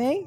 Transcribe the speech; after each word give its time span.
Amém? 0.00 0.26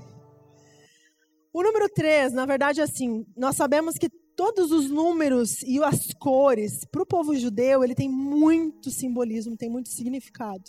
O 1.52 1.63
número 1.63 1.89
3, 1.89 2.31
na 2.31 2.46
verdade, 2.46 2.79
assim, 2.79 3.25
nós 3.36 3.55
sabemos 3.55 3.96
que 3.96 4.07
todos 4.36 4.71
os 4.71 4.88
números 4.88 5.63
e 5.63 5.84
as 5.84 6.13
cores, 6.13 6.86
para 6.91 7.02
o 7.02 7.05
povo 7.07 7.36
judeu, 7.36 7.84
ele 7.84 7.95
tem 7.95 8.07
muito 8.07 8.91
simbolismo, 8.91 9.57
tem 9.57 9.71
muito 9.71 9.89
significado. 9.89 10.63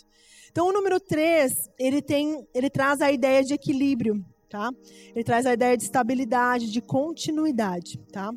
Então, 0.49 0.67
o 0.67 0.71
número 0.71 0.99
3, 0.99 1.69
ele, 1.77 2.01
tem, 2.01 2.47
ele 2.51 2.67
traz 2.67 2.99
a 2.99 3.11
ideia 3.11 3.43
de 3.43 3.53
equilíbrio, 3.53 4.25
tá? 4.49 4.71
Ele 5.13 5.23
traz 5.23 5.45
a 5.45 5.53
ideia 5.53 5.77
de 5.77 5.83
estabilidade, 5.83 6.71
de 6.71 6.81
continuidade, 6.81 7.99
tá? 8.11 8.31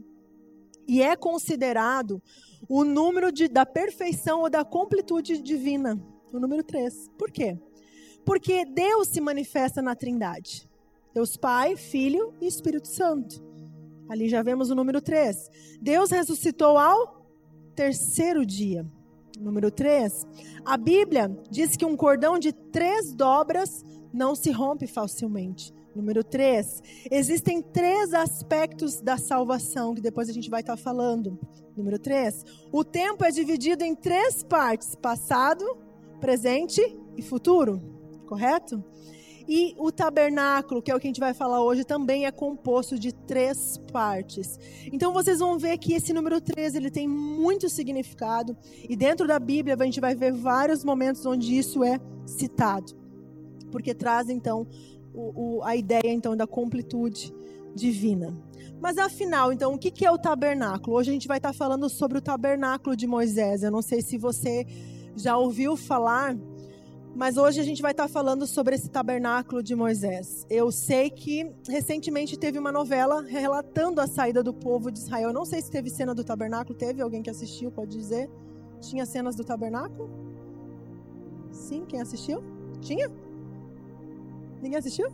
E 0.86 1.00
é 1.00 1.16
considerado 1.16 2.22
o 2.68 2.84
número 2.84 3.32
de, 3.32 3.48
da 3.48 3.64
perfeição 3.64 4.42
ou 4.42 4.50
da 4.50 4.66
completude 4.66 5.40
divina, 5.40 5.98
o 6.30 6.38
número 6.38 6.62
3. 6.62 7.08
Por 7.16 7.30
quê? 7.30 7.56
Porque 8.24 8.64
Deus 8.64 9.08
se 9.08 9.20
manifesta 9.20 9.80
na 9.80 9.94
Trindade. 9.94 10.68
Deus 11.14 11.36
Pai, 11.36 11.76
Filho 11.76 12.34
e 12.40 12.46
Espírito 12.46 12.88
Santo. 12.88 13.42
Ali 14.08 14.28
já 14.28 14.42
vemos 14.42 14.70
o 14.70 14.74
número 14.74 15.00
3. 15.00 15.50
Deus 15.80 16.10
ressuscitou 16.10 16.78
ao 16.78 17.26
terceiro 17.74 18.44
dia. 18.44 18.86
Número 19.38 19.70
3. 19.70 20.26
A 20.64 20.76
Bíblia 20.76 21.30
diz 21.50 21.76
que 21.76 21.84
um 21.84 21.96
cordão 21.96 22.38
de 22.38 22.52
três 22.52 23.12
dobras 23.12 23.84
não 24.12 24.34
se 24.34 24.50
rompe 24.50 24.86
facilmente. 24.86 25.72
Número 25.94 26.24
3. 26.24 26.82
Existem 27.10 27.60
três 27.60 28.14
aspectos 28.14 29.00
da 29.00 29.16
salvação 29.16 29.94
que 29.94 30.00
depois 30.00 30.28
a 30.28 30.32
gente 30.32 30.50
vai 30.50 30.60
estar 30.60 30.76
falando. 30.76 31.38
Número 31.76 31.98
3. 31.98 32.44
O 32.72 32.84
tempo 32.84 33.24
é 33.24 33.30
dividido 33.30 33.84
em 33.84 33.94
três 33.94 34.42
partes: 34.42 34.94
passado, 34.94 35.64
presente 36.20 36.80
e 37.16 37.22
futuro. 37.22 37.97
Correto? 38.28 38.84
E 39.48 39.74
o 39.78 39.90
tabernáculo, 39.90 40.82
que 40.82 40.90
é 40.90 40.94
o 40.94 41.00
que 41.00 41.06
a 41.06 41.08
gente 41.08 41.18
vai 41.18 41.32
falar 41.32 41.62
hoje, 41.62 41.82
também 41.82 42.26
é 42.26 42.30
composto 42.30 42.98
de 42.98 43.14
três 43.14 43.78
partes. 43.90 44.60
Então 44.92 45.10
vocês 45.10 45.38
vão 45.38 45.58
ver 45.58 45.78
que 45.78 45.94
esse 45.94 46.12
número 46.12 46.38
13 46.38 46.76
ele 46.76 46.90
tem 46.90 47.08
muito 47.08 47.66
significado. 47.70 48.54
E 48.86 48.94
dentro 48.94 49.26
da 49.26 49.38
Bíblia 49.38 49.74
a 49.80 49.84
gente 49.84 50.00
vai 50.00 50.14
ver 50.14 50.32
vários 50.32 50.84
momentos 50.84 51.24
onde 51.24 51.56
isso 51.56 51.82
é 51.82 51.98
citado. 52.26 52.94
Porque 53.72 53.94
traz 53.94 54.28
então 54.28 54.66
o, 55.14 55.56
o, 55.56 55.62
a 55.64 55.74
ideia 55.74 56.12
então 56.12 56.36
da 56.36 56.46
completude 56.46 57.32
divina. 57.74 58.36
Mas 58.78 58.98
afinal, 58.98 59.50
então, 59.50 59.72
o 59.72 59.78
que 59.78 60.04
é 60.04 60.10
o 60.10 60.18
tabernáculo? 60.18 60.98
Hoje 60.98 61.10
a 61.10 61.12
gente 61.14 61.26
vai 61.26 61.38
estar 61.38 61.54
falando 61.54 61.88
sobre 61.88 62.18
o 62.18 62.20
tabernáculo 62.20 62.94
de 62.94 63.06
Moisés. 63.06 63.62
Eu 63.62 63.70
não 63.70 63.82
sei 63.82 64.02
se 64.02 64.18
você 64.18 64.66
já 65.16 65.36
ouviu 65.38 65.74
falar 65.74 66.36
mas 67.18 67.36
hoje 67.36 67.58
a 67.58 67.64
gente 67.64 67.82
vai 67.82 67.90
estar 67.90 68.06
falando 68.06 68.46
sobre 68.46 68.76
esse 68.76 68.88
tabernáculo 68.88 69.60
de 69.60 69.74
Moisés. 69.74 70.46
Eu 70.48 70.70
sei 70.70 71.10
que 71.10 71.52
recentemente 71.68 72.38
teve 72.38 72.60
uma 72.60 72.70
novela 72.70 73.22
relatando 73.22 74.00
a 74.00 74.06
saída 74.06 74.40
do 74.40 74.54
povo 74.54 74.88
de 74.88 75.00
Israel. 75.00 75.30
Eu 75.30 75.34
não 75.34 75.44
sei 75.44 75.60
se 75.60 75.68
teve 75.68 75.90
cena 75.90 76.14
do 76.14 76.22
tabernáculo. 76.22 76.78
Teve 76.78 77.02
alguém 77.02 77.20
que 77.20 77.28
assistiu? 77.28 77.72
Pode 77.72 77.96
dizer? 77.96 78.30
Tinha 78.80 79.04
cenas 79.04 79.34
do 79.34 79.42
tabernáculo? 79.42 80.08
Sim, 81.50 81.84
quem 81.88 82.00
assistiu? 82.00 82.40
Tinha? 82.80 83.10
Ninguém 84.62 84.78
assistiu? 84.78 85.10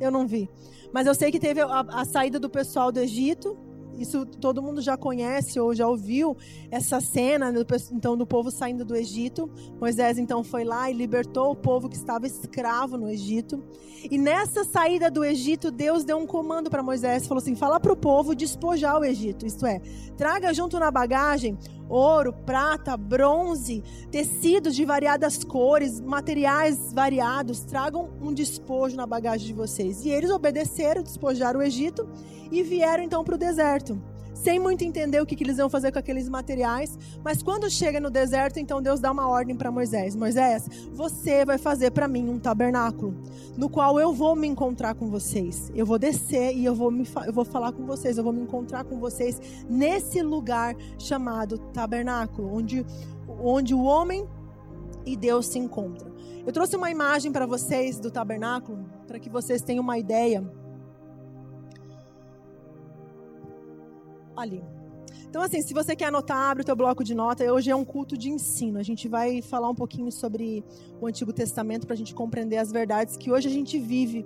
Eu 0.00 0.10
não 0.10 0.26
vi. 0.26 0.48
Mas 0.90 1.06
eu 1.06 1.14
sei 1.14 1.30
que 1.30 1.38
teve 1.38 1.60
a, 1.60 1.80
a 1.80 2.06
saída 2.06 2.40
do 2.40 2.48
pessoal 2.48 2.90
do 2.90 2.98
Egito 2.98 3.58
isso 3.98 4.26
todo 4.26 4.62
mundo 4.62 4.80
já 4.80 4.96
conhece 4.96 5.58
ou 5.58 5.74
já 5.74 5.86
ouviu 5.86 6.36
essa 6.70 7.00
cena 7.00 7.52
do, 7.52 7.64
então 7.92 8.16
do 8.16 8.26
povo 8.26 8.50
saindo 8.50 8.84
do 8.84 8.96
Egito. 8.96 9.50
Moisés 9.80 10.18
então 10.18 10.42
foi 10.42 10.64
lá 10.64 10.90
e 10.90 10.94
libertou 10.94 11.52
o 11.52 11.56
povo 11.56 11.88
que 11.88 11.96
estava 11.96 12.26
escravo 12.26 12.96
no 12.96 13.08
Egito. 13.08 13.62
E 14.10 14.18
nessa 14.18 14.64
saída 14.64 15.10
do 15.10 15.24
Egito, 15.24 15.70
Deus 15.70 16.04
deu 16.04 16.18
um 16.18 16.26
comando 16.26 16.68
para 16.68 16.82
Moisés, 16.82 17.26
falou 17.26 17.40
assim: 17.40 17.54
"Fala 17.54 17.80
para 17.80 17.92
o 17.92 17.96
povo 17.96 18.34
despojar 18.34 18.98
o 18.98 19.04
Egito, 19.04 19.46
isto 19.46 19.66
é, 19.66 19.80
traga 20.16 20.52
junto 20.52 20.78
na 20.78 20.90
bagagem 20.90 21.58
ouro, 21.88 22.32
prata, 22.32 22.96
bronze, 22.96 23.82
tecidos 24.10 24.74
de 24.74 24.84
variadas 24.84 25.44
cores, 25.44 26.00
materiais 26.00 26.92
variados, 26.92 27.60
tragam 27.60 28.10
um 28.20 28.32
despojo 28.32 28.96
na 28.96 29.06
bagagem 29.06 29.46
de 29.46 29.52
vocês. 29.52 30.04
E 30.04 30.10
eles 30.10 30.30
obedeceram, 30.30 31.02
despojaram 31.02 31.60
o 31.60 31.62
Egito 31.62 32.08
e 32.50 32.62
vieram 32.62 33.04
então 33.04 33.24
para 33.24 33.34
o 33.34 33.38
deserto. 33.38 34.00
Sem 34.44 34.58
muito 34.58 34.84
entender 34.84 35.22
o 35.22 35.24
que, 35.24 35.34
que 35.34 35.42
eles 35.42 35.56
iam 35.56 35.70
fazer 35.70 35.90
com 35.90 35.98
aqueles 35.98 36.28
materiais, 36.28 36.98
mas 37.24 37.42
quando 37.42 37.70
chega 37.70 37.98
no 37.98 38.10
deserto, 38.10 38.58
então 38.58 38.82
Deus 38.82 39.00
dá 39.00 39.10
uma 39.10 39.26
ordem 39.26 39.56
para 39.56 39.70
Moisés: 39.70 40.14
Moisés, 40.14 40.68
você 40.92 41.46
vai 41.46 41.56
fazer 41.56 41.92
para 41.92 42.06
mim 42.06 42.28
um 42.28 42.38
tabernáculo, 42.38 43.14
no 43.56 43.70
qual 43.70 43.98
eu 43.98 44.12
vou 44.12 44.36
me 44.36 44.46
encontrar 44.46 44.96
com 44.96 45.08
vocês. 45.08 45.72
Eu 45.74 45.86
vou 45.86 45.98
descer 45.98 46.54
e 46.54 46.62
eu 46.62 46.74
vou, 46.74 46.90
me, 46.90 47.08
eu 47.26 47.32
vou 47.32 47.46
falar 47.46 47.72
com 47.72 47.86
vocês, 47.86 48.18
eu 48.18 48.22
vou 48.22 48.34
me 48.34 48.42
encontrar 48.42 48.84
com 48.84 49.00
vocês 49.00 49.40
nesse 49.66 50.20
lugar 50.20 50.76
chamado 50.98 51.56
tabernáculo, 51.56 52.54
onde, 52.54 52.84
onde 53.40 53.72
o 53.72 53.82
homem 53.82 54.28
e 55.06 55.16
Deus 55.16 55.46
se 55.46 55.58
encontram. 55.58 56.12
Eu 56.46 56.52
trouxe 56.52 56.76
uma 56.76 56.90
imagem 56.90 57.32
para 57.32 57.46
vocês 57.46 57.98
do 57.98 58.10
tabernáculo, 58.10 58.84
para 59.06 59.18
que 59.18 59.30
vocês 59.30 59.62
tenham 59.62 59.82
uma 59.82 59.96
ideia. 59.96 60.44
Ali. 64.36 64.62
Então, 65.28 65.42
assim, 65.42 65.60
se 65.62 65.74
você 65.74 65.96
quer 65.96 66.06
anotar, 66.06 66.50
abre 66.50 66.62
o 66.62 66.64
teu 66.64 66.76
bloco 66.76 67.02
de 67.02 67.14
nota. 67.14 67.44
Hoje 67.52 67.70
é 67.70 67.74
um 67.74 67.84
culto 67.84 68.16
de 68.16 68.30
ensino. 68.30 68.78
A 68.78 68.82
gente 68.82 69.08
vai 69.08 69.42
falar 69.42 69.68
um 69.68 69.74
pouquinho 69.74 70.12
sobre 70.12 70.64
o 71.00 71.06
Antigo 71.06 71.32
Testamento 71.32 71.86
para 71.86 71.94
a 71.94 71.96
gente 71.96 72.14
compreender 72.14 72.56
as 72.58 72.70
verdades 72.70 73.16
que 73.16 73.32
hoje 73.32 73.48
a 73.48 73.50
gente 73.50 73.78
vive 73.78 74.24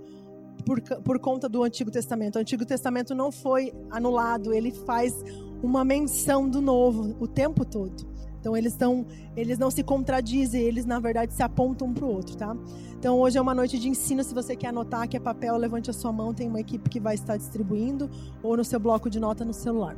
por, 0.67 0.81
por 0.81 1.19
conta 1.19 1.49
do 1.49 1.63
Antigo 1.63 1.91
Testamento. 1.91 2.37
O 2.37 2.39
Antigo 2.41 2.67
Testamento 2.67 3.15
não 3.15 3.33
foi 3.33 3.73
anulado, 3.91 4.53
ele 4.53 4.71
faz 4.71 5.15
uma 5.63 5.85
menção 5.85 6.49
do 6.49 6.61
Novo 6.61 7.17
o 7.19 7.27
tempo 7.27 7.65
todo. 7.65 8.07
Então 8.49 8.57
eles 8.57 8.73
estão, 8.73 9.05
eles 9.37 9.59
não 9.59 9.71
se 9.71 9.83
contradizem, 9.83 10.63
eles 10.63 10.87
na 10.87 10.99
verdade 10.99 11.35
se 11.35 11.43
apontam 11.43 11.89
um 11.89 11.93
para 11.93 12.07
o 12.07 12.09
outro, 12.09 12.35
tá? 12.35 12.57
Então 12.99 13.21
hoje 13.21 13.37
é 13.37 13.43
uma 13.43 13.55
noite 13.55 13.79
de 13.79 13.91
ensino. 13.91 14.25
Se 14.25 14.35
você 14.35 14.57
quer 14.57 14.69
anotar 14.69 15.07
que 15.07 15.19
é 15.19 15.21
papel, 15.21 15.55
levante 15.59 15.91
a 15.91 15.93
sua 15.93 16.11
mão. 16.11 16.33
Tem 16.33 16.49
uma 16.49 16.59
equipe 16.59 16.89
que 16.89 16.99
vai 16.99 17.15
estar 17.15 17.37
distribuindo 17.37 18.09
ou 18.43 18.57
no 18.57 18.65
seu 18.65 18.81
bloco 18.81 19.11
de 19.11 19.21
nota 19.21 19.45
no 19.45 19.53
celular. 19.53 19.95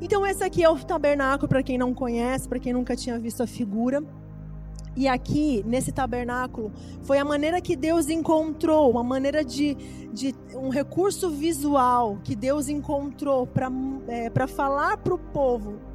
Então 0.00 0.26
esse 0.26 0.42
aqui 0.42 0.64
é 0.64 0.70
o 0.70 0.78
tabernáculo 0.82 1.46
para 1.46 1.62
quem 1.62 1.76
não 1.76 1.92
conhece, 1.92 2.48
para 2.48 2.58
quem 2.58 2.72
nunca 2.72 2.96
tinha 2.96 3.18
visto 3.18 3.42
a 3.42 3.46
figura. 3.46 4.02
E 4.96 5.06
aqui, 5.06 5.62
nesse 5.66 5.92
tabernáculo, 5.92 6.72
foi 7.02 7.18
a 7.18 7.24
maneira 7.26 7.60
que 7.60 7.76
Deus 7.76 8.08
encontrou, 8.08 8.90
uma 8.90 9.04
maneira 9.04 9.44
de, 9.44 9.74
de 10.14 10.34
um 10.54 10.70
recurso 10.70 11.28
visual 11.28 12.18
que 12.24 12.34
Deus 12.34 12.70
encontrou 12.70 13.46
para 13.46 13.70
é, 14.08 14.46
falar 14.46 14.96
para 14.96 15.12
o 15.12 15.18
povo 15.18 15.85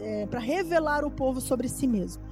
é, 0.00 0.26
para 0.26 0.40
revelar 0.40 1.04
o 1.04 1.10
povo 1.10 1.40
sobre 1.40 1.68
si 1.68 1.86
mesmo. 1.86 2.22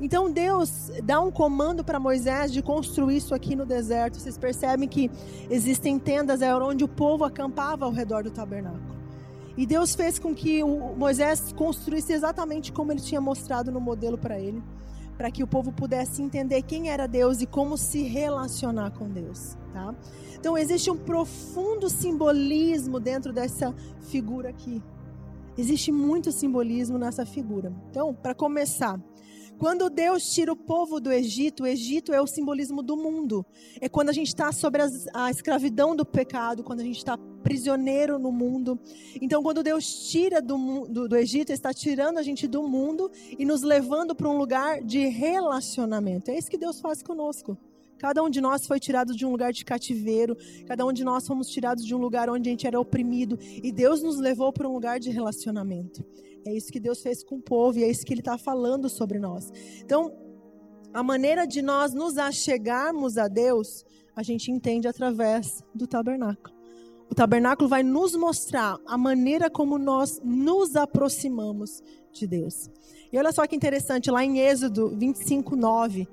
Então 0.00 0.30
Deus 0.30 0.90
dá 1.02 1.20
um 1.20 1.30
comando 1.30 1.84
para 1.84 2.00
Moisés 2.00 2.52
de 2.52 2.62
construir 2.62 3.16
isso 3.16 3.34
aqui 3.34 3.54
no 3.54 3.64
deserto. 3.64 4.18
Vocês 4.18 4.36
percebem 4.36 4.88
que 4.88 5.10
existem 5.48 5.98
tendas 5.98 6.42
é 6.42 6.54
onde 6.54 6.84
o 6.84 6.88
povo 6.88 7.24
acampava 7.24 7.84
ao 7.84 7.92
redor 7.92 8.24
do 8.24 8.30
tabernáculo. 8.30 8.94
E 9.56 9.64
Deus 9.64 9.94
fez 9.94 10.18
com 10.18 10.34
que 10.34 10.64
Moisés 10.64 11.52
construísse 11.52 12.12
exatamente 12.12 12.72
como 12.72 12.90
ele 12.90 13.00
tinha 13.00 13.20
mostrado 13.20 13.70
no 13.70 13.80
modelo 13.80 14.18
para 14.18 14.38
ele, 14.38 14.60
para 15.16 15.30
que 15.30 15.44
o 15.44 15.46
povo 15.46 15.70
pudesse 15.70 16.22
entender 16.22 16.62
quem 16.62 16.90
era 16.90 17.06
Deus 17.06 17.40
e 17.40 17.46
como 17.46 17.78
se 17.78 18.02
relacionar 18.02 18.90
com 18.90 19.08
Deus, 19.08 19.56
tá? 19.72 19.94
Então 20.34 20.58
existe 20.58 20.90
um 20.90 20.96
profundo 20.96 21.88
simbolismo 21.88 22.98
dentro 22.98 23.32
dessa 23.32 23.72
figura 24.00 24.48
aqui. 24.48 24.82
Existe 25.56 25.92
muito 25.92 26.32
simbolismo 26.32 26.98
nessa 26.98 27.24
figura. 27.24 27.72
Então, 27.90 28.12
para 28.12 28.34
começar, 28.34 29.00
quando 29.56 29.88
Deus 29.88 30.34
tira 30.34 30.52
o 30.52 30.56
povo 30.56 31.00
do 31.00 31.12
Egito, 31.12 31.62
o 31.62 31.66
Egito 31.66 32.12
é 32.12 32.20
o 32.20 32.26
simbolismo 32.26 32.82
do 32.82 32.96
mundo. 32.96 33.46
É 33.80 33.88
quando 33.88 34.08
a 34.08 34.12
gente 34.12 34.28
está 34.28 34.50
sobre 34.50 34.82
a 35.14 35.30
escravidão 35.30 35.94
do 35.94 36.04
pecado, 36.04 36.64
quando 36.64 36.80
a 36.80 36.84
gente 36.84 36.98
está 36.98 37.16
prisioneiro 37.42 38.18
no 38.18 38.32
mundo. 38.32 38.80
Então, 39.20 39.42
quando 39.42 39.62
Deus 39.62 40.08
tira 40.10 40.42
do, 40.42 40.88
do, 40.88 41.08
do 41.08 41.16
Egito, 41.16 41.52
está 41.52 41.72
tirando 41.72 42.18
a 42.18 42.22
gente 42.22 42.48
do 42.48 42.62
mundo 42.62 43.10
e 43.38 43.44
nos 43.44 43.62
levando 43.62 44.14
para 44.14 44.28
um 44.28 44.36
lugar 44.36 44.82
de 44.82 45.06
relacionamento. 45.06 46.30
É 46.30 46.38
isso 46.38 46.50
que 46.50 46.58
Deus 46.58 46.80
faz 46.80 47.02
conosco. 47.02 47.56
Cada 47.98 48.22
um 48.22 48.28
de 48.28 48.40
nós 48.40 48.66
foi 48.66 48.78
tirado 48.78 49.14
de 49.14 49.24
um 49.24 49.30
lugar 49.30 49.52
de 49.52 49.64
cativeiro, 49.64 50.36
cada 50.66 50.84
um 50.84 50.92
de 50.92 51.04
nós 51.04 51.26
fomos 51.26 51.48
tirados 51.48 51.84
de 51.84 51.94
um 51.94 51.98
lugar 51.98 52.28
onde 52.28 52.48
a 52.48 52.52
gente 52.52 52.66
era 52.66 52.78
oprimido, 52.78 53.38
e 53.40 53.72
Deus 53.72 54.02
nos 54.02 54.18
levou 54.18 54.52
para 54.52 54.68
um 54.68 54.72
lugar 54.72 54.98
de 55.00 55.10
relacionamento. 55.10 56.04
É 56.46 56.54
isso 56.54 56.70
que 56.70 56.80
Deus 56.80 57.00
fez 57.00 57.24
com 57.24 57.36
o 57.36 57.42
povo, 57.42 57.78
e 57.78 57.84
é 57.84 57.90
isso 57.90 58.04
que 58.04 58.12
Ele 58.12 58.20
está 58.20 58.36
falando 58.36 58.88
sobre 58.88 59.18
nós. 59.18 59.50
Então, 59.80 60.12
a 60.92 61.02
maneira 61.02 61.46
de 61.46 61.62
nós 61.62 61.92
nos 61.92 62.18
achegarmos 62.18 63.16
a 63.16 63.26
Deus, 63.26 63.84
a 64.14 64.22
gente 64.22 64.50
entende 64.50 64.86
através 64.86 65.62
do 65.74 65.86
tabernáculo. 65.86 66.54
O 67.10 67.14
tabernáculo 67.14 67.68
vai 67.68 67.82
nos 67.82 68.14
mostrar 68.14 68.78
a 68.86 68.96
maneira 68.96 69.50
como 69.50 69.78
nós 69.78 70.20
nos 70.24 70.74
aproximamos 70.74 71.82
de 72.12 72.26
Deus. 72.26 72.70
E 73.12 73.18
olha 73.18 73.32
só 73.32 73.46
que 73.46 73.56
interessante, 73.56 74.10
lá 74.10 74.24
em 74.24 74.38
Êxodo 74.38 74.90
25, 74.96 75.54
9 75.54 76.08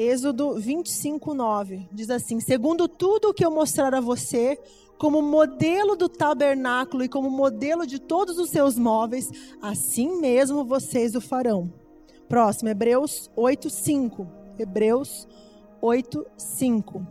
Êxodo 0.00 0.54
25, 0.54 1.34
9. 1.34 1.88
Diz 1.90 2.08
assim: 2.08 2.38
Segundo 2.38 2.86
tudo 2.86 3.30
o 3.30 3.34
que 3.34 3.44
eu 3.44 3.50
mostrar 3.50 3.92
a 3.96 4.00
você, 4.00 4.56
como 4.96 5.20
modelo 5.20 5.96
do 5.96 6.08
tabernáculo 6.08 7.02
e 7.02 7.08
como 7.08 7.28
modelo 7.28 7.84
de 7.84 7.98
todos 7.98 8.38
os 8.38 8.48
seus 8.48 8.78
móveis, 8.78 9.28
assim 9.60 10.20
mesmo 10.20 10.64
vocês 10.64 11.16
o 11.16 11.20
farão. 11.20 11.72
Próximo, 12.28 12.68
Hebreus 12.68 13.28
8, 13.34 13.68
5. 13.68 14.28
Hebreus 14.56 15.26
8, 15.82 16.24
5. 16.36 17.04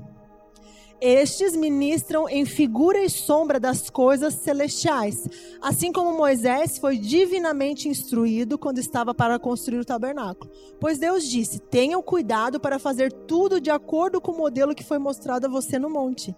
Estes 1.00 1.56
ministram 1.56 2.28
em 2.28 2.44
figura 2.44 3.04
e 3.04 3.10
sombra 3.10 3.60
das 3.60 3.88
coisas 3.88 4.34
celestiais, 4.34 5.28
assim 5.62 5.92
como 5.92 6.18
Moisés 6.18 6.80
foi 6.80 6.98
divinamente 6.98 7.88
instruído 7.88 8.58
quando 8.58 8.80
estava 8.80 9.14
para 9.14 9.38
construir 9.38 9.80
o 9.80 9.86
tabernáculo. 9.86 10.52
Pois 10.80 10.98
Deus 10.98 11.28
disse: 11.28 11.60
Tenham 11.60 12.02
cuidado 12.02 12.60
para 12.60 12.80
fazer 12.80 13.12
tudo 13.12 13.62
de 13.62 13.70
acordo 13.70 14.20
com 14.20 14.32
o 14.32 14.38
modelo 14.38 14.74
que 14.74 14.84
foi 14.84 14.98
mostrado 14.98 15.46
a 15.46 15.50
você 15.50 15.78
no 15.78 15.90
monte. 15.90 16.36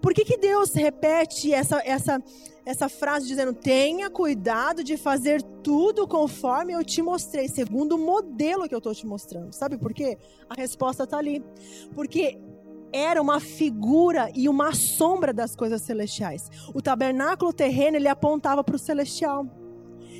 Por 0.00 0.14
que, 0.14 0.24
que 0.24 0.38
Deus 0.38 0.72
repete 0.72 1.52
essa, 1.52 1.82
essa, 1.84 2.22
essa 2.64 2.88
frase 2.88 3.26
dizendo: 3.26 3.52
Tenha 3.52 4.08
cuidado 4.08 4.84
de 4.84 4.96
fazer 4.96 5.42
tudo 5.62 6.06
conforme 6.06 6.72
eu 6.72 6.84
te 6.84 7.02
mostrei, 7.02 7.48
segundo 7.48 7.96
o 7.96 7.98
modelo 7.98 8.68
que 8.68 8.74
eu 8.74 8.78
estou 8.78 8.94
te 8.94 9.06
mostrando? 9.06 9.52
Sabe 9.52 9.76
por 9.76 9.92
quê? 9.92 10.16
A 10.48 10.54
resposta 10.54 11.04
está 11.04 11.18
ali. 11.18 11.44
Porque 11.94 12.38
era 12.92 13.20
uma 13.20 13.40
figura 13.40 14.30
e 14.34 14.48
uma 14.48 14.74
sombra 14.74 15.32
das 15.32 15.54
coisas 15.54 15.82
celestiais. 15.82 16.50
O 16.74 16.82
tabernáculo 16.82 17.52
terreno 17.52 17.96
ele 17.96 18.08
apontava 18.08 18.62
para 18.64 18.76
o 18.76 18.78
celestial. 18.78 19.46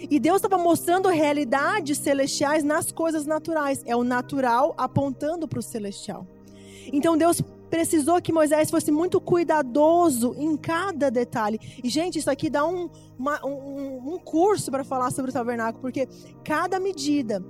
E 0.08 0.19
Deus 0.19 0.37
estava 0.37 0.56
mostrando 0.56 1.08
realidades 1.08 1.99
celestiais 1.99 2.64
nas 2.64 2.90
coisas 2.90 3.26
naturais. 3.26 3.82
É 3.84 3.94
o 3.94 4.05
natural 4.05 4.75
apontando 4.78 5.46
para 5.46 5.58
o 5.58 5.62
celestial. 5.62 6.26
Então 6.93 7.17
Deus 7.17 7.43
precisou 7.70 8.20
que 8.20 8.32
Moisés 8.32 8.70
fosse 8.70 8.90
muito 8.90 9.20
cuidadoso 9.20 10.34
em 10.37 10.56
cada 10.56 11.11
detalhe. 11.11 11.61
E, 11.82 11.88
gente, 11.88 12.19
isso 12.19 12.31
aqui 12.31 12.50
dá 12.50 12.67
um, 12.67 12.90
uma, 13.19 13.44
um, 13.46 14.14
um 14.14 14.19
curso 14.19 14.70
para 14.70 14.82
falar 14.82 15.11
sobre 15.12 15.31
o 15.31 15.34
tabernáculo, 15.34 15.81
porque 15.81 16.08
cada 16.44 16.81
medida, 16.81 17.43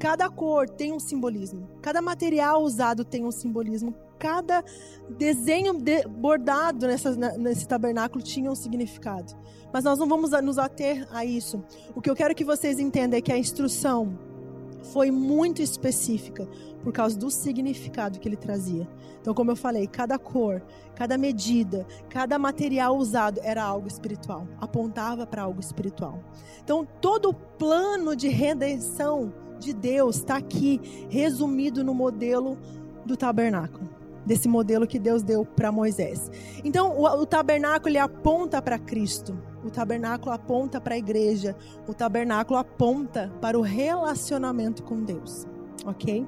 cada 0.00 0.28
cor 0.28 0.68
tem 0.68 0.92
um 0.92 0.98
simbolismo, 0.98 1.68
cada 1.80 2.02
material 2.02 2.62
usado 2.62 3.04
tem 3.04 3.24
um 3.24 3.30
simbolismo, 3.30 3.94
cada 4.18 4.64
desenho 5.08 5.74
de, 5.74 6.06
bordado 6.06 6.86
nessa, 6.86 7.14
nesse 7.38 7.66
tabernáculo 7.66 8.22
tinha 8.22 8.50
um 8.50 8.54
significado. 8.54 9.34
Mas 9.72 9.84
nós 9.84 9.98
não 9.98 10.08
vamos 10.08 10.30
nos 10.42 10.58
ater 10.58 11.06
a 11.10 11.24
isso. 11.24 11.62
O 11.94 12.00
que 12.00 12.10
eu 12.10 12.16
quero 12.16 12.34
que 12.34 12.44
vocês 12.44 12.78
entendam 12.78 13.18
é 13.18 13.22
que 13.22 13.32
a 13.32 13.38
instrução 13.38 14.18
foi 14.92 15.10
muito 15.10 15.60
específica 15.60 16.48
por 16.82 16.92
causa 16.92 17.18
do 17.18 17.30
significado 17.30 18.18
que 18.18 18.28
ele 18.28 18.36
trazia. 18.36 18.88
Então, 19.20 19.34
como 19.34 19.50
eu 19.50 19.56
falei, 19.56 19.86
cada 19.86 20.18
cor, 20.18 20.62
cada 20.94 21.18
medida, 21.18 21.86
cada 22.08 22.38
material 22.38 22.96
usado 22.96 23.40
era 23.42 23.62
algo 23.62 23.88
espiritual, 23.88 24.46
apontava 24.60 25.26
para 25.26 25.42
algo 25.42 25.60
espiritual. 25.60 26.22
Então, 26.62 26.86
todo 27.00 27.30
o 27.30 27.34
plano 27.34 28.16
de 28.16 28.28
redenção 28.28 29.32
de 29.58 29.72
Deus 29.72 30.16
está 30.16 30.36
aqui 30.36 30.80
resumido 31.10 31.82
no 31.82 31.92
modelo 31.92 32.56
do 33.04 33.16
tabernáculo 33.16 33.97
desse 34.28 34.46
modelo 34.46 34.86
que 34.86 34.98
Deus 34.98 35.22
deu 35.22 35.44
para 35.44 35.72
Moisés. 35.72 36.30
Então, 36.62 36.96
o, 36.96 37.04
o 37.04 37.26
tabernáculo 37.26 37.88
ele 37.88 37.98
aponta 37.98 38.60
para 38.60 38.78
Cristo. 38.78 39.36
O 39.64 39.70
tabernáculo 39.70 40.30
aponta 40.30 40.80
para 40.80 40.94
a 40.94 40.98
igreja. 40.98 41.56
O 41.88 41.94
tabernáculo 41.94 42.58
aponta 42.58 43.32
para 43.40 43.58
o 43.58 43.62
relacionamento 43.62 44.82
com 44.82 45.02
Deus. 45.02 45.46
Ok? 45.86 46.26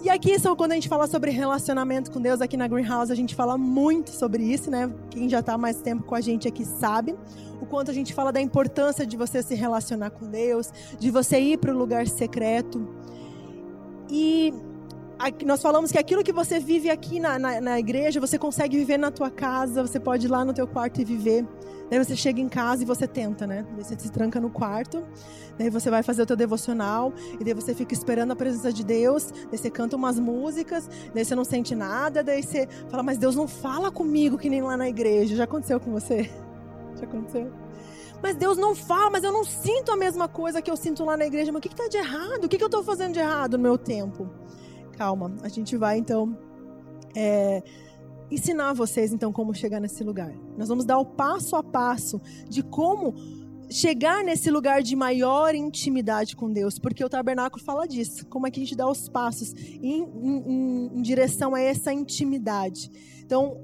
E 0.00 0.08
aqui, 0.08 0.38
são, 0.38 0.56
quando 0.56 0.72
a 0.72 0.74
gente 0.74 0.88
fala 0.88 1.06
sobre 1.06 1.30
relacionamento 1.30 2.10
com 2.10 2.20
Deus, 2.20 2.40
aqui 2.40 2.56
na 2.56 2.66
Greenhouse, 2.66 3.12
a 3.12 3.14
gente 3.14 3.34
fala 3.34 3.58
muito 3.58 4.10
sobre 4.10 4.42
isso, 4.42 4.70
né? 4.70 4.92
Quem 5.10 5.28
já 5.28 5.40
está 5.40 5.58
mais 5.58 5.80
tempo 5.80 6.04
com 6.04 6.14
a 6.14 6.20
gente 6.20 6.48
aqui 6.48 6.64
sabe 6.64 7.14
o 7.60 7.66
quanto 7.66 7.90
a 7.90 7.94
gente 7.94 8.12
fala 8.12 8.32
da 8.32 8.40
importância 8.40 9.06
de 9.06 9.16
você 9.16 9.42
se 9.42 9.54
relacionar 9.54 10.10
com 10.10 10.28
Deus, 10.28 10.72
de 10.98 11.10
você 11.10 11.38
ir 11.38 11.58
para 11.58 11.72
o 11.72 11.78
lugar 11.78 12.08
secreto. 12.08 12.88
E 14.10 14.52
nós 15.44 15.62
falamos 15.62 15.92
que 15.92 15.98
aquilo 15.98 16.22
que 16.22 16.32
você 16.32 16.58
vive 16.58 16.90
aqui 16.90 17.20
na, 17.20 17.38
na, 17.38 17.60
na, 17.60 17.78
igreja, 17.78 18.18
você 18.18 18.38
consegue 18.38 18.76
viver 18.76 18.98
na 18.98 19.10
tua 19.10 19.30
casa, 19.30 19.86
você 19.86 20.00
pode 20.00 20.26
ir 20.26 20.28
lá 20.28 20.44
no 20.44 20.52
teu 20.52 20.66
quarto 20.66 21.00
e 21.00 21.04
viver. 21.04 21.46
Daí 21.88 21.98
você 22.02 22.16
chega 22.16 22.40
em 22.40 22.48
casa 22.48 22.82
e 22.82 22.86
você 22.86 23.06
tenta, 23.06 23.46
né? 23.46 23.66
Daí 23.72 23.84
você 23.84 23.98
se 23.98 24.10
tranca 24.10 24.40
no 24.40 24.50
quarto, 24.50 25.04
daí 25.58 25.70
você 25.70 25.90
vai 25.90 26.02
fazer 26.02 26.22
o 26.22 26.26
teu 26.26 26.34
devocional, 26.34 27.12
e 27.38 27.44
daí 27.44 27.54
você 27.54 27.74
fica 27.74 27.92
esperando 27.92 28.32
a 28.32 28.36
presença 28.36 28.72
de 28.72 28.82
Deus, 28.82 29.30
daí 29.50 29.58
você 29.58 29.70
canta 29.70 29.94
umas 29.94 30.18
músicas, 30.18 30.88
daí 31.14 31.24
você 31.24 31.34
não 31.34 31.44
sente 31.44 31.74
nada, 31.74 32.24
daí 32.24 32.42
você 32.42 32.66
fala, 32.88 33.02
mas 33.02 33.18
Deus 33.18 33.36
não 33.36 33.46
fala 33.46 33.90
comigo 33.90 34.38
que 34.38 34.48
nem 34.48 34.62
lá 34.62 34.76
na 34.76 34.88
igreja. 34.88 35.36
Já 35.36 35.44
aconteceu 35.44 35.78
com 35.78 35.92
você? 35.92 36.30
Já 36.98 37.04
aconteceu? 37.04 37.52
Mas 38.22 38.36
Deus 38.36 38.56
não 38.56 38.74
fala, 38.74 39.10
mas 39.10 39.24
eu 39.24 39.32
não 39.32 39.44
sinto 39.44 39.92
a 39.92 39.96
mesma 39.96 40.28
coisa 40.28 40.62
que 40.62 40.70
eu 40.70 40.76
sinto 40.76 41.04
lá 41.04 41.16
na 41.16 41.26
igreja. 41.26 41.50
Mas 41.50 41.58
o 41.58 41.62
que 41.62 41.68
está 41.68 41.88
de 41.88 41.96
errado? 41.96 42.44
O 42.44 42.48
que, 42.48 42.56
que 42.56 42.62
eu 42.62 42.68
estou 42.68 42.82
fazendo 42.84 43.12
de 43.14 43.18
errado 43.18 43.58
no 43.58 43.62
meu 43.62 43.76
tempo? 43.76 44.30
Calma. 44.92 45.34
A 45.42 45.48
gente 45.48 45.76
vai 45.76 45.98
então 45.98 46.38
é, 47.14 47.62
ensinar 48.30 48.72
vocês 48.72 49.12
então 49.12 49.32
como 49.32 49.54
chegar 49.54 49.80
nesse 49.80 50.04
lugar. 50.04 50.32
Nós 50.56 50.68
vamos 50.68 50.84
dar 50.84 50.98
o 50.98 51.04
passo 51.04 51.56
a 51.56 51.62
passo 51.62 52.20
de 52.48 52.62
como 52.62 53.14
chegar 53.70 54.22
nesse 54.22 54.50
lugar 54.50 54.82
de 54.82 54.94
maior 54.94 55.54
intimidade 55.54 56.36
com 56.36 56.52
Deus, 56.52 56.78
porque 56.78 57.02
o 57.02 57.08
tabernáculo 57.08 57.62
fala 57.64 57.86
disso. 57.86 58.26
Como 58.26 58.46
é 58.46 58.50
que 58.50 58.60
a 58.60 58.62
gente 58.62 58.76
dá 58.76 58.88
os 58.88 59.08
passos 59.08 59.54
em, 59.54 60.02
em, 60.02 60.90
em 60.94 61.02
direção 61.02 61.54
a 61.54 61.60
essa 61.60 61.92
intimidade? 61.92 62.90
Então, 63.24 63.60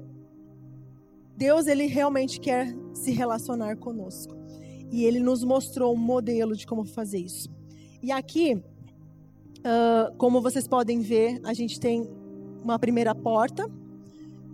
Deus 1.37 1.67
ele 1.67 1.85
realmente 1.85 2.39
quer 2.39 2.75
se 2.93 3.11
relacionar 3.11 3.77
conosco 3.77 4.39
e 4.91 5.05
Ele 5.05 5.19
nos 5.19 5.43
mostrou 5.43 5.93
um 5.93 5.97
modelo 5.97 6.55
de 6.55 6.65
como 6.65 6.83
fazer 6.83 7.19
isso. 7.19 7.49
E 8.01 8.11
aqui 8.11 8.61
Uh, 9.59 10.15
como 10.17 10.41
vocês 10.41 10.67
podem 10.67 11.01
ver, 11.01 11.39
a 11.43 11.53
gente 11.53 11.79
tem 11.79 12.09
uma 12.63 12.79
primeira 12.79 13.13
porta. 13.13 13.69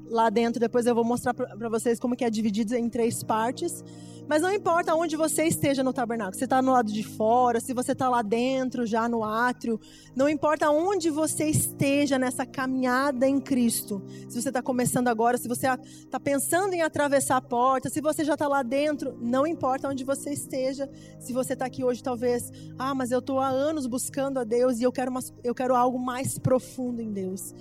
Lá 0.09 0.29
dentro, 0.29 0.59
depois 0.59 0.85
eu 0.85 0.93
vou 0.93 1.03
mostrar 1.03 1.33
para 1.33 1.69
vocês 1.69 1.99
como 1.99 2.15
que 2.15 2.23
é 2.23 2.29
dividido 2.29 2.75
em 2.75 2.89
três 2.89 3.23
partes. 3.23 3.83
Mas 4.27 4.41
não 4.41 4.51
importa 4.51 4.95
onde 4.95 5.15
você 5.15 5.43
esteja 5.43 5.83
no 5.83 5.93
tabernáculo, 5.93 6.35
você 6.35 6.45
está 6.45 6.59
no 6.59 6.71
lado 6.71 6.91
de 6.91 7.03
fora, 7.03 7.59
se 7.59 7.73
você 7.73 7.91
está 7.91 8.09
lá 8.09 8.23
dentro, 8.23 8.85
já 8.85 9.07
no 9.07 9.23
átrio, 9.23 9.79
não 10.15 10.27
importa 10.27 10.69
onde 10.71 11.11
você 11.11 11.45
esteja 11.45 12.17
nessa 12.17 12.43
caminhada 12.43 13.27
em 13.27 13.39
Cristo. 13.39 14.01
Se 14.27 14.41
você 14.41 14.49
está 14.49 14.63
começando 14.63 15.09
agora, 15.09 15.37
se 15.37 15.47
você 15.47 15.67
está 15.67 16.19
pensando 16.19 16.73
em 16.73 16.81
atravessar 16.81 17.37
a 17.37 17.41
porta, 17.41 17.87
se 17.87 18.01
você 18.01 18.23
já 18.23 18.33
está 18.33 18.47
lá 18.47 18.63
dentro, 18.63 19.15
não 19.21 19.45
importa 19.45 19.87
onde 19.87 20.03
você 20.03 20.31
esteja. 20.31 20.89
Se 21.19 21.31
você 21.31 21.53
está 21.53 21.65
aqui 21.65 21.83
hoje, 21.83 22.01
talvez, 22.01 22.51
ah, 22.79 22.95
mas 22.95 23.11
eu 23.11 23.19
estou 23.19 23.39
há 23.39 23.47
anos 23.47 23.85
buscando 23.85 24.39
a 24.39 24.43
Deus 24.43 24.79
e 24.79 24.83
eu 24.83 24.91
quero, 24.91 25.11
uma, 25.11 25.21
eu 25.43 25.53
quero 25.53 25.75
algo 25.75 25.99
mais 25.99 26.39
profundo 26.39 26.99
em 26.99 27.11
Deus 27.11 27.53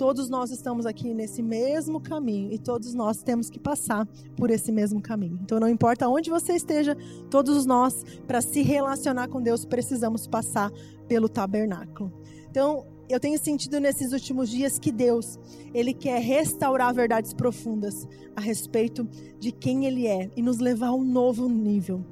todos 0.00 0.30
nós 0.30 0.50
estamos 0.50 0.86
aqui 0.86 1.12
nesse 1.12 1.42
mesmo 1.42 2.00
caminho 2.00 2.50
e 2.50 2.58
todos 2.58 2.94
nós 2.94 3.22
temos 3.22 3.50
que 3.50 3.60
passar 3.60 4.08
por 4.34 4.50
esse 4.50 4.72
mesmo 4.72 4.98
caminho. 4.98 5.38
Então, 5.42 5.60
não 5.60 5.68
importa 5.68 6.08
onde 6.08 6.30
você 6.30 6.54
esteja, 6.54 6.96
todos 7.30 7.66
nós, 7.66 8.02
para 8.26 8.40
se 8.40 8.62
relacionar 8.62 9.28
com 9.28 9.42
Deus, 9.42 9.66
precisamos 9.66 10.26
passar 10.26 10.72
pelo 11.06 11.28
tabernáculo. 11.28 12.10
Então, 12.50 12.86
eu 13.10 13.20
tenho 13.20 13.38
sentido 13.38 13.78
nesses 13.78 14.14
últimos 14.14 14.48
dias 14.48 14.78
que 14.78 14.90
Deus, 14.90 15.38
ele 15.74 15.92
quer 15.92 16.18
restaurar 16.22 16.94
verdades 16.94 17.34
profundas 17.34 18.08
a 18.34 18.40
respeito 18.40 19.06
de 19.38 19.52
quem 19.52 19.84
ele 19.84 20.06
é 20.06 20.30
e 20.34 20.40
nos 20.40 20.60
levar 20.60 20.86
a 20.86 20.94
um 20.94 21.04
novo 21.04 21.46
nível. 21.46 22.02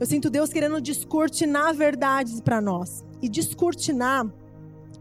Eu 0.00 0.06
sinto 0.06 0.30
Deus 0.30 0.50
querendo 0.50 0.80
descortinar 0.80 1.72
verdades 1.74 2.40
para 2.40 2.60
nós. 2.60 3.04
E 3.22 3.28
descortinar 3.28 4.26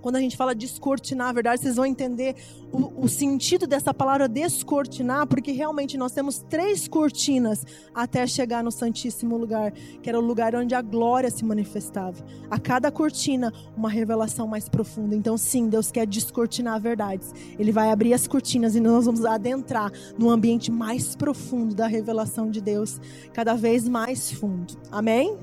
quando 0.02 0.16
a 0.16 0.20
gente 0.20 0.38
fala 0.38 0.56
descortinar, 0.56 1.28
na 1.28 1.34
verdade, 1.34 1.62
vocês 1.62 1.76
vão 1.76 1.86
entender 1.86 2.36
o, 2.72 3.06
o, 3.06 3.10
sentido 3.10 3.68
dessa 3.68 3.94
palavra 3.94 4.28
descortinar, 4.28 5.28
porque 5.28 5.52
realmente 5.52 5.98
nós 5.98 6.12
temos 6.12 6.40
três 6.50 6.88
cortinas 6.88 7.66
até 7.94 8.26
chegar 8.26 8.64
no 8.64 8.72
Santíssimo 8.72 9.38
Lugar, 9.38 9.72
que 9.72 10.10
era 10.10 10.18
o 10.18 10.22
lugar 10.22 10.56
onde 10.56 10.74
a 10.74 10.82
glória 10.82 11.30
se 11.30 11.44
manifestava. 11.44 12.24
A 12.50 12.60
cada 12.60 12.92
cortina, 12.92 13.54
uma 13.76 13.90
revelação 13.90 14.48
mais 14.48 14.70
profunda. 14.70 15.16
Então, 15.16 15.38
sim, 15.38 15.68
Deus 15.68 15.92
quer 15.92 16.06
descortinar 16.06 16.80
verdades. 16.80 17.34
Ele 17.58 17.72
vai 17.72 17.92
abrir 17.92 18.14
as 18.14 18.28
cortinas 18.28 18.76
e 18.76 18.80
nós 18.80 19.06
vamos 19.06 19.26
adentrar 19.26 19.92
no 20.18 20.30
ambiente 20.30 20.72
mais 20.72 21.16
profundo 21.16 21.76
da 21.76 21.88
revelação 21.88 22.50
de 22.50 22.62
Deus, 22.62 23.00
cada 23.34 23.56
vez 23.56 23.88
mais 23.88 24.32
fundo. 24.32 24.78
Amém? 24.92 25.38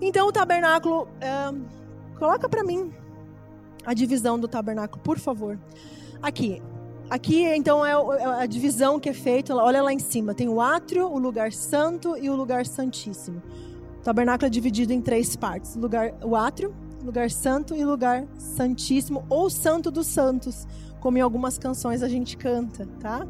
Então, 0.00 0.28
o 0.28 0.32
tabernáculo, 0.32 1.06
é, 1.20 1.54
coloca 2.18 2.48
para 2.48 2.64
mim 2.64 2.92
a 3.84 3.94
divisão 3.94 4.38
do 4.38 4.48
tabernáculo, 4.48 5.02
por 5.02 5.18
favor. 5.18 5.58
Aqui. 6.22 6.62
Aqui, 7.08 7.44
então, 7.44 7.84
é, 7.84 7.90
é 7.90 8.24
a 8.24 8.46
divisão 8.46 9.00
que 9.00 9.08
é 9.08 9.12
feita. 9.12 9.54
Olha 9.54 9.82
lá 9.82 9.92
em 9.92 9.98
cima. 9.98 10.32
Tem 10.32 10.48
o 10.48 10.60
átrio, 10.60 11.08
o 11.08 11.18
lugar 11.18 11.52
santo 11.52 12.16
e 12.16 12.30
o 12.30 12.36
lugar 12.36 12.64
santíssimo. 12.66 13.42
O 13.98 14.02
tabernáculo 14.02 14.46
é 14.46 14.50
dividido 14.50 14.92
em 14.92 15.00
três 15.00 15.34
partes: 15.36 15.74
lugar, 15.76 16.14
o 16.22 16.36
átrio, 16.36 16.74
lugar 17.04 17.30
santo 17.30 17.74
e 17.74 17.84
lugar 17.84 18.26
santíssimo, 18.38 19.24
ou 19.28 19.50
santo 19.50 19.90
dos 19.90 20.06
santos, 20.06 20.66
como 21.00 21.18
em 21.18 21.20
algumas 21.20 21.58
canções 21.58 22.02
a 22.02 22.08
gente 22.08 22.36
canta, 22.36 22.86
tá? 22.98 23.26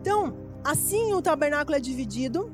Então, 0.00 0.34
assim 0.64 1.12
o 1.12 1.20
tabernáculo 1.20 1.76
é 1.76 1.80
dividido. 1.80 2.50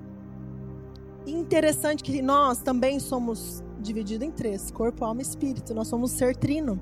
Interessante 1.26 2.02
que 2.02 2.20
nós 2.20 2.58
também 2.58 2.98
somos 3.00 3.62
divididos 3.78 4.26
em 4.26 4.30
três: 4.30 4.70
corpo, 4.70 5.04
alma 5.04 5.20
e 5.20 5.24
espírito. 5.24 5.74
Nós 5.74 5.88
somos 5.88 6.10
ser 6.10 6.36
trino. 6.36 6.80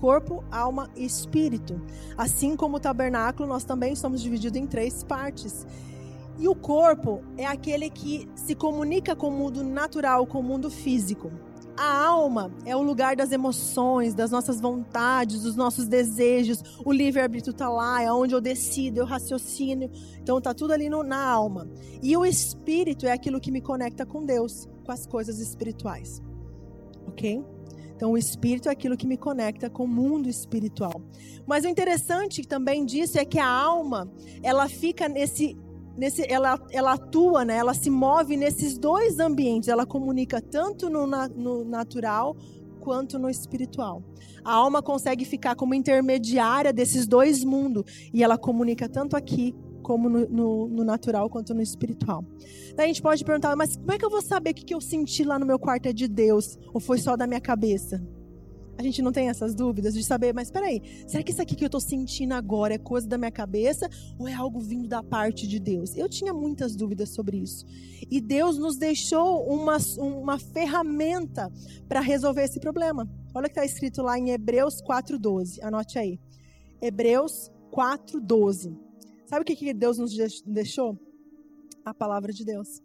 Corpo, 0.00 0.42
alma 0.50 0.88
e 0.96 1.04
espírito. 1.04 1.78
Assim 2.16 2.56
como 2.56 2.78
o 2.78 2.80
tabernáculo, 2.80 3.46
nós 3.46 3.64
também 3.64 3.94
somos 3.94 4.22
divididos 4.22 4.58
em 4.58 4.66
três 4.66 5.04
partes. 5.04 5.66
E 6.38 6.48
o 6.48 6.54
corpo 6.54 7.20
é 7.36 7.44
aquele 7.44 7.90
que 7.90 8.26
se 8.34 8.54
comunica 8.54 9.14
com 9.14 9.28
o 9.28 9.30
mundo 9.30 9.62
natural, 9.62 10.26
com 10.26 10.40
o 10.40 10.42
mundo 10.42 10.70
físico. 10.70 11.30
A 11.76 12.06
alma 12.06 12.50
é 12.64 12.74
o 12.74 12.80
lugar 12.80 13.14
das 13.14 13.30
emoções, 13.30 14.14
das 14.14 14.30
nossas 14.30 14.58
vontades, 14.58 15.42
dos 15.42 15.54
nossos 15.54 15.86
desejos. 15.86 16.62
O 16.82 16.94
livre-arbítrio 16.94 17.50
está 17.50 17.68
lá, 17.68 18.02
é 18.02 18.10
onde 18.10 18.34
eu 18.34 18.40
decido, 18.40 19.00
eu 19.00 19.04
raciocínio. 19.04 19.90
Então 20.22 20.38
está 20.38 20.54
tudo 20.54 20.72
ali 20.72 20.88
no, 20.88 21.02
na 21.02 21.22
alma. 21.22 21.68
E 22.02 22.16
o 22.16 22.24
espírito 22.24 23.04
é 23.04 23.12
aquilo 23.12 23.38
que 23.38 23.50
me 23.50 23.60
conecta 23.60 24.06
com 24.06 24.24
Deus, 24.24 24.66
com 24.82 24.92
as 24.92 25.04
coisas 25.04 25.40
espirituais. 25.40 26.22
Ok? 27.06 27.44
Então, 28.00 28.12
o 28.12 28.16
espírito 28.16 28.70
é 28.70 28.72
aquilo 28.72 28.96
que 28.96 29.06
me 29.06 29.18
conecta 29.18 29.68
com 29.68 29.84
o 29.84 29.86
mundo 29.86 30.26
espiritual. 30.26 31.02
Mas 31.46 31.66
o 31.66 31.68
interessante 31.68 32.40
também 32.40 32.86
disso 32.86 33.18
é 33.18 33.26
que 33.26 33.38
a 33.38 33.46
alma, 33.46 34.10
ela 34.42 34.70
fica 34.70 35.06
nesse 35.06 35.54
nesse, 35.98 36.24
ela, 36.26 36.58
ela 36.70 36.94
atua, 36.94 37.44
né? 37.44 37.56
ela 37.56 37.74
se 37.74 37.90
move 37.90 38.38
nesses 38.38 38.78
dois 38.78 39.18
ambientes. 39.20 39.68
Ela 39.68 39.84
comunica 39.84 40.40
tanto 40.40 40.88
no, 40.88 41.06
na, 41.06 41.28
no 41.28 41.62
natural 41.62 42.34
quanto 42.80 43.18
no 43.18 43.28
espiritual. 43.28 44.02
A 44.42 44.54
alma 44.54 44.80
consegue 44.80 45.26
ficar 45.26 45.54
como 45.54 45.74
intermediária 45.74 46.72
desses 46.72 47.06
dois 47.06 47.44
mundos 47.44 47.84
e 48.14 48.24
ela 48.24 48.38
comunica 48.38 48.88
tanto 48.88 49.14
aqui 49.14 49.54
como 49.90 50.08
no, 50.08 50.28
no, 50.28 50.68
no, 50.68 50.84
natural 50.84 51.28
quanto 51.28 51.52
no 51.52 51.60
espiritual. 51.60 52.24
Daí 52.76 52.84
a 52.84 52.86
gente 52.86 53.02
pode 53.02 53.24
perguntar, 53.24 53.56
mas 53.56 53.74
como 53.74 53.90
é 53.90 53.98
que 53.98 54.04
eu 54.04 54.10
vou 54.10 54.22
saber 54.22 54.50
o 54.50 54.54
que, 54.54 54.72
eu 54.72 54.80
senti 54.80 55.24
lá 55.24 55.36
no 55.36 55.44
meu 55.44 55.58
quarto 55.58 55.86
é 55.86 55.92
de 55.92 56.06
Deus 56.06 56.56
ou 56.72 56.78
foi 56.78 56.96
só 56.98 57.16
da 57.16 57.26
minha 57.26 57.40
cabeça? 57.40 58.00
A 58.78 58.84
gente 58.84 59.02
não 59.02 59.10
tem 59.10 59.28
essas 59.28 59.52
dúvidas 59.52 59.92
de 59.92 60.04
saber, 60.04 60.32
mas 60.32 60.48
peraí, 60.48 60.80
será 61.08 61.24
que 61.24 61.32
isso 61.32 61.42
aqui 61.42 61.56
que 61.56 61.64
eu 61.64 61.66
estou 61.66 61.80
sentindo 61.80 62.34
agora 62.34 62.74
é 62.74 62.78
coisa 62.78 63.08
da 63.08 63.18
minha 63.18 63.32
cabeça 63.32 63.90
ou 64.16 64.28
é 64.28 64.32
algo 64.32 64.60
vindo 64.60 64.86
da 64.86 65.02
parte 65.02 65.44
de 65.44 65.58
Deus? 65.58 65.96
Eu 65.96 66.08
tinha 66.08 66.32
muitas 66.32 66.76
dúvidas 66.76 67.08
sobre 67.08 67.38
isso. 67.38 67.66
E 68.08 68.20
Deus 68.20 68.58
nos 68.58 68.76
deixou 68.76 69.44
uma, 69.52 69.76
uma 69.98 70.38
ferramenta 70.38 71.50
para 71.88 72.00
resolver 72.00 72.44
esse 72.44 72.60
problema. 72.60 73.10
Olha 73.34 73.46
o 73.46 73.50
que 73.50 73.58
está 73.58 73.64
escrito 73.64 74.02
lá 74.02 74.16
em 74.16 74.30
Hebreus 74.30 74.80
4,12. 74.80 75.58
Anote 75.64 75.98
aí. 75.98 76.20
Hebreus 76.80 77.50
4,12. 77.72 78.89
Sabe 79.30 79.42
o 79.42 79.44
que, 79.44 79.54
que 79.54 79.72
Deus 79.72 79.96
nos 79.96 80.12
deixou? 80.44 80.98
A 81.84 81.94
palavra 81.94 82.32
de 82.32 82.44
Deus. 82.44 82.82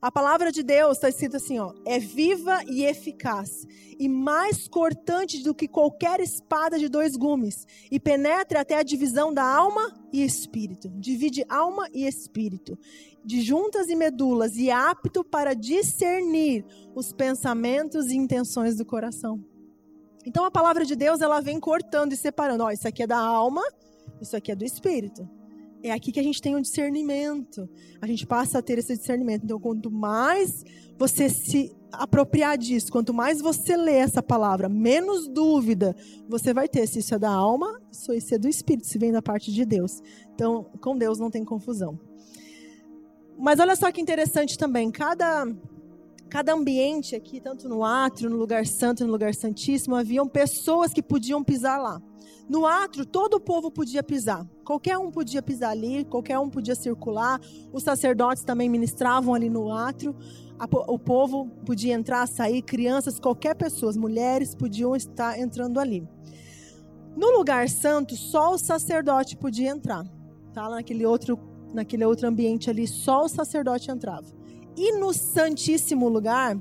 A 0.00 0.12
palavra 0.12 0.52
de 0.52 0.62
Deus 0.62 0.96
está 0.96 1.08
escrito 1.08 1.36
assim, 1.36 1.58
ó, 1.58 1.74
é 1.84 1.98
viva 1.98 2.62
e 2.68 2.84
eficaz, 2.84 3.66
e 3.98 4.08
mais 4.08 4.68
cortante 4.68 5.42
do 5.42 5.52
que 5.52 5.66
qualquer 5.66 6.20
espada 6.20 6.78
de 6.78 6.88
dois 6.88 7.16
gumes, 7.16 7.66
e 7.90 7.98
penetra 7.98 8.60
até 8.60 8.76
a 8.76 8.84
divisão 8.84 9.34
da 9.34 9.42
alma 9.42 9.92
e 10.12 10.24
espírito. 10.24 10.88
Divide 10.90 11.44
alma 11.48 11.88
e 11.92 12.06
espírito, 12.06 12.78
de 13.24 13.42
juntas 13.42 13.88
e 13.88 13.96
medulas, 13.96 14.54
e 14.54 14.70
é 14.70 14.72
apto 14.72 15.24
para 15.24 15.52
discernir 15.52 16.64
os 16.94 17.12
pensamentos 17.12 18.06
e 18.06 18.16
intenções 18.16 18.76
do 18.76 18.86
coração. 18.86 19.44
Então 20.24 20.44
a 20.44 20.50
palavra 20.50 20.84
de 20.84 20.94
Deus, 20.94 21.20
ela 21.20 21.40
vem 21.40 21.58
cortando 21.58 22.12
e 22.12 22.16
separando, 22.16 22.62
ó, 22.62 22.70
isso 22.70 22.86
aqui 22.86 23.02
é 23.02 23.06
da 23.06 23.18
alma, 23.18 23.64
isso 24.20 24.36
aqui 24.36 24.52
é 24.52 24.54
do 24.54 24.64
espírito. 24.64 25.28
É 25.82 25.92
aqui 25.92 26.10
que 26.10 26.18
a 26.18 26.22
gente 26.22 26.42
tem 26.42 26.56
um 26.56 26.60
discernimento. 26.60 27.68
A 28.00 28.06
gente 28.06 28.26
passa 28.26 28.58
a 28.58 28.62
ter 28.62 28.78
esse 28.78 28.96
discernimento. 28.96 29.44
Então, 29.44 29.60
quanto 29.60 29.90
mais 29.90 30.64
você 30.96 31.28
se 31.28 31.74
apropriar 31.92 32.58
disso, 32.58 32.90
quanto 32.90 33.14
mais 33.14 33.40
você 33.40 33.76
lê 33.76 33.94
essa 33.94 34.22
palavra, 34.22 34.68
menos 34.68 35.28
dúvida 35.28 35.96
você 36.28 36.52
vai 36.52 36.68
ter 36.68 36.86
se 36.86 36.98
isso 36.98 37.14
é 37.14 37.18
da 37.18 37.30
alma, 37.30 37.80
se 37.90 38.14
isso 38.16 38.34
é 38.34 38.38
do 38.38 38.48
espírito, 38.48 38.86
se 38.86 38.98
vem 38.98 39.12
da 39.12 39.22
parte 39.22 39.52
de 39.52 39.64
Deus. 39.64 40.02
Então, 40.34 40.64
com 40.80 40.98
Deus 40.98 41.18
não 41.18 41.30
tem 41.30 41.44
confusão. 41.44 41.98
Mas 43.38 43.60
olha 43.60 43.76
só 43.76 43.90
que 43.92 44.00
interessante 44.00 44.58
também, 44.58 44.90
cada 44.90 45.46
cada 46.28 46.52
ambiente 46.52 47.16
aqui, 47.16 47.40
tanto 47.40 47.68
no 47.68 47.82
átrio, 47.82 48.28
no 48.28 48.36
lugar 48.36 48.66
santo, 48.66 49.04
no 49.06 49.10
lugar 49.10 49.34
santíssimo, 49.34 49.96
haviam 49.96 50.28
pessoas 50.28 50.92
que 50.92 51.02
podiam 51.02 51.42
pisar 51.42 51.80
lá. 51.80 52.02
No 52.48 52.64
átrio, 52.64 53.04
todo 53.04 53.34
o 53.34 53.40
povo 53.40 53.70
podia 53.70 54.02
pisar. 54.02 54.46
Qualquer 54.64 54.96
um 54.96 55.10
podia 55.10 55.42
pisar 55.42 55.70
ali, 55.70 56.04
qualquer 56.04 56.38
um 56.38 56.48
podia 56.48 56.74
circular. 56.74 57.38
Os 57.72 57.82
sacerdotes 57.82 58.42
também 58.42 58.70
ministravam 58.70 59.34
ali 59.34 59.50
no 59.50 59.70
átrio. 59.70 60.16
O 60.88 60.98
povo 60.98 61.46
podia 61.66 61.94
entrar, 61.94 62.26
sair, 62.26 62.62
crianças, 62.62 63.20
qualquer 63.20 63.54
pessoa, 63.54 63.92
mulheres 63.92 64.54
podiam 64.54 64.96
estar 64.96 65.38
entrando 65.38 65.78
ali. 65.78 66.08
No 67.14 67.30
lugar 67.36 67.68
santo, 67.68 68.16
só 68.16 68.54
o 68.54 68.58
sacerdote 68.58 69.36
podia 69.36 69.68
entrar. 69.68 70.04
Tá? 70.54 70.68
Naquele 70.70 71.04
outro, 71.04 71.38
naquele 71.74 72.04
outro 72.04 72.26
ambiente 72.26 72.70
ali, 72.70 72.86
só 72.86 73.24
o 73.24 73.28
sacerdote 73.28 73.90
entrava. 73.90 74.26
E 74.76 74.92
no 74.92 75.12
santíssimo 75.12 76.08
lugar, 76.08 76.56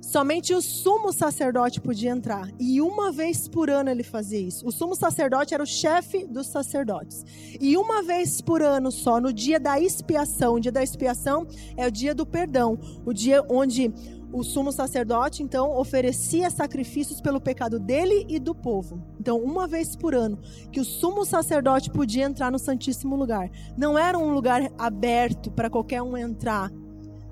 Somente 0.00 0.54
o 0.54 0.62
sumo 0.62 1.12
sacerdote 1.12 1.80
podia 1.80 2.10
entrar. 2.10 2.50
E 2.58 2.80
uma 2.80 3.12
vez 3.12 3.48
por 3.48 3.68
ano 3.70 3.90
ele 3.90 4.02
fazia 4.02 4.40
isso. 4.40 4.66
O 4.66 4.72
sumo 4.72 4.94
sacerdote 4.94 5.54
era 5.54 5.62
o 5.62 5.66
chefe 5.66 6.26
dos 6.26 6.46
sacerdotes. 6.46 7.24
E 7.60 7.76
uma 7.76 8.02
vez 8.02 8.40
por 8.40 8.62
ano 8.62 8.90
só, 8.90 9.20
no 9.20 9.32
dia 9.32 9.60
da 9.60 9.78
expiação. 9.80 10.54
O 10.54 10.60
dia 10.60 10.72
da 10.72 10.82
expiação 10.82 11.46
é 11.76 11.86
o 11.86 11.90
dia 11.90 12.14
do 12.14 12.24
perdão. 12.24 12.78
O 13.04 13.12
dia 13.12 13.44
onde 13.48 13.92
o 14.32 14.42
sumo 14.42 14.70
sacerdote, 14.70 15.42
então, 15.42 15.74
oferecia 15.76 16.50
sacrifícios 16.50 17.20
pelo 17.20 17.40
pecado 17.40 17.78
dele 17.78 18.26
e 18.28 18.38
do 18.38 18.54
povo. 18.54 19.02
Então, 19.18 19.38
uma 19.38 19.66
vez 19.66 19.96
por 19.96 20.14
ano, 20.14 20.38
que 20.70 20.80
o 20.80 20.84
sumo 20.84 21.24
sacerdote 21.24 21.90
podia 21.90 22.24
entrar 22.24 22.52
no 22.52 22.58
Santíssimo 22.58 23.16
Lugar. 23.16 23.50
Não 23.76 23.98
era 23.98 24.18
um 24.18 24.32
lugar 24.32 24.70
aberto 24.76 25.50
para 25.50 25.70
qualquer 25.70 26.02
um 26.02 26.16
entrar 26.16 26.70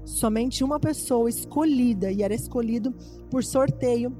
somente 0.07 0.63
uma 0.63 0.79
pessoa 0.79 1.29
escolhida, 1.29 2.11
e 2.11 2.23
era 2.23 2.33
escolhido 2.33 2.95
por 3.29 3.45
sorteio. 3.45 4.17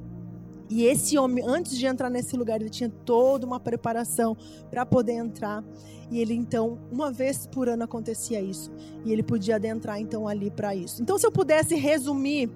E 0.69 0.83
esse 0.83 1.17
homem, 1.17 1.43
antes 1.47 1.77
de 1.77 1.85
entrar 1.85 2.09
nesse 2.09 2.35
lugar, 2.35 2.59
ele 2.59 2.69
tinha 2.69 2.89
toda 2.89 3.45
uma 3.45 3.59
preparação 3.59 4.35
para 4.69 4.85
poder 4.85 5.13
entrar. 5.13 5.63
E 6.11 6.19
ele 6.19 6.33
então, 6.33 6.77
uma 6.91 7.09
vez 7.09 7.47
por 7.47 7.69
ano 7.69 7.83
acontecia 7.83 8.41
isso. 8.41 8.69
E 9.05 9.13
ele 9.13 9.23
podia 9.23 9.55
adentrar 9.55 9.99
então 9.99 10.27
ali 10.27 10.51
para 10.51 10.75
isso. 10.75 11.01
Então, 11.01 11.17
se 11.17 11.25
eu 11.25 11.31
pudesse 11.31 11.73
resumir 11.73 12.51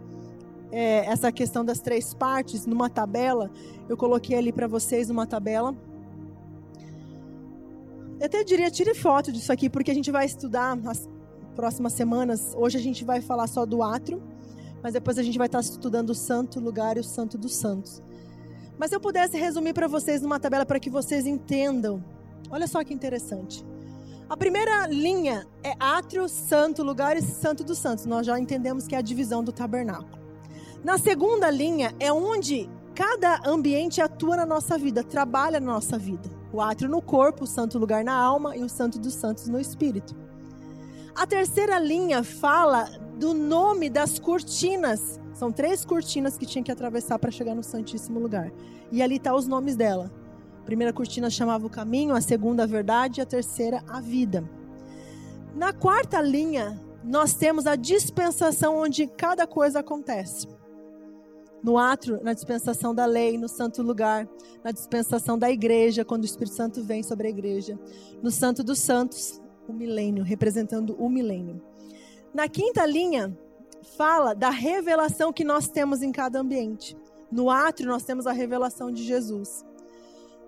é, 0.71 1.05
essa 1.05 1.31
questão 1.31 1.63
das 1.63 1.79
três 1.79 2.13
partes 2.13 2.65
numa 2.65 2.89
tabela, 2.89 3.49
eu 3.87 3.95
coloquei 3.95 4.37
ali 4.37 4.51
para 4.51 4.67
vocês 4.67 5.09
uma 5.09 5.25
tabela. 5.25 5.73
Eu 8.19 8.25
até 8.25 8.43
diria, 8.43 8.69
tire 8.69 8.93
foto 8.93 9.31
disso 9.31 9.53
aqui, 9.53 9.69
porque 9.69 9.89
a 9.89 9.93
gente 9.93 10.11
vai 10.11 10.25
estudar 10.25 10.77
as 10.85 11.09
próximas 11.51 11.93
semanas. 11.93 12.53
Hoje 12.57 12.77
a 12.77 12.81
gente 12.81 13.03
vai 13.03 13.21
falar 13.21 13.47
só 13.47 13.65
do 13.65 13.83
átrio, 13.83 14.21
mas 14.81 14.93
depois 14.93 15.17
a 15.17 15.23
gente 15.23 15.37
vai 15.37 15.47
estar 15.47 15.59
estudando 15.59 16.11
o 16.11 16.15
santo 16.15 16.59
lugar 16.59 16.97
e 16.97 16.99
o 16.99 17.03
santo 17.03 17.37
dos 17.37 17.55
santos. 17.55 18.01
Mas 18.77 18.89
se 18.89 18.95
eu 18.95 18.99
pudesse 18.99 19.37
resumir 19.37 19.73
para 19.73 19.87
vocês 19.87 20.21
numa 20.21 20.39
tabela 20.39 20.65
para 20.65 20.79
que 20.79 20.89
vocês 20.89 21.27
entendam. 21.27 22.03
Olha 22.49 22.67
só 22.67 22.83
que 22.83 22.93
interessante. 22.93 23.63
A 24.27 24.35
primeira 24.35 24.87
linha 24.87 25.45
é 25.63 25.73
átrio, 25.79 26.27
santo 26.29 26.81
lugar 26.81 27.17
e 27.17 27.21
santo 27.21 27.63
dos 27.63 27.77
santos. 27.77 28.05
Nós 28.05 28.25
já 28.25 28.39
entendemos 28.39 28.87
que 28.87 28.95
é 28.95 28.97
a 28.97 29.01
divisão 29.01 29.43
do 29.43 29.51
tabernáculo. 29.51 30.19
Na 30.83 30.97
segunda 30.97 31.49
linha 31.51 31.93
é 31.99 32.11
onde 32.11 32.69
cada 32.95 33.41
ambiente 33.45 34.01
atua 34.01 34.37
na 34.37 34.45
nossa 34.45 34.77
vida, 34.77 35.03
trabalha 35.03 35.59
na 35.59 35.73
nossa 35.73 35.97
vida. 35.97 36.29
O 36.51 36.59
átrio 36.59 36.89
no 36.89 37.01
corpo, 37.01 37.43
o 37.43 37.47
santo 37.47 37.77
lugar 37.77 38.03
na 38.03 38.13
alma 38.13 38.55
e 38.57 38.63
o 38.63 38.69
santo 38.69 38.97
dos 38.97 39.13
santos 39.13 39.47
no 39.47 39.59
espírito. 39.59 40.15
A 41.15 41.27
terceira 41.27 41.77
linha 41.77 42.23
fala 42.23 42.89
do 43.17 43.33
nome 43.33 43.89
das 43.89 44.17
cortinas. 44.17 45.19
São 45.33 45.51
três 45.51 45.83
cortinas 45.83 46.37
que 46.37 46.45
tinha 46.45 46.63
que 46.63 46.71
atravessar 46.71 47.19
para 47.19 47.31
chegar 47.31 47.53
no 47.53 47.63
Santíssimo 47.63 48.19
Lugar. 48.19 48.51
E 48.91 49.01
ali 49.01 49.19
tá 49.19 49.35
os 49.35 49.47
nomes 49.47 49.75
dela. 49.75 50.11
A 50.61 50.63
primeira 50.63 50.93
cortina 50.93 51.29
chamava 51.29 51.65
o 51.65 51.69
caminho, 51.69 52.15
a 52.15 52.21
segunda 52.21 52.63
a 52.63 52.67
verdade 52.67 53.19
e 53.19 53.21
a 53.21 53.25
terceira 53.25 53.83
a 53.87 53.99
vida. 53.99 54.47
Na 55.53 55.73
quarta 55.73 56.21
linha, 56.21 56.79
nós 57.03 57.33
temos 57.33 57.67
a 57.67 57.75
dispensação 57.75 58.77
onde 58.77 59.07
cada 59.07 59.45
coisa 59.45 59.79
acontece. 59.79 60.47
No 61.63 61.77
átrio, 61.77 62.19
na 62.23 62.33
dispensação 62.33 62.95
da 62.95 63.05
lei, 63.05 63.37
no 63.37 63.49
santo 63.49 63.83
lugar, 63.83 64.27
na 64.63 64.71
dispensação 64.71 65.37
da 65.37 65.51
igreja, 65.51 66.05
quando 66.05 66.23
o 66.23 66.25
Espírito 66.25 66.55
Santo 66.55 66.83
vem 66.83 67.03
sobre 67.03 67.27
a 67.27 67.29
igreja, 67.29 67.77
no 68.21 68.31
santo 68.31 68.63
dos 68.63 68.79
santos, 68.79 69.40
o 69.71 69.73
milênio, 69.73 70.23
representando 70.23 70.95
o 70.99 71.09
milênio. 71.09 71.61
Na 72.33 72.47
quinta 72.47 72.85
linha, 72.85 73.35
fala 73.97 74.33
da 74.35 74.49
revelação 74.49 75.33
que 75.33 75.43
nós 75.43 75.67
temos 75.67 76.01
em 76.01 76.11
cada 76.11 76.39
ambiente. 76.39 76.95
No 77.31 77.49
átrio 77.49 77.87
nós 77.87 78.03
temos 78.03 78.27
a 78.27 78.31
revelação 78.31 78.91
de 78.91 79.03
Jesus. 79.03 79.65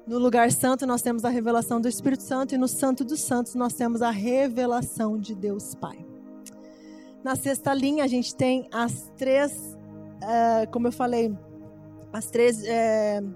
No 0.05 0.17
lugar 0.19 0.51
santo 0.51 0.85
nós 0.85 1.01
temos 1.01 1.23
a 1.23 1.29
revelação 1.29 1.79
do 1.79 1.87
Espírito 1.87 2.23
Santo 2.23 2.53
e 2.53 2.57
no 2.57 2.67
Santo 2.67 3.05
dos 3.05 3.21
Santos 3.21 3.55
nós 3.55 3.73
temos 3.73 4.01
a 4.01 4.11
revelação 4.11 5.17
de 5.17 5.33
Deus 5.33 5.73
Pai. 5.75 6.05
Na 7.23 7.37
sexta 7.37 7.73
linha 7.73 8.03
a 8.03 8.07
gente 8.07 8.35
tem 8.35 8.67
as 8.71 9.09
três, 9.17 9.53
uh, 9.53 10.69
como 10.71 10.87
eu 10.87 10.91
falei, 10.91 11.33
as 12.11 12.25
três 12.25 12.61
uh, 12.61 13.33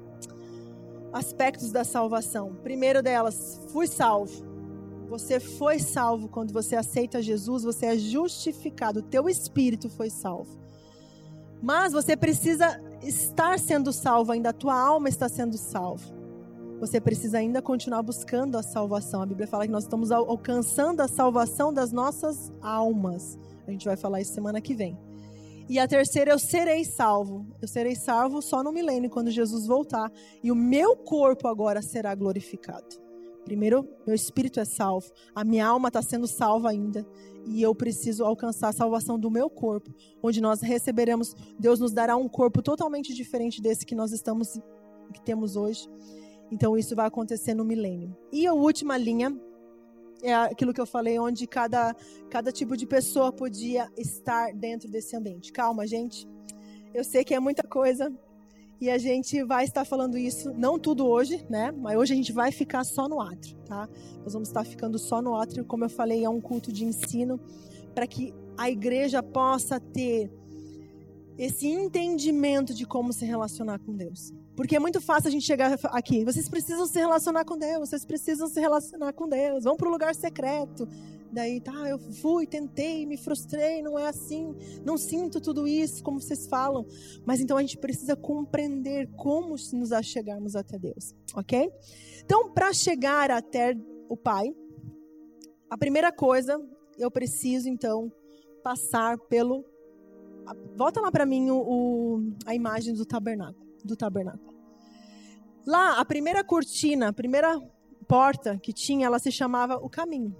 aspectos 1.13 1.71
da 1.71 1.85
salvação. 1.85 2.53
Primeiro 2.63 3.01
delas, 3.01 3.61
fui 3.69 3.87
salvo. 3.87 4.46
Você 5.09 5.39
foi 5.39 5.79
salvo 5.79 6.27
quando 6.27 6.51
você 6.51 6.75
aceita 6.75 7.21
Jesus, 7.21 7.63
você 7.63 7.87
é 7.87 7.97
justificado, 7.97 8.99
o 8.99 9.03
teu 9.03 9.29
espírito 9.29 9.89
foi 9.89 10.09
salvo. 10.09 10.57
Mas 11.61 11.93
você 11.93 12.15
precisa 12.15 12.81
estar 13.01 13.57
sendo 13.57 13.91
salvo 13.91 14.31
ainda, 14.31 14.49
a 14.49 14.53
tua 14.53 14.79
alma 14.79 15.09
está 15.09 15.27
sendo 15.27 15.57
salva 15.57 16.17
você 16.79 17.01
precisa 17.01 17.39
ainda 17.39 17.61
continuar 17.61 18.03
buscando 18.03 18.55
a 18.55 18.61
salvação. 18.61 19.21
A 19.21 19.25
Bíblia 19.25 19.47
fala 19.47 19.65
que 19.65 19.71
nós 19.71 19.83
estamos 19.83 20.11
alcançando 20.11 21.01
a 21.01 21.07
salvação 21.07 21.73
das 21.73 21.91
nossas 21.91 22.51
almas. 22.61 23.37
A 23.67 23.71
gente 23.71 23.85
vai 23.85 23.97
falar 23.97 24.21
isso 24.21 24.33
semana 24.33 24.61
que 24.61 24.75
vem. 24.75 24.97
E 25.67 25.79
a 25.79 25.87
terceira, 25.87 26.31
eu 26.31 26.39
serei 26.39 26.85
salvo. 26.85 27.45
Eu 27.61 27.67
serei 27.67 27.95
salvo 27.95 28.41
só 28.41 28.63
no 28.63 28.71
milênio, 28.71 29.09
quando 29.09 29.31
Jesus 29.31 29.65
voltar. 29.65 30.11
E 30.43 30.51
o 30.51 30.55
meu 30.55 30.95
corpo 30.95 31.47
agora 31.47 31.81
será 31.81 32.13
glorificado. 32.13 33.06
Primeiro, 33.47 33.87
meu 34.05 34.13
espírito 34.13 34.59
é 34.59 34.65
salvo. 34.65 35.09
A 35.33 35.41
minha 35.41 35.65
alma 35.65 35.87
está 35.87 36.01
sendo 36.01 36.27
salva 36.27 36.69
ainda. 36.69 37.07
E 37.45 37.61
eu 37.61 37.73
preciso 37.73 38.25
alcançar 38.25 38.67
a 38.67 38.73
salvação 38.73 39.17
do 39.17 39.31
meu 39.31 39.49
corpo. 39.49 39.89
Onde 40.21 40.41
nós 40.41 40.59
receberemos, 40.59 41.33
Deus 41.57 41.79
nos 41.79 41.93
dará 41.93 42.17
um 42.17 42.27
corpo 42.27 42.61
totalmente 42.61 43.13
diferente 43.13 43.61
desse 43.61 43.85
que 43.85 43.95
nós 43.95 44.11
estamos, 44.11 44.59
que 45.13 45.21
temos 45.23 45.55
hoje. 45.55 45.87
Então 46.51 46.77
isso 46.77 46.93
vai 46.93 47.07
acontecer 47.07 47.53
no 47.53 47.63
milênio. 47.63 48.13
E 48.33 48.45
a 48.45 48.53
última 48.53 48.97
linha 48.97 49.33
é 50.21 50.33
aquilo 50.33 50.73
que 50.73 50.81
eu 50.81 50.85
falei, 50.85 51.17
onde 51.17 51.47
cada, 51.47 51.95
cada 52.29 52.51
tipo 52.51 52.75
de 52.75 52.85
pessoa 52.85 53.31
podia 53.31 53.89
estar 53.95 54.53
dentro 54.53 54.91
desse 54.91 55.15
ambiente. 55.15 55.53
Calma, 55.53 55.87
gente. 55.87 56.27
Eu 56.93 57.05
sei 57.05 57.23
que 57.23 57.33
é 57.33 57.39
muita 57.39 57.63
coisa 57.65 58.13
e 58.79 58.89
a 58.89 58.97
gente 58.97 59.43
vai 59.43 59.63
estar 59.65 59.85
falando 59.85 60.17
isso, 60.17 60.53
não 60.53 60.77
tudo 60.77 61.07
hoje, 61.07 61.45
né? 61.49 61.71
Mas 61.71 61.97
hoje 61.97 62.13
a 62.13 62.15
gente 62.15 62.31
vai 62.31 62.51
ficar 62.51 62.83
só 62.83 63.07
no 63.07 63.19
átrio, 63.19 63.57
tá? 63.65 63.89
Nós 64.23 64.33
vamos 64.33 64.49
estar 64.49 64.63
ficando 64.63 64.99
só 64.99 65.21
no 65.21 65.35
átrio, 65.35 65.65
como 65.65 65.85
eu 65.85 65.89
falei, 65.89 66.23
é 66.23 66.29
um 66.29 66.39
culto 66.39 66.71
de 66.71 66.85
ensino 66.85 67.39
para 67.95 68.05
que 68.05 68.33
a 68.57 68.69
igreja 68.69 69.23
possa 69.23 69.79
ter 69.79 70.31
esse 71.37 71.67
entendimento 71.67 72.73
de 72.73 72.85
como 72.85 73.13
se 73.13 73.25
relacionar 73.25 73.79
com 73.79 73.93
Deus. 73.93 74.33
Porque 74.55 74.75
é 74.75 74.79
muito 74.79 74.99
fácil 74.99 75.27
a 75.27 75.31
gente 75.31 75.45
chegar 75.45 75.77
aqui. 75.91 76.25
Vocês 76.25 76.49
precisam 76.49 76.87
se 76.87 76.97
relacionar 76.97 77.45
com 77.45 77.55
Deus. 77.55 77.89
Vocês 77.89 78.03
precisam 78.03 78.47
se 78.47 78.59
relacionar 78.59 79.13
com 79.13 79.29
Deus. 79.29 79.63
Vão 79.63 79.77
para 79.77 79.87
o 79.87 79.91
lugar 79.91 80.15
secreto. 80.15 80.87
Daí, 81.31 81.61
tá, 81.61 81.73
eu 81.89 81.99
fui, 81.99 82.47
tentei, 82.47 83.05
me 83.05 83.17
frustrei. 83.17 83.81
Não 83.81 83.97
é 83.97 84.07
assim. 84.07 84.55
Não 84.85 84.97
sinto 84.97 85.39
tudo 85.41 85.67
isso 85.67 86.03
como 86.03 86.19
vocês 86.19 86.47
falam. 86.47 86.85
Mas 87.25 87.39
então 87.39 87.57
a 87.57 87.61
gente 87.61 87.77
precisa 87.77 88.15
compreender 88.15 89.09
como 89.15 89.55
nos 89.73 89.91
achegarmos 89.91 90.55
até 90.55 90.77
Deus. 90.77 91.13
Ok? 91.35 91.71
Então, 92.23 92.51
para 92.51 92.73
chegar 92.73 93.31
até 93.31 93.75
o 94.09 94.17
Pai, 94.17 94.53
a 95.69 95.77
primeira 95.77 96.11
coisa, 96.11 96.59
eu 96.97 97.11
preciso 97.11 97.69
então 97.69 98.11
passar 98.63 99.17
pelo. 99.17 99.65
Volta 100.75 101.01
lá 101.01 101.11
para 101.11 101.25
mim 101.25 101.49
o, 101.49 101.57
o, 101.57 102.33
a 102.45 102.55
imagem 102.55 102.93
do 102.93 103.05
tabernáculo 103.05 103.67
do 103.87 103.95
tabernáculo. 103.95 104.53
Lá, 105.65 105.99
a 105.99 106.05
primeira 106.05 106.43
cortina, 106.43 107.09
a 107.09 107.13
primeira 107.13 107.59
porta 108.07 108.57
que 108.57 108.71
tinha, 108.71 109.07
ela 109.07 109.19
se 109.19 109.31
chamava 109.31 109.77
o 109.77 109.89
caminho. 109.89 110.35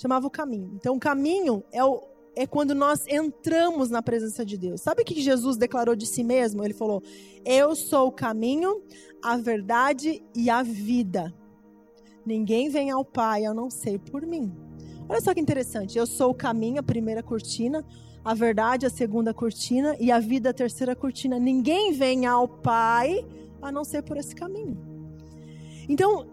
Chamava 0.00 0.26
o 0.26 0.30
caminho. 0.30 0.72
Então, 0.76 0.96
o 0.96 1.00
caminho 1.00 1.62
é, 1.72 1.84
o, 1.84 2.02
é 2.34 2.46
quando 2.46 2.74
nós 2.74 3.06
entramos 3.06 3.90
na 3.90 4.00
presença 4.00 4.44
de 4.44 4.56
Deus. 4.56 4.80
Sabe 4.80 5.02
o 5.02 5.04
que 5.04 5.20
Jesus 5.20 5.56
declarou 5.56 5.94
de 5.94 6.06
si 6.06 6.24
mesmo? 6.24 6.64
Ele 6.64 6.74
falou: 6.74 7.02
Eu 7.44 7.74
sou 7.74 8.08
o 8.08 8.12
caminho, 8.12 8.82
a 9.22 9.36
verdade 9.36 10.22
e 10.34 10.48
a 10.48 10.62
vida. 10.62 11.34
Ninguém 12.24 12.68
vem 12.68 12.90
ao 12.90 13.04
Pai 13.04 13.44
a 13.44 13.52
não 13.52 13.68
ser 13.68 13.98
por 13.98 14.24
mim. 14.24 14.52
Olha 15.08 15.20
só 15.20 15.34
que 15.34 15.40
interessante. 15.40 15.98
Eu 15.98 16.06
sou 16.06 16.30
o 16.30 16.34
caminho, 16.34 16.80
a 16.80 16.82
primeira 16.82 17.22
cortina 17.22 17.84
a 18.24 18.34
verdade, 18.34 18.86
a 18.86 18.90
segunda 18.90 19.32
cortina, 19.32 19.96
e 19.98 20.12
a 20.12 20.18
vida, 20.18 20.50
a 20.50 20.54
terceira 20.54 20.94
cortina. 20.94 21.38
Ninguém 21.38 21.92
vem 21.92 22.26
ao 22.26 22.46
Pai 22.46 23.24
a 23.62 23.72
não 23.72 23.84
ser 23.84 24.02
por 24.02 24.16
esse 24.16 24.34
caminho. 24.34 24.76
Então, 25.88 26.26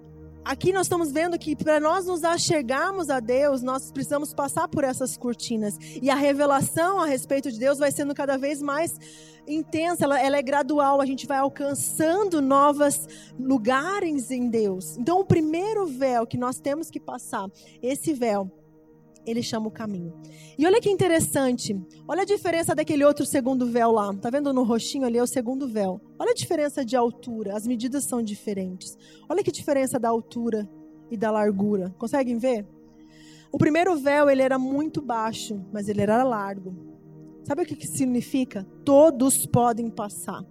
aqui 0.47 0.71
nós 0.71 0.87
estamos 0.87 1.11
vendo 1.11 1.37
que 1.37 1.55
para 1.55 1.79
nós 1.79 2.05
nos 2.05 2.23
achegarmos 2.23 3.09
a 3.09 3.19
Deus, 3.19 3.61
nós 3.61 3.91
precisamos 3.91 4.33
passar 4.33 4.67
por 4.69 4.83
essas 4.83 5.17
cortinas. 5.17 5.77
E 6.01 6.09
a 6.09 6.15
revelação 6.15 7.01
a 7.01 7.05
respeito 7.05 7.51
de 7.51 7.59
Deus 7.59 7.77
vai 7.77 7.91
sendo 7.91 8.15
cada 8.15 8.37
vez 8.37 8.61
mais 8.61 8.97
intensa, 9.45 10.05
ela, 10.05 10.19
ela 10.19 10.37
é 10.37 10.41
gradual, 10.41 11.01
a 11.01 11.05
gente 11.05 11.27
vai 11.27 11.37
alcançando 11.37 12.41
novos 12.41 13.07
lugares 13.37 14.31
em 14.31 14.49
Deus. 14.49 14.97
Então, 14.97 15.19
o 15.19 15.25
primeiro 15.25 15.85
véu 15.85 16.25
que 16.25 16.37
nós 16.37 16.59
temos 16.59 16.89
que 16.89 16.99
passar, 16.99 17.47
esse 17.81 18.13
véu, 18.13 18.49
ele 19.27 19.43
chama 19.43 19.67
o 19.67 19.71
caminho. 19.71 20.13
E 20.57 20.65
olha 20.65 20.79
que 20.79 20.89
interessante. 20.89 21.79
Olha 22.07 22.21
a 22.21 22.25
diferença 22.25 22.73
daquele 22.73 23.03
outro 23.03 23.25
segundo 23.25 23.65
véu 23.65 23.91
lá. 23.91 24.13
Tá 24.15 24.29
vendo 24.29 24.53
no 24.53 24.63
roxinho 24.63 25.05
ali 25.05 25.17
é 25.17 25.23
o 25.23 25.27
segundo 25.27 25.67
véu. 25.67 25.99
Olha 26.17 26.31
a 26.31 26.33
diferença 26.33 26.85
de 26.85 26.95
altura. 26.95 27.55
As 27.55 27.67
medidas 27.67 28.05
são 28.05 28.21
diferentes. 28.21 28.97
Olha 29.27 29.43
que 29.43 29.51
diferença 29.51 29.99
da 29.99 30.07
altura 30.07 30.67
e 31.11 31.17
da 31.17 31.29
largura. 31.29 31.93
Conseguem 31.97 32.37
ver? 32.37 32.65
O 33.51 33.57
primeiro 33.57 33.97
véu 33.97 34.29
ele 34.29 34.41
era 34.41 34.57
muito 34.57 35.01
baixo, 35.01 35.61
mas 35.73 35.89
ele 35.89 36.01
era 36.01 36.23
largo. 36.23 36.73
Sabe 37.43 37.63
o 37.63 37.65
que, 37.65 37.75
que 37.75 37.87
significa? 37.87 38.65
Todos 38.85 39.45
podem 39.45 39.89
passar. 39.89 40.43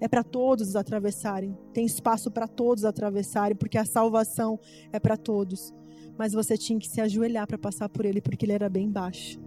É 0.00 0.08
para 0.08 0.24
todos 0.24 0.74
atravessarem. 0.74 1.56
Tem 1.72 1.84
espaço 1.84 2.30
para 2.30 2.48
todos 2.48 2.84
atravessarem, 2.84 3.56
porque 3.56 3.78
a 3.78 3.84
salvação 3.84 4.58
é 4.92 4.98
para 4.98 5.16
todos 5.16 5.72
mas 6.18 6.32
você 6.32 6.56
tinha 6.56 6.78
que 6.78 6.88
se 6.88 7.00
ajoelhar 7.00 7.46
para 7.46 7.58
passar 7.58 7.88
por 7.88 8.04
ele, 8.04 8.20
porque 8.20 8.44
ele 8.44 8.52
era 8.52 8.68
bem 8.68 8.90
baixo. 8.90 9.40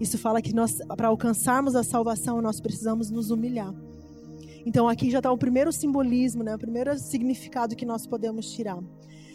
Isso 0.00 0.16
fala 0.16 0.40
que 0.40 0.54
nós, 0.54 0.78
para 0.96 1.08
alcançarmos 1.08 1.76
a 1.76 1.82
salvação, 1.82 2.40
nós 2.40 2.60
precisamos 2.60 3.10
nos 3.10 3.30
humilhar. 3.30 3.74
Então 4.64 4.88
aqui 4.88 5.10
já 5.10 5.18
está 5.18 5.30
o 5.30 5.38
primeiro 5.38 5.72
simbolismo, 5.72 6.42
né? 6.42 6.54
o 6.54 6.58
primeiro 6.58 6.98
significado 6.98 7.76
que 7.76 7.86
nós 7.86 8.06
podemos 8.06 8.50
tirar. 8.52 8.78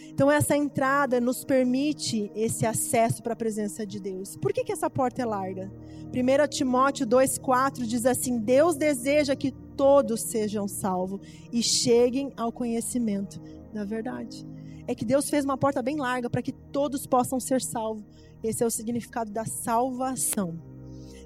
Então 0.07 0.31
essa 0.31 0.55
entrada 0.55 1.19
nos 1.19 1.43
permite 1.43 2.31
esse 2.35 2.65
acesso 2.65 3.21
para 3.21 3.33
a 3.33 3.35
presença 3.35 3.85
de 3.85 3.99
Deus. 3.99 4.37
Por 4.37 4.53
que, 4.53 4.63
que 4.63 4.71
essa 4.71 4.89
porta 4.89 5.21
é 5.21 5.25
larga? 5.25 5.71
1 6.07 6.47
Timóteo 6.47 7.05
2,4 7.05 7.85
diz 7.85 8.05
assim: 8.05 8.39
Deus 8.39 8.77
deseja 8.77 9.35
que 9.35 9.51
todos 9.51 10.21
sejam 10.21 10.67
salvos 10.67 11.19
e 11.51 11.61
cheguem 11.61 12.31
ao 12.37 12.51
conhecimento 12.51 13.41
da 13.73 13.83
verdade 13.83 14.47
é 14.87 14.95
que 14.95 15.05
Deus 15.05 15.29
fez 15.29 15.43
uma 15.45 15.57
porta 15.57 15.81
bem 15.81 15.97
larga 15.97 16.29
para 16.29 16.41
que 16.41 16.51
todos 16.51 17.05
possam 17.07 17.39
ser 17.39 17.61
salvos. 17.61 18.05
Esse 18.43 18.63
é 18.63 18.65
o 18.65 18.71
significado 18.71 19.31
da 19.31 19.45
salvação. 19.45 20.59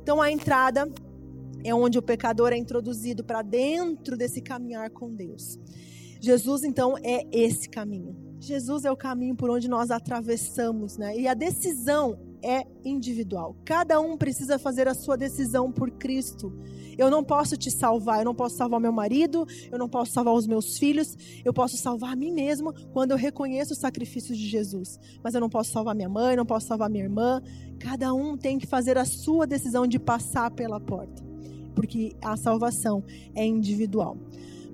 Então 0.02 0.22
a 0.22 0.32
entrada 0.32 0.90
é 1.64 1.74
onde 1.74 1.98
o 1.98 2.02
pecador 2.02 2.54
é 2.54 2.58
introduzido 2.58 3.24
para 3.24 3.42
dentro 3.42 4.16
desse 4.16 4.42
caminhar 4.42 4.90
com 4.92 5.14
Deus. 5.14 5.60
Jesus 6.22 6.64
então 6.64 6.96
é 7.04 7.26
esse 7.32 7.70
caminho. 7.70 8.16
Jesus 8.40 8.86
é 8.86 8.92
o 8.92 8.98
caminho 8.98 9.36
por 9.36 9.50
onde 9.50 9.68
nós 9.68 9.92
atravessamos, 9.92 10.98
né? 10.98 11.18
E 11.18 11.28
a 11.28 11.34
decisão 11.34 12.18
é 12.44 12.66
individual. 12.84 13.56
Cada 13.66 14.00
um 14.00 14.18
precisa 14.18 14.58
fazer 14.58 14.88
a 14.88 14.94
sua 14.94 15.18
decisão 15.18 15.72
por 15.72 15.92
Cristo. 15.92 16.54
Eu 16.98 17.10
não 17.10 17.24
posso 17.24 17.56
te 17.56 17.72
salvar, 17.72 18.20
eu 18.20 18.26
não 18.26 18.36
posso 18.36 18.58
salvar 18.58 18.80
meu 18.80 18.92
marido, 18.92 19.46
eu 19.72 19.78
não 19.78 19.88
posso 19.88 20.12
salvar 20.12 20.34
os 20.34 20.46
meus 20.46 20.78
filhos, 20.78 21.18
eu 21.46 21.54
posso 21.54 21.78
salvar 21.78 22.14
a 22.14 22.16
mim 22.16 22.32
mesmo 22.32 22.74
quando 22.92 23.12
eu 23.12 23.18
reconheço 23.18 23.74
o 23.74 23.76
sacrifício 23.76 24.36
de 24.36 24.48
Jesus. 24.48 25.00
Mas 25.24 25.34
eu 25.34 25.42
não 25.42 25.50
posso 25.50 25.72
salvar 25.72 25.96
minha 25.96 26.10
mãe, 26.10 26.36
não 26.36 26.46
posso 26.46 26.68
salvar 26.68 26.90
minha 26.90 27.04
irmã. 27.04 27.42
Cada 27.80 28.14
um 28.14 28.38
tem 28.38 28.58
que 28.58 28.68
fazer 28.68 28.98
a 28.98 29.06
sua 29.06 29.48
decisão 29.48 29.88
de 29.88 29.98
passar 29.98 30.52
pela 30.52 30.80
porta, 30.80 31.24
porque 31.74 32.16
a 32.22 32.36
salvação 32.36 33.04
é 33.34 33.46
individual. 33.46 34.18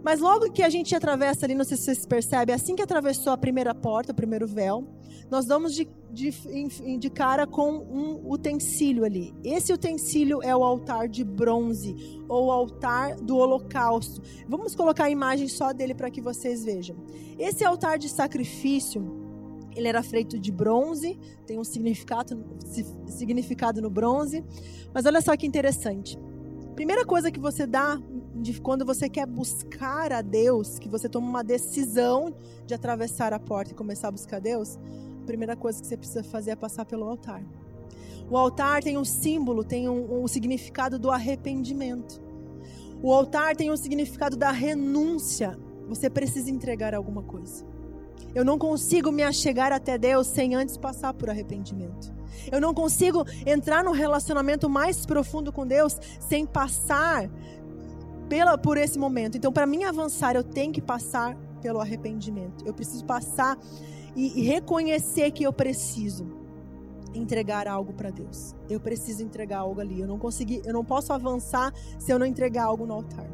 Mas 0.05 0.19
logo 0.19 0.51
que 0.51 0.61
a 0.61 0.69
gente 0.69 0.95
atravessa 0.95 1.47
ali, 1.47 1.55
não 1.55 1.65
sei 1.65 1.77
se 1.77 1.85
vocês 1.85 2.05
percebem, 2.05 2.53
assim 2.53 2.75
que 2.75 2.81
atravessou 2.83 3.33
a 3.33 3.37
primeira 3.37 3.73
porta, 3.73 4.11
o 4.11 4.15
primeiro 4.15 4.45
véu, 4.45 4.87
nós 5.31 5.47
damos 5.47 5.73
de, 5.73 5.87
de, 6.15 6.97
de 6.97 7.09
cara 7.09 7.45
com 7.45 7.69
um 7.69 8.31
utensílio 8.31 9.03
ali. 9.03 9.33
Esse 9.43 9.73
utensílio 9.73 10.41
é 10.41 10.55
o 10.55 10.63
altar 10.63 11.09
de 11.09 11.23
bronze, 11.23 12.23
ou 12.29 12.49
altar 12.49 13.17
do 13.17 13.35
holocausto. 13.35 14.21
Vamos 14.47 14.73
colocar 14.73 15.05
a 15.05 15.09
imagem 15.09 15.49
só 15.49 15.73
dele 15.73 15.93
para 15.93 16.09
que 16.09 16.21
vocês 16.21 16.63
vejam. 16.63 16.95
Esse 17.37 17.65
altar 17.65 17.99
de 17.99 18.07
sacrifício, 18.07 19.03
ele 19.75 19.89
era 19.89 20.01
feito 20.01 20.39
de 20.39 20.51
bronze, 20.51 21.19
tem 21.45 21.59
um 21.59 21.63
significado, 21.65 22.43
significado 23.07 23.81
no 23.81 23.89
bronze, 23.89 24.43
mas 24.93 25.05
olha 25.05 25.21
só 25.21 25.35
que 25.35 25.45
interessante. 25.45 26.17
Primeira 26.75 27.05
coisa 27.05 27.29
que 27.29 27.39
você 27.39 27.67
dá 27.67 27.99
de 28.35 28.59
quando 28.61 28.85
você 28.85 29.09
quer 29.09 29.25
buscar 29.25 30.13
a 30.13 30.21
Deus, 30.21 30.79
que 30.79 30.87
você 30.87 31.09
toma 31.09 31.27
uma 31.27 31.43
decisão 31.43 32.33
de 32.65 32.73
atravessar 32.73 33.33
a 33.33 33.39
porta 33.39 33.71
e 33.71 33.75
começar 33.75 34.07
a 34.09 34.11
buscar 34.11 34.39
Deus, 34.39 34.77
primeira 35.25 35.55
coisa 35.55 35.81
que 35.81 35.87
você 35.87 35.97
precisa 35.97 36.23
fazer 36.23 36.51
é 36.51 36.55
passar 36.55 36.85
pelo 36.85 37.05
altar. 37.05 37.43
O 38.29 38.37
altar 38.37 38.81
tem 38.81 38.97
um 38.97 39.05
símbolo, 39.05 39.63
tem 39.63 39.87
um, 39.87 40.23
um 40.23 40.27
significado 40.27 40.97
do 40.97 41.11
arrependimento. 41.11 42.21
O 43.01 43.13
altar 43.13 43.55
tem 43.55 43.71
um 43.71 43.77
significado 43.77 44.35
da 44.35 44.51
renúncia. 44.51 45.57
Você 45.87 46.09
precisa 46.09 46.49
entregar 46.49 46.95
alguma 46.95 47.21
coisa. 47.21 47.65
Eu 48.33 48.43
não 48.43 48.57
consigo 48.57 49.11
me 49.11 49.23
achegar 49.23 49.71
até 49.71 49.97
Deus 49.97 50.27
sem 50.27 50.55
antes 50.55 50.75
passar 50.75 51.13
por 51.13 51.29
arrependimento. 51.29 52.13
Eu 52.51 52.59
não 52.59 52.73
consigo 52.73 53.23
entrar 53.45 53.83
no 53.83 53.91
relacionamento 53.91 54.69
mais 54.69 55.05
profundo 55.05 55.53
com 55.53 55.65
Deus 55.65 55.97
sem 56.19 56.45
passar 56.45 57.29
pela, 58.27 58.57
por 58.57 58.77
esse 58.77 58.97
momento. 58.97 59.37
Então, 59.37 59.53
para 59.53 59.65
mim 59.65 59.83
avançar, 59.83 60.35
eu 60.35 60.43
tenho 60.43 60.73
que 60.73 60.81
passar 60.81 61.37
pelo 61.61 61.79
arrependimento. 61.79 62.65
Eu 62.65 62.73
preciso 62.73 63.05
passar 63.05 63.57
e, 64.15 64.41
reconhecer 64.43 65.31
que 65.31 65.43
eu 65.43 65.51
preciso 65.51 66.25
entregar 67.13 67.67
algo 67.67 67.93
para 67.93 68.09
Deus. 68.09 68.55
Eu 68.69 68.79
preciso 68.79 69.23
entregar 69.23 69.59
algo 69.59 69.79
ali. 69.79 69.99
Eu 69.99 70.07
não 70.07 70.17
consegui, 70.17 70.61
eu 70.65 70.73
não 70.73 70.83
posso 70.83 71.13
avançar 71.13 71.73
se 71.99 72.11
eu 72.11 72.19
não 72.19 72.25
entregar 72.25 72.65
algo 72.65 72.85
no 72.85 72.93
altar. 72.93 73.27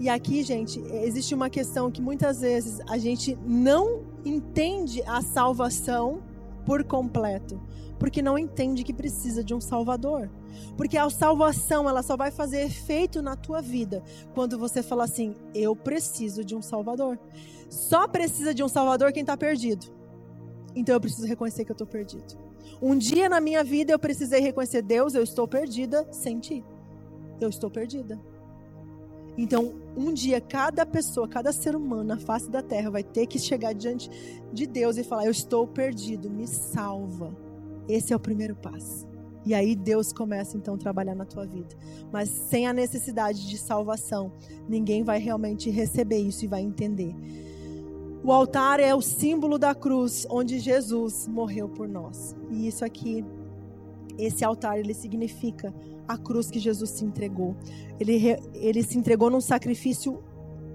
E 0.00 0.08
aqui, 0.08 0.42
gente, 0.44 0.80
existe 0.92 1.34
uma 1.34 1.50
questão 1.50 1.90
que 1.90 2.00
muitas 2.00 2.40
vezes 2.40 2.80
a 2.88 2.96
gente 2.98 3.36
não 3.44 4.02
entende 4.24 5.02
a 5.02 5.20
salvação 5.20 6.22
por 6.68 6.84
completo, 6.84 7.58
porque 7.98 8.20
não 8.20 8.38
entende 8.38 8.84
que 8.84 8.92
precisa 8.92 9.42
de 9.42 9.54
um 9.54 9.60
salvador. 9.60 10.28
Porque 10.76 10.98
a 10.98 11.08
salvação, 11.08 11.88
ela 11.88 12.02
só 12.02 12.14
vai 12.14 12.30
fazer 12.30 12.60
efeito 12.60 13.22
na 13.22 13.34
tua 13.34 13.62
vida 13.62 14.02
quando 14.34 14.58
você 14.58 14.82
fala 14.82 15.04
assim: 15.04 15.34
"Eu 15.54 15.74
preciso 15.74 16.44
de 16.44 16.54
um 16.54 16.60
salvador". 16.60 17.18
Só 17.70 18.06
precisa 18.06 18.52
de 18.52 18.62
um 18.62 18.68
salvador 18.68 19.14
quem 19.14 19.22
está 19.22 19.34
perdido. 19.34 19.86
Então 20.76 20.94
eu 20.94 21.00
preciso 21.00 21.26
reconhecer 21.26 21.64
que 21.64 21.72
eu 21.72 21.74
estou 21.74 21.86
perdido. 21.86 22.36
Um 22.82 22.98
dia 22.98 23.30
na 23.30 23.40
minha 23.40 23.64
vida 23.64 23.94
eu 23.94 23.98
precisei 23.98 24.40
reconhecer 24.40 24.82
Deus, 24.82 25.14
eu 25.14 25.22
estou 25.22 25.48
perdida 25.48 26.06
sem 26.12 26.38
ti. 26.38 26.62
Eu 27.40 27.48
estou 27.48 27.70
perdida. 27.70 28.20
Então, 29.38 29.72
um 29.96 30.12
dia, 30.12 30.40
cada 30.40 30.84
pessoa, 30.84 31.28
cada 31.28 31.52
ser 31.52 31.76
humano 31.76 32.02
na 32.02 32.18
face 32.18 32.50
da 32.50 32.60
terra 32.60 32.90
vai 32.90 33.04
ter 33.04 33.24
que 33.26 33.38
chegar 33.38 33.72
diante 33.72 34.10
de 34.52 34.66
Deus 34.66 34.96
e 34.96 35.04
falar: 35.04 35.26
Eu 35.26 35.30
estou 35.30 35.64
perdido, 35.64 36.28
me 36.28 36.48
salva. 36.48 37.32
Esse 37.88 38.12
é 38.12 38.16
o 38.16 38.20
primeiro 38.20 38.56
passo. 38.56 39.06
E 39.46 39.54
aí 39.54 39.76
Deus 39.76 40.12
começa 40.12 40.56
então 40.56 40.74
a 40.74 40.76
trabalhar 40.76 41.14
na 41.14 41.24
tua 41.24 41.46
vida. 41.46 41.74
Mas 42.12 42.28
sem 42.28 42.66
a 42.66 42.72
necessidade 42.72 43.48
de 43.48 43.56
salvação, 43.56 44.32
ninguém 44.68 45.04
vai 45.04 45.20
realmente 45.20 45.70
receber 45.70 46.18
isso 46.18 46.44
e 46.44 46.48
vai 46.48 46.60
entender. 46.60 47.14
O 48.24 48.32
altar 48.32 48.80
é 48.80 48.92
o 48.92 49.00
símbolo 49.00 49.56
da 49.56 49.72
cruz 49.72 50.26
onde 50.28 50.58
Jesus 50.58 51.28
morreu 51.28 51.68
por 51.68 51.88
nós. 51.88 52.34
E 52.50 52.66
isso 52.66 52.84
aqui, 52.84 53.24
esse 54.18 54.44
altar, 54.44 54.80
ele 54.80 54.92
significa 54.92 55.72
a 56.08 56.16
cruz 56.16 56.50
que 56.50 56.58
Jesus 56.58 56.90
se 56.90 57.04
entregou. 57.04 57.54
Ele, 58.00 58.36
ele 58.54 58.82
se 58.82 58.98
entregou 58.98 59.30
num 59.30 59.40
sacrifício 59.40 60.24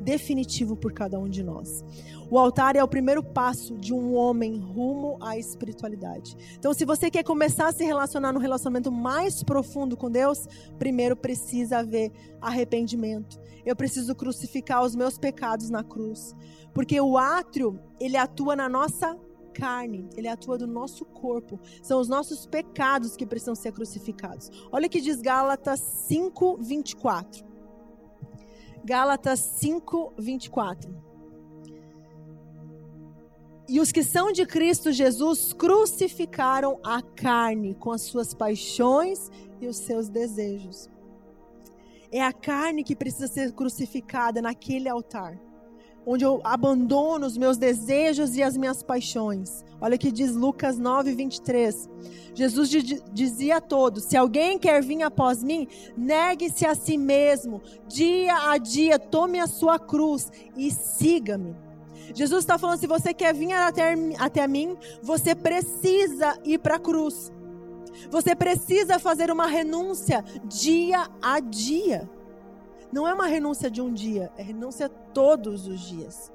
definitivo 0.04 0.76
por 0.76 0.94
cada 0.94 1.18
um 1.18 1.28
de 1.28 1.42
nós. 1.44 1.84
O 2.30 2.38
altar 2.38 2.76
é 2.76 2.84
o 2.84 2.88
primeiro 2.88 3.24
passo 3.24 3.78
de 3.78 3.94
um 3.94 4.16
homem 4.16 4.58
rumo 4.60 5.18
à 5.22 5.38
espiritualidade. 5.38 6.36
Então, 6.58 6.74
se 6.74 6.86
você 6.86 7.10
quer 7.10 7.24
começar 7.24 7.68
a 7.68 7.72
se 7.72 7.84
relacionar 7.84 8.34
no 8.34 8.40
relacionamento 8.40 8.92
mais 8.92 9.44
profundo 9.44 9.96
com 9.96 10.10
Deus, 10.10 10.48
primeiro 10.78 11.16
precisa 11.16 11.80
haver 11.80 12.12
arrependimento. 12.42 13.40
Eu 13.66 13.76
preciso 13.76 14.14
crucificar 14.14 14.84
os 14.84 14.96
meus 14.96 15.18
pecados 15.18 15.70
na 15.70 15.84
cruz, 15.84 16.36
porque 16.74 17.00
o 17.00 17.18
átrio, 17.18 17.80
ele 18.00 18.18
atua 18.18 18.56
na 18.56 18.68
nossa 18.68 19.18
carne, 19.54 20.10
ele 20.18 20.28
atua 20.28 20.58
do 20.58 20.68
nosso 20.68 21.06
corpo. 21.06 21.60
São 21.82 22.00
os 22.00 22.10
nossos 22.10 22.46
pecados 22.46 23.16
que 23.16 23.26
precisam 23.26 23.56
ser 23.56 23.72
crucificados. 23.72 24.50
Olha 24.72 24.88
o 24.88 24.90
que 24.90 25.00
diz 25.02 25.22
Gálatas 25.22 25.80
5, 25.80 26.58
24. 26.58 27.46
Gálatas 28.84 29.40
5, 29.40 30.14
24. 30.18 31.04
E 33.70 33.80
os 33.80 33.92
que 33.92 34.04
são 34.04 34.32
de 34.32 34.46
Cristo 34.46 34.92
Jesus 34.92 35.54
crucificaram 35.54 36.80
a 36.84 37.02
carne 37.02 37.74
com 37.76 37.92
as 37.92 38.02
suas 38.02 38.34
paixões 38.34 39.32
e 39.62 39.68
os 39.68 39.78
seus 39.78 40.10
desejos. 40.10 40.90
É 42.12 42.22
a 42.22 42.34
carne 42.34 42.84
que 42.84 42.96
precisa 42.96 43.28
ser 43.28 43.54
crucificada 43.54 44.42
naquele 44.42 44.90
altar 44.90 45.40
onde 46.06 46.26
eu 46.26 46.42
abandono 46.44 47.26
os 47.26 47.38
meus 47.38 47.58
desejos 47.58 48.36
e 48.36 48.44
as 48.44 48.58
minhas 48.58 48.84
paixões. 48.84 49.64
Olha 49.80 49.96
o 49.96 50.00
que 50.00 50.12
diz 50.12 50.34
Lucas 50.34 50.78
9, 50.78 51.14
23. 51.14 51.90
Jesus 52.34 52.70
dizia 53.12 53.58
a 53.58 53.62
todos: 53.62 54.06
Se 54.06 54.18
alguém 54.18 54.58
quer 54.58 54.82
vir 54.82 55.04
após 55.04 55.44
mim, 55.44 55.68
negue-se 55.96 56.66
a 56.66 56.76
si 56.76 56.98
mesmo, 56.98 57.62
dia 57.88 58.52
a 58.52 58.58
dia, 58.58 58.98
tome 58.98 59.40
a 59.40 59.48
sua 59.48 59.78
cruz 59.78 60.32
e 60.58 60.72
siga-me. 60.72 61.56
Jesus 62.14 62.44
está 62.44 62.58
falando: 62.58 62.80
se 62.80 62.88
você 62.88 63.14
quer 63.14 63.34
vir 63.34 63.54
até, 63.54 63.94
até 64.20 64.48
mim, 64.48 64.76
você 65.02 65.36
precisa 65.36 66.38
ir 66.44 66.60
para 66.60 66.76
a 66.76 66.80
cruz. 66.80 67.32
Você 68.10 68.36
precisa 68.36 69.00
fazer 69.00 69.32
uma 69.32 69.46
renúncia 69.46 70.24
dia 70.46 71.08
a 71.22 71.40
dia. 71.40 72.10
Não 72.94 73.08
é 73.08 73.14
uma 73.14 73.26
renúncia 73.26 73.72
de 73.72 73.82
um 73.82 73.92
dia, 73.92 74.32
é 74.38 74.44
renúncia 74.44 74.88
todos 74.88 75.66
os 75.66 75.80
dias. 75.80 76.32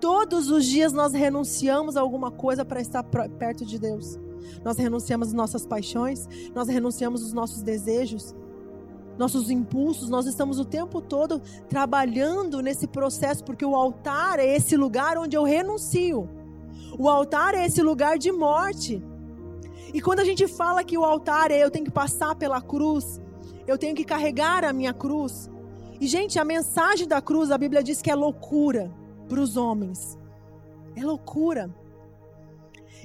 Todos 0.00 0.50
os 0.50 0.66
dias 0.66 0.92
nós 0.92 1.12
renunciamos 1.12 1.96
a 1.96 2.00
alguma 2.00 2.32
coisa 2.32 2.64
para 2.64 2.80
estar 2.80 3.04
perto 3.04 3.64
de 3.64 3.78
Deus. 3.78 4.18
Nós 4.64 4.76
renunciamos 4.76 5.32
nossas 5.32 5.64
paixões, 5.64 6.26
nós 6.52 6.66
renunciamos 6.66 7.22
os 7.22 7.32
nossos 7.32 7.62
desejos, 7.62 8.34
nossos 9.16 9.50
impulsos, 9.52 10.10
nós 10.10 10.26
estamos 10.26 10.58
o 10.58 10.64
tempo 10.64 11.00
todo 11.00 11.40
trabalhando 11.68 12.60
nesse 12.60 12.88
processo, 12.88 13.44
porque 13.44 13.64
o 13.64 13.76
altar 13.76 14.40
é 14.40 14.56
esse 14.56 14.76
lugar 14.76 15.16
onde 15.16 15.36
eu 15.36 15.44
renuncio. 15.44 16.28
O 16.98 17.08
altar 17.08 17.54
é 17.54 17.64
esse 17.64 17.82
lugar 17.82 18.18
de 18.18 18.32
morte. 18.32 19.00
E 19.94 20.00
quando 20.00 20.18
a 20.18 20.24
gente 20.24 20.48
fala 20.48 20.82
que 20.82 20.98
o 20.98 21.04
altar 21.04 21.52
é 21.52 21.62
eu 21.62 21.70
tenho 21.70 21.84
que 21.84 21.90
passar 21.92 22.34
pela 22.34 22.60
cruz, 22.60 23.20
eu 23.64 23.78
tenho 23.78 23.94
que 23.94 24.04
carregar 24.04 24.64
a 24.64 24.72
minha 24.72 24.92
cruz, 24.92 25.48
e, 26.00 26.06
gente, 26.06 26.38
a 26.38 26.44
mensagem 26.44 27.06
da 27.06 27.20
cruz, 27.20 27.50
a 27.50 27.58
Bíblia 27.58 27.82
diz 27.82 28.00
que 28.00 28.10
é 28.10 28.14
loucura 28.14 28.90
para 29.28 29.40
os 29.40 29.56
homens. 29.56 30.18
É 30.96 31.04
loucura. 31.04 31.72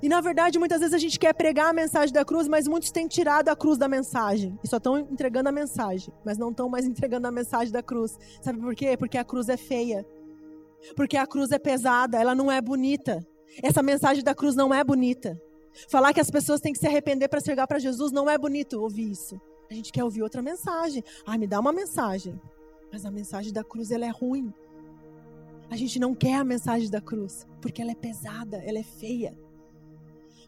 E 0.01 0.09
na 0.09 0.21
verdade, 0.21 0.59
muitas 0.59 0.79
vezes 0.79 0.93
a 0.93 0.97
gente 0.97 1.19
quer 1.19 1.33
pregar 1.33 1.69
a 1.69 1.73
mensagem 1.73 2.13
da 2.13 2.25
cruz, 2.25 2.47
mas 2.47 2.67
muitos 2.67 2.91
têm 2.91 3.07
tirado 3.07 3.49
a 3.49 3.55
cruz 3.55 3.77
da 3.77 3.87
mensagem. 3.87 4.57
E 4.63 4.67
só 4.67 4.77
estão 4.77 4.99
entregando 4.99 5.49
a 5.49 5.51
mensagem, 5.51 6.13
mas 6.23 6.37
não 6.37 6.51
estão 6.51 6.69
mais 6.69 6.85
entregando 6.87 7.27
a 7.27 7.31
mensagem 7.31 7.71
da 7.71 7.83
cruz. 7.83 8.17
Sabe 8.41 8.59
por 8.59 8.73
quê? 8.75 8.95
Porque 8.97 9.17
a 9.17 9.23
cruz 9.23 9.49
é 9.49 9.57
feia. 9.57 10.05
Porque 10.95 11.17
a 11.17 11.25
cruz 11.25 11.51
é 11.51 11.59
pesada, 11.59 12.19
ela 12.19 12.35
não 12.35 12.51
é 12.51 12.61
bonita. 12.61 13.25
Essa 13.63 13.81
mensagem 13.81 14.23
da 14.23 14.35
cruz 14.35 14.55
não 14.55 14.73
é 14.73 14.83
bonita. 14.83 15.39
Falar 15.89 16.13
que 16.13 16.21
as 16.21 16.29
pessoas 16.29 16.61
têm 16.61 16.71
que 16.71 16.79
se 16.79 16.87
arrepender 16.87 17.27
para 17.27 17.41
chegar 17.41 17.67
para 17.67 17.79
Jesus 17.79 18.11
não 18.11 18.29
é 18.29 18.37
bonito 18.37 18.81
ouvir 18.81 19.11
isso. 19.11 19.39
A 19.69 19.73
gente 19.73 19.91
quer 19.91 20.03
ouvir 20.03 20.21
outra 20.21 20.41
mensagem. 20.41 21.03
Ah, 21.25 21.37
me 21.37 21.47
dá 21.47 21.59
uma 21.59 21.73
mensagem. 21.73 22.39
Mas 22.95 23.05
a 23.05 23.11
mensagem 23.11 23.51
da 23.51 23.61
cruz 23.61 23.91
ela 23.91 24.05
é 24.05 24.09
ruim. 24.09 24.53
A 25.69 25.75
gente 25.75 25.99
não 25.99 26.15
quer 26.15 26.35
a 26.35 26.45
mensagem 26.45 26.89
da 26.89 27.01
cruz, 27.01 27.45
porque 27.61 27.81
ela 27.81 27.91
é 27.91 27.95
pesada, 27.95 28.55
ela 28.63 28.79
é 28.79 28.83
feia. 28.83 29.37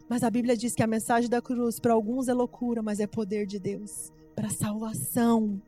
Mas 0.08 0.22
a 0.22 0.30
Bíblia 0.30 0.56
diz 0.56 0.74
que 0.74 0.82
a 0.82 0.86
mensagem 0.86 1.28
da 1.28 1.42
cruz 1.42 1.78
para 1.78 1.92
alguns 1.92 2.26
é 2.26 2.32
loucura, 2.32 2.80
mas 2.80 3.00
é 3.00 3.06
poder 3.06 3.44
de 3.44 3.58
Deus 3.58 4.10
para 4.34 4.48
salvação. 4.48 5.60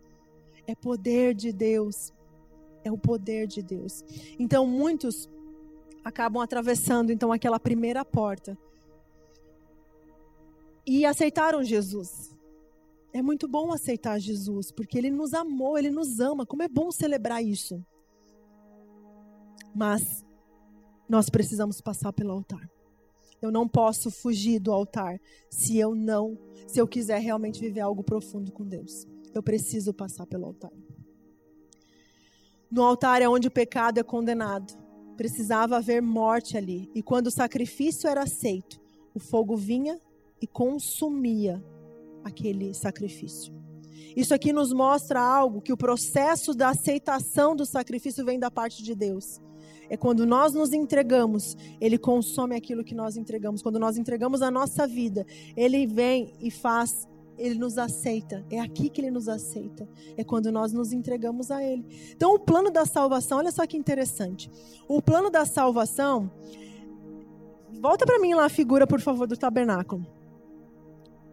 É 0.67 0.75
poder 0.75 1.35
de 1.35 1.53
Deus. 1.53 2.15
É 2.83 2.91
o 2.91 2.97
poder 2.97 3.47
de 3.47 3.61
Deus. 3.61 4.03
Então 4.39 4.67
muitos 4.67 5.29
acabam 6.03 6.43
atravessando 6.43 7.13
então 7.13 7.31
aquela 7.31 7.61
primeira 7.61 8.07
porta 8.07 8.57
e 10.87 11.05
aceitaram 11.05 11.63
Jesus. 11.63 12.35
É 13.13 13.21
muito 13.21 13.49
bom 13.49 13.73
aceitar 13.73 14.19
Jesus, 14.21 14.71
porque 14.71 14.97
ele 14.97 15.11
nos 15.11 15.35
amou, 15.35 15.77
ele 15.77 15.91
nos 15.91 16.21
ama. 16.21 16.47
Como 16.47 16.63
é 16.63 16.69
bom 16.69 16.91
celebrar 16.93 17.43
isso. 17.43 17.85
Mas 19.75 20.25
nós 21.09 21.29
precisamos 21.29 21.81
passar 21.81 22.13
pelo 22.13 22.33
altar. 22.33 22.71
Eu 23.43 23.51
não 23.51 23.67
posso 23.67 24.11
fugir 24.11 24.61
do 24.61 24.71
altar 24.71 25.19
se 25.49 25.77
eu 25.79 25.95
não, 25.95 26.39
se 26.69 26.79
eu 26.79 26.87
quiser 26.87 27.19
realmente 27.19 27.61
viver 27.61 27.81
algo 27.81 28.05
profundo 28.05 28.53
com 28.53 28.65
Deus. 28.65 29.07
Eu 29.35 29.43
preciso 29.43 29.93
passar 29.93 30.27
pelo 30.27 30.47
altar. 30.47 30.73
No 32.71 32.83
altar 32.83 33.23
é 33.23 33.29
onde 33.29 33.49
o 33.49 33.51
pecado 33.51 33.99
é 33.99 34.03
condenado. 34.03 34.73
Precisava 35.17 35.79
haver 35.79 36.01
morte 36.01 36.57
ali. 36.57 36.89
E 36.95 37.03
quando 37.03 37.27
o 37.27 37.31
sacrifício 37.31 38.09
era 38.09 38.23
aceito, 38.23 38.81
o 39.13 39.19
fogo 39.19 39.57
vinha 39.57 40.01
e 40.41 40.47
consumia 40.47 41.63
aquele 42.25 42.75
sacrifício. 42.75 43.61
Isso 44.17 44.35
aqui 44.35 44.53
nos 44.53 44.73
mostra 44.73 45.21
algo 45.21 45.61
que 45.61 45.73
o 45.73 45.77
processo 45.77 46.53
da 46.55 46.71
aceitação 46.71 47.55
do 47.55 47.65
sacrifício 47.65 48.25
vem 48.25 48.39
da 48.39 48.51
parte 48.51 48.83
de 48.83 48.95
Deus. 48.95 49.41
É 49.89 49.97
quando 49.97 50.25
nós 50.25 50.53
nos 50.53 50.73
entregamos, 50.73 51.57
Ele 51.81 51.99
consome 51.99 52.55
aquilo 52.55 52.85
que 52.85 52.95
nós 52.95 53.17
entregamos. 53.17 53.61
Quando 53.61 53.79
nós 53.79 53.97
entregamos 53.97 54.41
a 54.41 54.51
nossa 54.51 54.87
vida, 54.87 55.27
Ele 55.57 55.87
vem 55.87 56.33
e 56.41 56.51
faz, 56.51 57.09
Ele 57.37 57.57
nos 57.57 57.77
aceita. 57.77 58.45
É 58.51 58.61
aqui 58.61 58.89
que 58.89 59.01
Ele 59.01 59.11
nos 59.11 59.29
aceita. 59.29 59.89
É 60.17 60.23
quando 60.23 60.53
nós 60.53 60.73
nos 60.73 60.93
entregamos 60.93 61.51
a 61.51 61.63
Ele. 61.63 61.85
Então, 62.13 62.35
o 62.35 62.39
plano 62.39 62.71
da 62.71 62.87
salvação, 62.87 63.39
olha 63.39 63.51
só 63.51 63.67
que 63.67 63.77
interessante. 63.77 64.49
O 64.89 65.03
plano 65.03 65.29
da 65.29 65.45
salvação. 65.45 66.31
Volta 67.81 68.07
para 68.07 68.19
mim 68.21 68.35
lá 68.35 68.45
a 68.45 68.51
figura, 68.51 68.87
por 68.87 69.01
favor, 69.01 69.27
do 69.27 69.37
tabernáculo. 69.37 70.07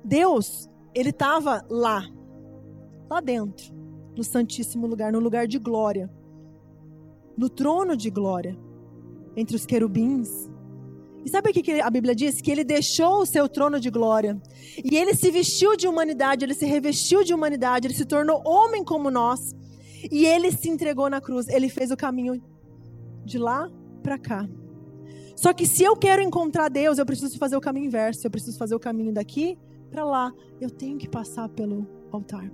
Deus, 0.04 0.70
Ele 0.98 1.10
estava 1.10 1.66
lá, 1.70 2.04
lá 3.10 3.20
dentro, 3.20 3.74
no 4.16 4.24
Santíssimo 4.24 4.88
Lugar, 4.88 5.12
no 5.12 5.20
lugar 5.20 5.48
de 5.48 5.60
glória 5.60 6.10
no 7.38 7.50
trono 7.50 7.96
de 7.96 8.10
glória, 8.10 8.58
entre 9.36 9.56
os 9.56 9.66
querubins. 9.66 10.50
E 11.24 11.30
sabe 11.30 11.52
o 11.52 11.54
que 11.54 11.80
a 11.80 11.90
Bíblia 11.90 12.16
diz? 12.16 12.42
Que 12.42 12.50
ele 12.50 12.64
deixou 12.64 13.22
o 13.22 13.26
seu 13.26 13.48
trono 13.48 13.80
de 13.80 13.92
glória. 13.92 14.42
E 14.84 14.98
ele 14.98 15.14
se 15.14 15.30
vestiu 15.30 15.78
de 15.78 15.88
humanidade, 15.88 16.44
ele 16.44 16.56
se 16.56 16.66
revestiu 16.66 17.24
de 17.24 17.34
humanidade, 17.34 17.86
ele 17.86 17.94
se 17.94 18.06
tornou 18.06 18.42
homem 18.44 18.84
como 18.84 19.12
nós. 19.12 19.54
E 20.12 20.26
ele 20.26 20.52
se 20.52 20.70
entregou 20.70 21.10
na 21.10 21.22
cruz. 21.22 21.48
Ele 21.48 21.70
fez 21.70 21.92
o 21.92 21.98
caminho 21.98 22.42
de 23.24 23.38
lá 23.38 23.70
para 24.02 24.18
cá. 24.18 24.48
Só 25.36 25.54
que 25.54 25.68
se 25.68 25.84
eu 25.84 25.96
quero 25.96 26.22
encontrar 26.22 26.70
Deus, 26.70 26.98
eu 26.98 27.06
preciso 27.06 27.38
fazer 27.38 27.56
o 27.58 27.62
caminho 27.62 27.88
inverso. 27.88 28.26
Eu 28.26 28.32
preciso 28.32 28.58
fazer 28.58 28.74
o 28.74 28.80
caminho 28.80 29.14
daqui 29.14 29.60
para 29.90 30.06
lá. 30.06 30.34
Eu 30.60 30.70
tenho 30.70 30.98
que 30.98 31.08
passar 31.08 31.50
pelo 31.50 31.88
altar 32.12 32.50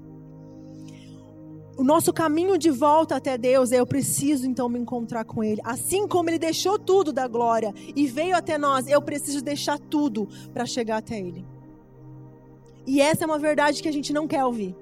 o 1.75 1.83
nosso 1.83 2.13
caminho 2.13 2.57
de 2.57 2.69
volta 2.69 3.15
até 3.15 3.37
Deus 3.37 3.71
é 3.71 3.79
eu 3.79 3.85
preciso 3.85 4.45
então 4.45 4.69
me 4.69 4.79
encontrar 4.79 5.25
com 5.25 5.43
Ele. 5.43 5.61
Assim 5.63 6.07
como 6.07 6.29
Ele 6.29 6.39
deixou 6.39 6.77
tudo 6.77 7.11
da 7.11 7.27
glória 7.27 7.73
e 7.95 8.05
veio 8.05 8.35
até 8.35 8.57
nós, 8.57 8.87
eu 8.87 9.01
preciso 9.01 9.43
deixar 9.43 9.79
tudo 9.79 10.27
para 10.53 10.65
chegar 10.65 10.97
até 10.97 11.19
Ele. 11.19 11.45
E 12.85 13.01
essa 13.01 13.23
é 13.23 13.27
uma 13.27 13.39
verdade 13.39 13.81
que 13.81 13.87
a 13.87 13.91
gente 13.91 14.13
não 14.13 14.27
quer 14.27 14.45
ouvir. 14.45 14.75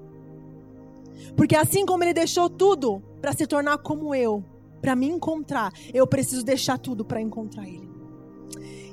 Porque 1.36 1.56
assim 1.56 1.86
como 1.86 2.04
Ele 2.04 2.12
deixou 2.12 2.50
tudo 2.50 3.02
para 3.20 3.32
se 3.32 3.46
tornar 3.46 3.78
como 3.78 4.14
eu, 4.14 4.44
para 4.80 4.94
me 4.94 5.06
encontrar, 5.06 5.72
eu 5.94 6.06
preciso 6.06 6.44
deixar 6.44 6.78
tudo 6.78 7.04
para 7.04 7.20
encontrar 7.20 7.66
Ele. 7.66 7.88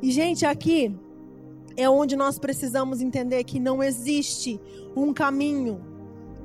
E 0.02 0.12
gente, 0.12 0.45
aqui 0.45 0.95
é 1.80 1.89
onde 1.89 2.15
nós 2.15 2.38
precisamos 2.38 3.00
entender 3.00 3.44
que 3.46 3.60
não 3.60 3.82
existe 3.82 4.60
um 4.96 5.13
caminho 5.13 5.82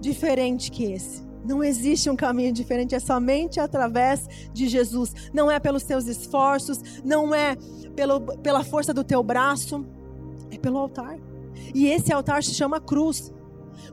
diferente 0.01 0.71
que 0.71 0.85
esse. 0.85 1.25
Não 1.45 1.63
existe 1.63 2.09
um 2.09 2.17
caminho 2.17 2.53
diferente, 2.53 2.95
é 2.95 3.01
somente 3.01 3.59
através 3.59 4.29
de 4.53 4.69
Jesus. 4.69 5.13
Não 5.33 5.51
é 5.51 5.59
pelos 5.59 5.83
teus 5.83 6.07
esforços, 6.07 7.03
não 7.05 7.35
é 7.35 7.57
pelo, 7.97 8.21
pela 8.21 8.63
força 8.63 8.95
do 8.95 9.03
teu 9.03 9.23
braço, 9.23 9.85
é 10.51 10.57
pelo 10.57 10.79
altar. 10.79 11.19
E 11.75 11.89
esse 11.89 12.13
altar 12.13 12.43
se 12.43 12.55
chama 12.55 12.81
cruz. 12.81 13.33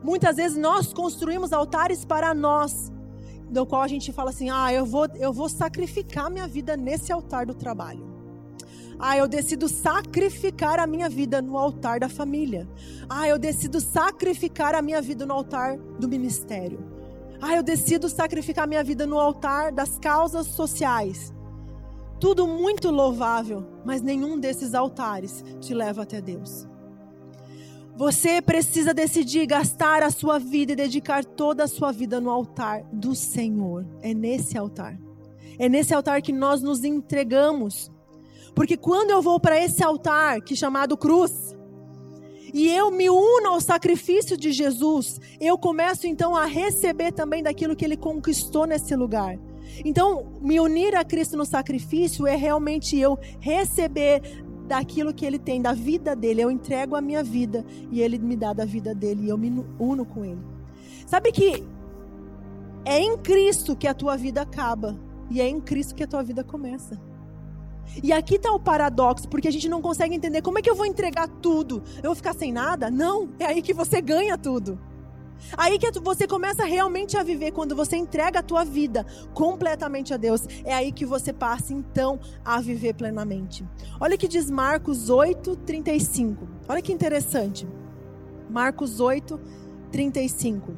Muitas 0.04 0.36
vezes 0.36 0.58
nós 0.58 0.94
construímos 0.94 1.52
altares 1.52 2.06
para 2.06 2.34
nós, 2.36 2.92
do 3.50 3.66
qual 3.66 3.82
a 3.82 3.88
gente 3.88 4.14
fala 4.14 4.30
assim: 4.30 4.50
ah, 4.52 4.72
eu 4.72 4.86
vou, 4.86 5.08
eu 5.16 5.34
vou 5.34 5.50
sacrificar 5.50 6.30
minha 6.30 6.48
vida 6.48 6.78
nesse 6.78 7.12
altar 7.12 7.48
do 7.48 7.56
trabalho. 7.56 8.11
Ah, 9.04 9.18
eu 9.18 9.28
decido 9.28 9.68
sacrificar 9.68 10.80
a 10.80 10.86
minha 10.86 11.10
vida 11.10 11.42
no 11.42 11.58
altar 11.58 12.00
da 12.00 12.08
família. 12.08 12.70
Ah, 13.10 13.28
eu 13.28 13.40
decido 13.40 13.82
sacrificar 13.82 14.76
a 14.76 14.82
minha 14.82 15.02
vida 15.02 15.26
no 15.26 15.34
altar 15.34 15.76
do 16.00 16.08
ministério. 16.08 16.80
Ah, 17.42 17.56
eu 17.56 17.64
decido 17.64 18.08
sacrificar 18.08 18.68
minha 18.68 18.84
vida 18.84 19.08
no 19.08 19.20
altar 19.20 19.72
das 19.72 19.98
causas 19.98 20.46
sociais. 20.46 21.34
Tudo 22.20 22.46
muito 22.46 22.92
louvável, 22.92 23.66
mas 23.84 24.04
nenhum 24.04 24.40
desses 24.40 24.76
altares 24.76 25.44
te 25.60 25.74
leva 25.74 26.04
até 26.04 26.22
Deus. 26.22 26.68
Você 27.96 28.40
precisa 28.40 28.94
decidir 28.94 29.48
gastar 29.48 30.04
a 30.04 30.12
sua 30.12 30.38
vida 30.38 30.74
e 30.74 30.76
dedicar 30.76 31.26
toda 31.26 31.64
a 31.64 31.68
sua 31.68 31.92
vida 31.92 32.22
no 32.22 32.30
altar 32.30 32.84
do 32.94 33.16
Senhor. 33.16 33.84
É 34.04 34.14
nesse 34.14 34.56
altar. 34.60 35.00
É 35.58 35.68
nesse 35.68 35.92
altar 35.92 36.22
que 36.22 36.32
nós 36.32 36.62
nos 36.62 36.84
entregamos. 36.84 37.92
Porque 38.56 38.78
quando 38.78 39.12
eu 39.12 39.22
vou 39.22 39.40
para 39.40 39.60
esse 39.62 39.84
altar, 39.84 40.42
que 40.42 40.54
é 40.54 40.58
chamado 40.58 40.98
cruz, 40.98 41.56
e 42.54 42.68
eu 42.68 42.92
me 42.92 43.10
uno 43.10 43.48
ao 43.48 43.62
sacrifício 43.62 44.36
de 44.36 44.52
Jesus, 44.52 45.20
eu 45.40 45.58
começo 45.58 46.06
então 46.06 46.36
a 46.36 46.46
receber 46.46 47.14
também 47.14 47.42
daquilo 47.42 47.76
que 47.76 47.86
ele 47.86 47.96
conquistou 47.96 48.66
nesse 48.66 48.96
lugar. 48.96 49.40
Então, 49.86 50.26
me 50.42 50.60
unir 50.60 50.96
a 50.96 51.04
Cristo 51.04 51.38
no 51.38 51.46
sacrifício 51.46 52.28
é 52.28 52.36
realmente 52.36 52.98
eu 52.98 53.18
receber 53.40 54.22
daquilo 54.68 55.14
que 55.14 55.26
ele 55.26 55.40
tem, 55.40 55.62
da 55.62 55.74
vida 55.74 56.16
dele. 56.16 56.42
Eu 56.42 56.52
entrego 56.52 56.96
a 56.96 57.02
minha 57.02 57.24
vida 57.24 57.66
e 57.90 58.02
ele 58.02 58.20
me 58.20 58.36
dá 58.36 58.52
da 58.52 58.66
vida 58.66 58.94
dele 58.94 59.26
e 59.26 59.30
eu 59.30 59.38
me 59.38 59.66
uno 59.80 60.06
com 60.06 60.26
ele. 60.26 60.42
Sabe 61.06 61.32
que 61.32 61.64
é 62.84 63.00
em 63.00 63.18
Cristo 63.18 63.76
que 63.76 63.88
a 63.88 63.94
tua 63.94 64.18
vida 64.18 64.42
acaba 64.42 65.00
e 65.30 65.40
é 65.40 65.48
em 65.48 65.60
Cristo 65.62 65.96
que 65.96 66.04
a 66.04 66.08
tua 66.08 66.22
vida 66.22 66.44
começa. 66.44 67.00
E 68.04 68.13
aqui 68.13 68.36
está 68.36 68.52
o 68.52 68.60
paradoxo, 68.60 69.28
porque 69.28 69.48
a 69.48 69.52
gente 69.52 69.67
não 69.67 69.82
consegue 69.82 70.15
entender 70.15 70.41
como 70.41 70.60
é 70.60 70.62
que 70.62 70.70
eu 70.70 70.76
vou 70.76 70.86
entregar 70.86 71.28
tudo. 71.28 71.84
Eu 71.98 72.10
vou 72.10 72.15
ficar 72.15 72.34
sem 72.34 72.52
nada? 72.52 72.89
Não, 72.89 73.30
é 73.39 73.46
aí 73.46 73.62
que 73.62 73.74
você 73.74 74.02
ganha 74.02 74.38
tudo. 74.38 74.80
Aí 75.58 75.78
que 75.78 75.91
você 76.00 76.28
começa 76.28 76.63
realmente 76.63 77.17
a 77.17 77.24
viver 77.24 77.52
quando 77.52 77.76
você 77.76 77.98
entrega 77.98 78.39
a 78.39 78.44
tua 78.44 78.63
vida 78.63 79.06
completamente 79.34 80.13
a 80.13 80.17
Deus. 80.17 80.48
É 80.63 80.74
aí 80.74 80.91
que 80.91 81.06
você 81.06 81.34
passa 81.34 81.74
então 81.74 82.20
a 82.46 82.62
viver 82.62 82.94
plenamente. 82.94 83.67
Olha 84.00 84.15
o 84.15 84.17
que 84.17 84.28
diz 84.28 84.50
Marcos 84.50 85.10
8, 85.10 85.56
35. 85.58 86.48
Olha 86.67 86.82
que 86.82 86.94
interessante. 86.94 87.67
Marcos 88.50 89.00
8, 89.00 89.39
35. 89.91 90.74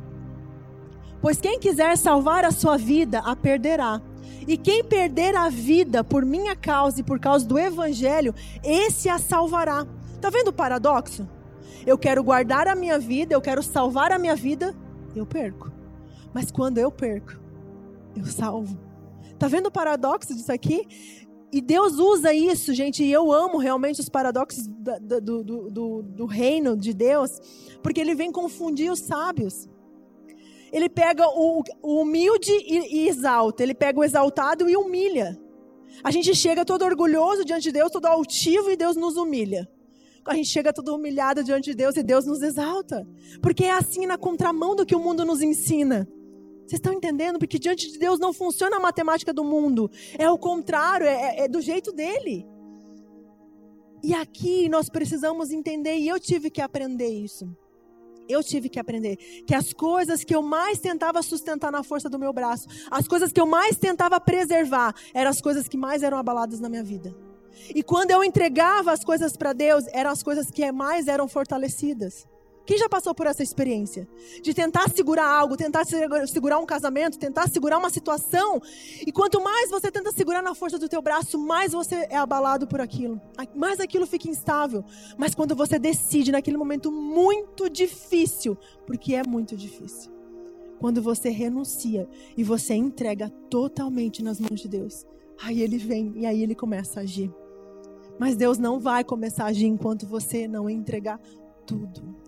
Pois 1.21 1.39
quem 1.39 1.59
quiser 1.59 1.97
salvar 1.97 2.43
a 2.43 2.51
sua 2.51 2.77
vida, 2.77 3.19
a 3.19 3.35
perderá. 3.35 4.01
E 4.47 4.57
quem 4.57 4.83
perder 4.83 5.35
a 5.35 5.49
vida 5.49 6.03
por 6.03 6.25
minha 6.25 6.55
causa 6.55 6.99
e 6.99 7.03
por 7.03 7.19
causa 7.19 7.45
do 7.45 7.57
evangelho, 7.57 8.33
esse 8.63 9.09
a 9.09 9.17
salvará. 9.17 9.85
Tá 10.19 10.29
vendo 10.29 10.49
o 10.49 10.53
paradoxo? 10.53 11.27
Eu 11.85 11.97
quero 11.97 12.23
guardar 12.23 12.67
a 12.67 12.75
minha 12.75 12.97
vida, 12.97 13.33
eu 13.33 13.41
quero 13.41 13.61
salvar 13.61 14.11
a 14.11 14.19
minha 14.19 14.35
vida, 14.35 14.75
eu 15.15 15.25
perco. 15.25 15.71
Mas 16.33 16.51
quando 16.51 16.77
eu 16.77 16.91
perco, 16.91 17.37
eu 18.15 18.25
salvo. 18.25 18.77
Tá 19.37 19.47
vendo 19.47 19.67
o 19.67 19.71
paradoxo 19.71 20.33
disso 20.33 20.51
aqui? 20.51 20.87
E 21.51 21.61
Deus 21.61 21.99
usa 21.99 22.33
isso, 22.33 22.73
gente, 22.73 23.03
e 23.03 23.11
eu 23.11 23.31
amo 23.31 23.59
realmente 23.59 23.99
os 23.99 24.09
paradoxos 24.09 24.65
do, 24.65 25.21
do, 25.21 25.43
do, 25.69 26.01
do 26.01 26.25
reino 26.25 26.75
de 26.75 26.93
Deus, 26.93 27.39
porque 27.83 28.01
ele 28.01 28.15
vem 28.15 28.31
confundir 28.31 28.91
os 28.91 28.99
sábios 28.99 29.69
ele 30.73 30.89
pega 30.89 31.27
o, 31.27 31.63
o 31.83 32.01
humilde 32.01 32.51
e, 32.51 33.03
e 33.03 33.07
exalta, 33.07 33.61
ele 33.61 33.75
pega 33.75 33.99
o 33.99 34.03
exaltado 34.03 34.67
e 34.67 34.75
humilha. 34.75 35.39
A 36.03 36.09
gente 36.09 36.33
chega 36.33 36.65
todo 36.65 36.83
orgulhoso 36.83 37.45
diante 37.45 37.65
de 37.65 37.71
Deus, 37.71 37.91
todo 37.91 38.07
altivo 38.07 38.71
e 38.71 38.75
Deus 38.75 38.95
nos 38.95 39.15
humilha. 39.15 39.69
A 40.25 40.33
gente 40.33 40.49
chega 40.49 40.73
todo 40.73 40.95
humilhado 40.95 41.43
diante 41.43 41.69
de 41.69 41.75
Deus 41.75 41.95
e 41.95 42.01
Deus 42.01 42.25
nos 42.25 42.41
exalta. 42.41 43.07
Porque 43.39 43.65
é 43.65 43.71
assim 43.71 44.07
na 44.07 44.17
contramão 44.17 44.75
do 44.75 44.85
que 44.85 44.95
o 44.95 44.99
mundo 44.99 45.23
nos 45.23 45.43
ensina. 45.43 46.09
Vocês 46.61 46.79
estão 46.79 46.93
entendendo? 46.93 47.37
Porque 47.37 47.59
diante 47.59 47.91
de 47.91 47.99
Deus 47.99 48.19
não 48.19 48.33
funciona 48.33 48.77
a 48.77 48.79
matemática 48.79 49.31
do 49.31 49.43
mundo. 49.43 49.91
É 50.17 50.27
o 50.31 50.39
contrário, 50.39 51.05
é, 51.05 51.41
é 51.41 51.47
do 51.47 51.61
jeito 51.61 51.91
dele. 51.91 52.47
E 54.01 54.13
aqui 54.15 54.67
nós 54.69 54.89
precisamos 54.89 55.51
entender, 55.51 55.97
e 55.97 56.07
eu 56.07 56.19
tive 56.19 56.49
que 56.49 56.61
aprender 56.61 57.09
isso 57.09 57.55
eu 58.27 58.43
tive 58.43 58.69
que 58.69 58.79
aprender 58.79 59.17
que 59.45 59.55
as 59.55 59.73
coisas 59.73 60.23
que 60.23 60.35
eu 60.35 60.41
mais 60.41 60.79
tentava 60.79 61.21
sustentar 61.21 61.71
na 61.71 61.83
força 61.83 62.09
do 62.09 62.19
meu 62.19 62.33
braço, 62.33 62.67
as 62.89 63.07
coisas 63.07 63.31
que 63.31 63.39
eu 63.39 63.45
mais 63.45 63.77
tentava 63.77 64.19
preservar, 64.19 64.93
eram 65.13 65.29
as 65.29 65.41
coisas 65.41 65.67
que 65.67 65.77
mais 65.77 66.03
eram 66.03 66.17
abaladas 66.17 66.59
na 66.59 66.69
minha 66.69 66.83
vida. 66.83 67.15
E 67.73 67.83
quando 67.83 68.11
eu 68.11 68.23
entregava 68.23 68.91
as 68.91 69.03
coisas 69.03 69.37
para 69.37 69.53
Deus, 69.53 69.85
eram 69.93 70.09
as 70.09 70.23
coisas 70.23 70.49
que 70.49 70.69
mais 70.71 71.07
eram 71.07 71.27
fortalecidas. 71.27 72.27
Quem 72.65 72.77
já 72.77 72.87
passou 72.87 73.13
por 73.13 73.27
essa 73.27 73.43
experiência? 73.43 74.07
De 74.41 74.53
tentar 74.53 74.89
segurar 74.89 75.27
algo, 75.27 75.57
tentar 75.57 75.83
segurar 76.27 76.59
um 76.59 76.65
casamento, 76.65 77.19
tentar 77.19 77.49
segurar 77.49 77.77
uma 77.77 77.89
situação. 77.89 78.61
E 79.05 79.11
quanto 79.11 79.41
mais 79.41 79.69
você 79.69 79.91
tenta 79.91 80.11
segurar 80.11 80.41
na 80.41 80.55
força 80.55 80.79
do 80.79 80.87
teu 80.87 81.01
braço, 81.01 81.37
mais 81.37 81.73
você 81.73 82.07
é 82.09 82.15
abalado 82.15 82.65
por 82.65 82.79
aquilo. 82.79 83.19
Mais 83.53 83.81
aquilo 83.81 84.07
fica 84.07 84.29
instável. 84.29 84.83
Mas 85.17 85.35
quando 85.35 85.55
você 85.55 85.77
decide 85.77 86.31
naquele 86.31 86.55
momento 86.55 86.89
muito 86.91 87.69
difícil, 87.69 88.57
porque 88.87 89.13
é 89.13 89.23
muito 89.27 89.57
difícil. 89.57 90.11
Quando 90.79 91.01
você 91.01 91.29
renuncia 91.29 92.07
e 92.37 92.43
você 92.43 92.73
entrega 92.75 93.29
totalmente 93.49 94.23
nas 94.23 94.39
mãos 94.39 94.61
de 94.61 94.69
Deus. 94.69 95.05
Aí 95.41 95.61
ele 95.61 95.77
vem 95.77 96.13
e 96.15 96.25
aí 96.25 96.41
ele 96.41 96.55
começa 96.55 97.01
a 97.01 97.03
agir. 97.03 97.33
Mas 98.19 98.37
Deus 98.37 98.57
não 98.57 98.79
vai 98.79 99.03
começar 99.03 99.45
a 99.45 99.47
agir 99.47 99.65
enquanto 99.65 100.07
você 100.07 100.47
não 100.47 100.69
entregar 100.69 101.19
tudo. 101.65 102.22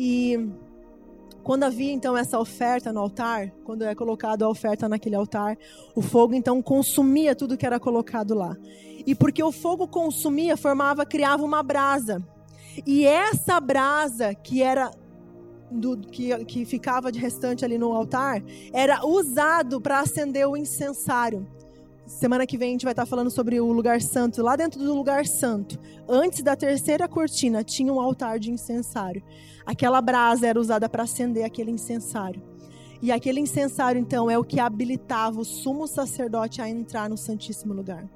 E 0.00 0.48
quando 1.42 1.64
havia 1.64 1.90
então 1.90 2.16
essa 2.16 2.38
oferta 2.38 2.92
no 2.92 3.00
altar, 3.00 3.50
quando 3.64 3.82
é 3.82 3.94
colocado 3.96 4.44
a 4.44 4.48
oferta 4.48 4.88
naquele 4.88 5.16
altar, 5.16 5.58
o 5.92 6.00
fogo 6.00 6.34
então 6.34 6.62
consumia 6.62 7.34
tudo 7.34 7.56
que 7.56 7.66
era 7.66 7.80
colocado 7.80 8.32
lá. 8.32 8.56
E 9.04 9.12
porque 9.12 9.42
o 9.42 9.50
fogo 9.50 9.88
consumia, 9.88 10.56
formava, 10.56 11.04
criava 11.04 11.42
uma 11.44 11.62
brasa. 11.64 12.22
E 12.86 13.04
essa 13.04 13.58
brasa 13.58 14.34
que 14.36 14.62
era 14.62 14.92
do, 15.68 15.98
que, 15.98 16.44
que 16.44 16.64
ficava 16.64 17.10
de 17.10 17.18
restante 17.18 17.64
ali 17.64 17.76
no 17.76 17.92
altar, 17.92 18.40
era 18.72 19.04
usado 19.04 19.80
para 19.80 19.98
acender 19.98 20.46
o 20.46 20.56
incensário. 20.56 21.44
Semana 22.08 22.46
que 22.46 22.56
vem 22.56 22.70
a 22.70 22.72
gente 22.72 22.86
vai 22.86 22.92
estar 22.92 23.04
falando 23.04 23.30
sobre 23.30 23.60
o 23.60 23.70
lugar 23.70 24.00
santo. 24.00 24.42
Lá 24.42 24.56
dentro 24.56 24.82
do 24.82 24.94
lugar 24.94 25.26
santo, 25.26 25.78
antes 26.08 26.42
da 26.42 26.56
terceira 26.56 27.06
cortina, 27.06 27.62
tinha 27.62 27.92
um 27.92 28.00
altar 28.00 28.38
de 28.38 28.50
incensário. 28.50 29.22
Aquela 29.66 30.00
brasa 30.00 30.46
era 30.46 30.58
usada 30.58 30.88
para 30.88 31.02
acender 31.02 31.44
aquele 31.44 31.70
incensário. 31.70 32.42
E 33.02 33.12
aquele 33.12 33.40
incensário, 33.40 34.00
então, 34.00 34.30
é 34.30 34.38
o 34.38 34.42
que 34.42 34.58
habilitava 34.58 35.38
o 35.38 35.44
sumo 35.44 35.86
sacerdote 35.86 36.62
a 36.62 36.68
entrar 36.68 37.10
no 37.10 37.16
Santíssimo 37.18 37.74
Lugar. 37.74 38.08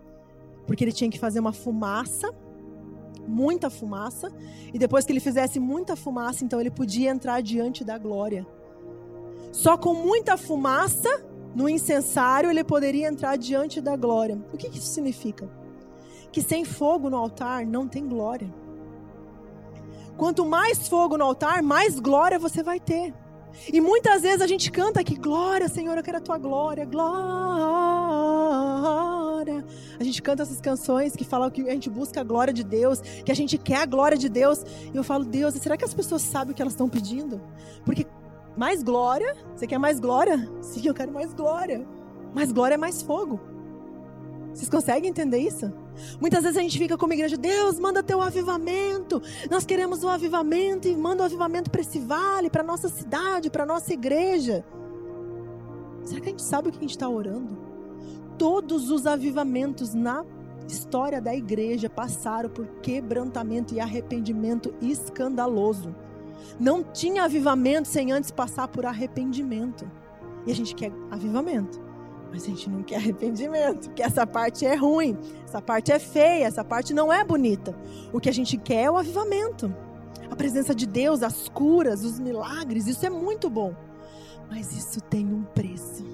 Porque 0.66 0.82
ele 0.82 0.92
tinha 0.92 1.10
que 1.10 1.18
fazer 1.18 1.38
uma 1.38 1.52
fumaça 1.52 2.34
muita 3.28 3.70
fumaça, 3.70 4.32
e 4.74 4.78
depois 4.80 5.04
que 5.04 5.12
ele 5.12 5.20
fizesse 5.20 5.60
muita 5.60 5.94
fumaça, 5.94 6.44
então 6.44 6.60
ele 6.60 6.72
podia 6.72 7.08
entrar 7.08 7.40
diante 7.40 7.84
da 7.84 7.96
glória. 7.96 8.44
Só 9.52 9.78
com 9.78 9.94
muita 9.94 10.36
fumaça 10.36 11.08
no 11.54 11.68
incensário 11.68 12.50
ele 12.50 12.64
poderia 12.64 13.08
entrar 13.08 13.36
diante 13.36 13.80
da 13.80 13.96
glória. 13.96 14.38
O 14.52 14.56
que 14.56 14.68
isso 14.68 14.92
significa? 14.92 15.48
Que 16.30 16.40
sem 16.40 16.64
fogo 16.64 17.10
no 17.10 17.16
altar 17.16 17.66
não 17.66 17.86
tem 17.86 18.06
glória. 18.08 18.52
Quanto 20.16 20.44
mais 20.44 20.88
fogo 20.88 21.16
no 21.16 21.24
altar, 21.24 21.62
mais 21.62 21.98
glória 21.98 22.38
você 22.38 22.62
vai 22.62 22.78
ter. 22.80 23.14
E 23.72 23.80
muitas 23.80 24.22
vezes 24.22 24.40
a 24.40 24.46
gente 24.46 24.70
canta 24.70 25.00
aqui, 25.00 25.14
glória, 25.16 25.68
Senhor, 25.68 25.96
eu 25.96 26.02
quero 26.02 26.18
a 26.18 26.20
tua 26.20 26.38
glória, 26.38 26.84
glória. 26.84 27.12
A 29.98 30.04
gente 30.04 30.22
canta 30.22 30.42
essas 30.42 30.60
canções 30.60 31.14
que 31.14 31.24
falam 31.24 31.50
que 31.50 31.68
a 31.68 31.72
gente 31.72 31.90
busca 31.90 32.20
a 32.20 32.24
glória 32.24 32.52
de 32.52 32.64
Deus, 32.64 33.00
que 33.00 33.30
a 33.30 33.34
gente 33.34 33.58
quer 33.58 33.76
a 33.76 33.86
glória 33.86 34.16
de 34.16 34.28
Deus. 34.28 34.64
E 34.92 34.96
eu 34.96 35.04
falo, 35.04 35.24
Deus, 35.24 35.54
será 35.54 35.76
que 35.76 35.84
as 35.84 35.92
pessoas 35.92 36.22
sabem 36.22 36.52
o 36.52 36.54
que 36.54 36.62
elas 36.62 36.72
estão 36.72 36.88
pedindo? 36.88 37.40
Porque 37.84 38.06
mais 38.56 38.82
glória, 38.82 39.36
você 39.54 39.66
quer 39.66 39.78
mais 39.78 39.98
glória? 39.98 40.50
Sim, 40.60 40.86
eu 40.86 40.94
quero 40.94 41.12
mais 41.12 41.32
glória. 41.32 41.86
Mais 42.34 42.52
glória 42.52 42.74
é 42.74 42.78
mais 42.78 43.02
fogo. 43.02 43.40
Vocês 44.52 44.68
conseguem 44.68 45.08
entender 45.08 45.38
isso? 45.38 45.72
Muitas 46.20 46.42
vezes 46.42 46.58
a 46.58 46.62
gente 46.62 46.78
fica 46.78 46.96
como 46.96 47.12
igreja, 47.12 47.36
Deus, 47.36 47.78
manda 47.78 48.02
teu 48.02 48.20
avivamento. 48.20 49.22
Nós 49.50 49.64
queremos 49.64 50.04
o 50.04 50.08
avivamento 50.08 50.88
e 50.88 50.96
manda 50.96 51.22
o 51.22 51.26
avivamento 51.26 51.70
para 51.70 51.80
esse 51.80 51.98
vale, 51.98 52.50
para 52.50 52.62
nossa 52.62 52.88
cidade, 52.88 53.50
para 53.50 53.64
nossa 53.64 53.92
igreja. 53.92 54.64
Será 56.04 56.20
que 56.20 56.28
a 56.28 56.30
gente 56.30 56.42
sabe 56.42 56.68
o 56.68 56.72
que 56.72 56.78
a 56.78 56.80
gente 56.82 56.90
está 56.90 57.08
orando? 57.08 57.56
Todos 58.38 58.90
os 58.90 59.06
avivamentos 59.06 59.94
na 59.94 60.24
história 60.68 61.20
da 61.20 61.34
igreja 61.34 61.88
passaram 61.88 62.50
por 62.50 62.66
quebrantamento 62.82 63.74
e 63.74 63.80
arrependimento 63.80 64.74
escandaloso. 64.80 65.94
Não 66.58 66.82
tinha 66.82 67.24
avivamento 67.24 67.88
sem 67.88 68.12
antes 68.12 68.30
passar 68.30 68.68
por 68.68 68.86
arrependimento. 68.86 69.90
E 70.46 70.52
a 70.52 70.54
gente 70.54 70.74
quer 70.74 70.92
avivamento. 71.10 71.80
Mas 72.30 72.44
a 72.44 72.46
gente 72.46 72.70
não 72.70 72.82
quer 72.82 72.96
arrependimento, 72.96 73.88
porque 73.88 74.02
essa 74.02 74.26
parte 74.26 74.64
é 74.64 74.74
ruim, 74.74 75.18
essa 75.44 75.60
parte 75.60 75.92
é 75.92 75.98
feia, 75.98 76.46
essa 76.46 76.64
parte 76.64 76.94
não 76.94 77.12
é 77.12 77.22
bonita. 77.22 77.76
O 78.10 78.18
que 78.18 78.28
a 78.28 78.32
gente 78.32 78.56
quer 78.56 78.84
é 78.84 78.90
o 78.90 78.96
avivamento. 78.96 79.74
A 80.30 80.34
presença 80.34 80.74
de 80.74 80.86
Deus, 80.86 81.22
as 81.22 81.46
curas, 81.50 82.04
os 82.04 82.18
milagres, 82.18 82.86
isso 82.86 83.04
é 83.04 83.10
muito 83.10 83.50
bom. 83.50 83.74
Mas 84.48 84.74
isso 84.74 84.98
tem 85.02 85.26
um 85.26 85.42
preço. 85.42 86.04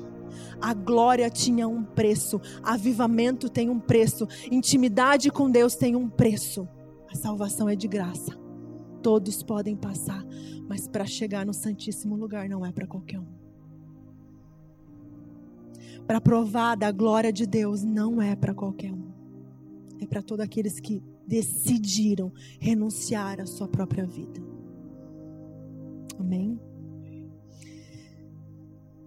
A 0.60 0.74
glória 0.74 1.30
tinha 1.30 1.68
um 1.68 1.84
preço, 1.84 2.40
avivamento 2.64 3.48
tem 3.48 3.70
um 3.70 3.78
preço, 3.78 4.26
intimidade 4.50 5.30
com 5.30 5.48
Deus 5.48 5.76
tem 5.76 5.94
um 5.94 6.08
preço. 6.08 6.68
A 7.10 7.14
salvação 7.14 7.68
é 7.68 7.76
de 7.76 7.86
graça. 7.86 8.47
Todos 9.08 9.42
podem 9.42 9.74
passar, 9.74 10.22
mas 10.68 10.86
para 10.86 11.06
chegar 11.06 11.46
no 11.46 11.54
Santíssimo 11.54 12.14
Lugar 12.14 12.46
não 12.46 12.66
é 12.66 12.70
para 12.70 12.86
qualquer 12.86 13.18
um 13.18 13.38
para 16.06 16.22
provar 16.22 16.74
da 16.74 16.90
glória 16.90 17.30
de 17.30 17.46
Deus 17.46 17.82
não 17.84 18.20
é 18.20 18.34
para 18.34 18.54
qualquer 18.54 18.90
um. 18.90 19.12
É 20.00 20.06
para 20.06 20.22
todos 20.22 20.42
aqueles 20.42 20.80
que 20.80 21.02
decidiram 21.26 22.32
renunciar 22.58 23.40
à 23.40 23.46
sua 23.46 23.68
própria 23.68 24.06
vida. 24.06 24.40
Amém? 26.18 26.58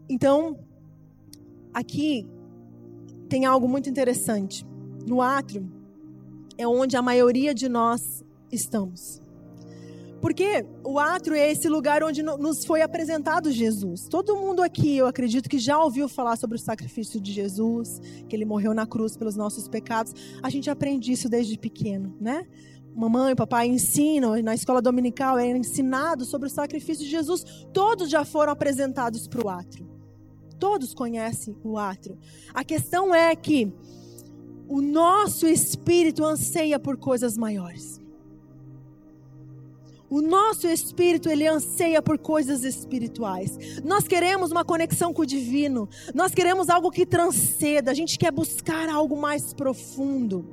Então, 0.07 0.59
aqui 1.73 2.27
tem 3.27 3.45
algo 3.45 3.67
muito 3.67 3.89
interessante. 3.89 4.63
No 5.07 5.21
átrio 5.21 5.67
é 6.55 6.67
onde 6.67 6.95
a 6.95 7.01
maioria 7.01 7.53
de 7.53 7.67
nós 7.67 8.23
estamos. 8.51 9.21
Porque 10.21 10.63
o 10.83 10.99
átrio 10.99 11.35
é 11.35 11.51
esse 11.51 11.67
lugar 11.67 12.03
onde 12.03 12.21
nos 12.21 12.63
foi 12.63 12.81
apresentado 12.83 13.51
Jesus. 13.51 14.07
Todo 14.07 14.35
mundo 14.35 14.61
aqui, 14.61 14.95
eu 14.95 15.07
acredito 15.07 15.49
que 15.49 15.57
já 15.57 15.83
ouviu 15.83 16.07
falar 16.07 16.37
sobre 16.37 16.57
o 16.57 16.59
sacrifício 16.59 17.19
de 17.19 17.31
Jesus, 17.31 17.99
que 18.29 18.35
ele 18.35 18.45
morreu 18.45 18.73
na 18.73 18.85
cruz 18.85 19.17
pelos 19.17 19.35
nossos 19.35 19.67
pecados. 19.67 20.13
A 20.43 20.49
gente 20.49 20.69
aprende 20.69 21.11
isso 21.11 21.27
desde 21.27 21.57
pequeno, 21.57 22.15
né? 22.21 22.47
Mamãe 22.93 23.35
papai 23.35 23.67
ensinam, 23.67 24.39
na 24.43 24.53
escola 24.53 24.81
dominical 24.81 25.39
é 25.39 25.47
ensinado 25.47 26.25
sobre 26.25 26.47
o 26.47 26.51
sacrifício 26.51 27.05
de 27.05 27.09
Jesus. 27.09 27.43
Todos 27.73 28.09
já 28.09 28.25
foram 28.25 28.51
apresentados 28.51 29.27
para 29.27 29.45
o 29.45 29.49
átrio. 29.49 29.89
Todos 30.59 30.93
conhecem 30.93 31.55
o 31.63 31.77
átrio. 31.77 32.17
A 32.53 32.63
questão 32.63 33.15
é 33.15 33.35
que 33.35 33.73
o 34.67 34.81
nosso 34.81 35.47
espírito 35.47 36.23
anseia 36.23 36.77
por 36.77 36.97
coisas 36.97 37.37
maiores. 37.37 38.00
O 40.11 40.21
nosso 40.21 40.67
espírito, 40.67 41.29
ele 41.29 41.47
anseia 41.47 42.01
por 42.01 42.17
coisas 42.17 42.65
espirituais. 42.65 43.79
Nós 43.81 44.05
queremos 44.05 44.51
uma 44.51 44.65
conexão 44.65 45.13
com 45.13 45.21
o 45.21 45.25
divino. 45.25 45.87
Nós 46.13 46.33
queremos 46.33 46.69
algo 46.69 46.91
que 46.91 47.05
transceda. 47.05 47.91
A 47.91 47.93
gente 47.93 48.19
quer 48.19 48.29
buscar 48.29 48.89
algo 48.89 49.15
mais 49.15 49.53
profundo. 49.53 50.45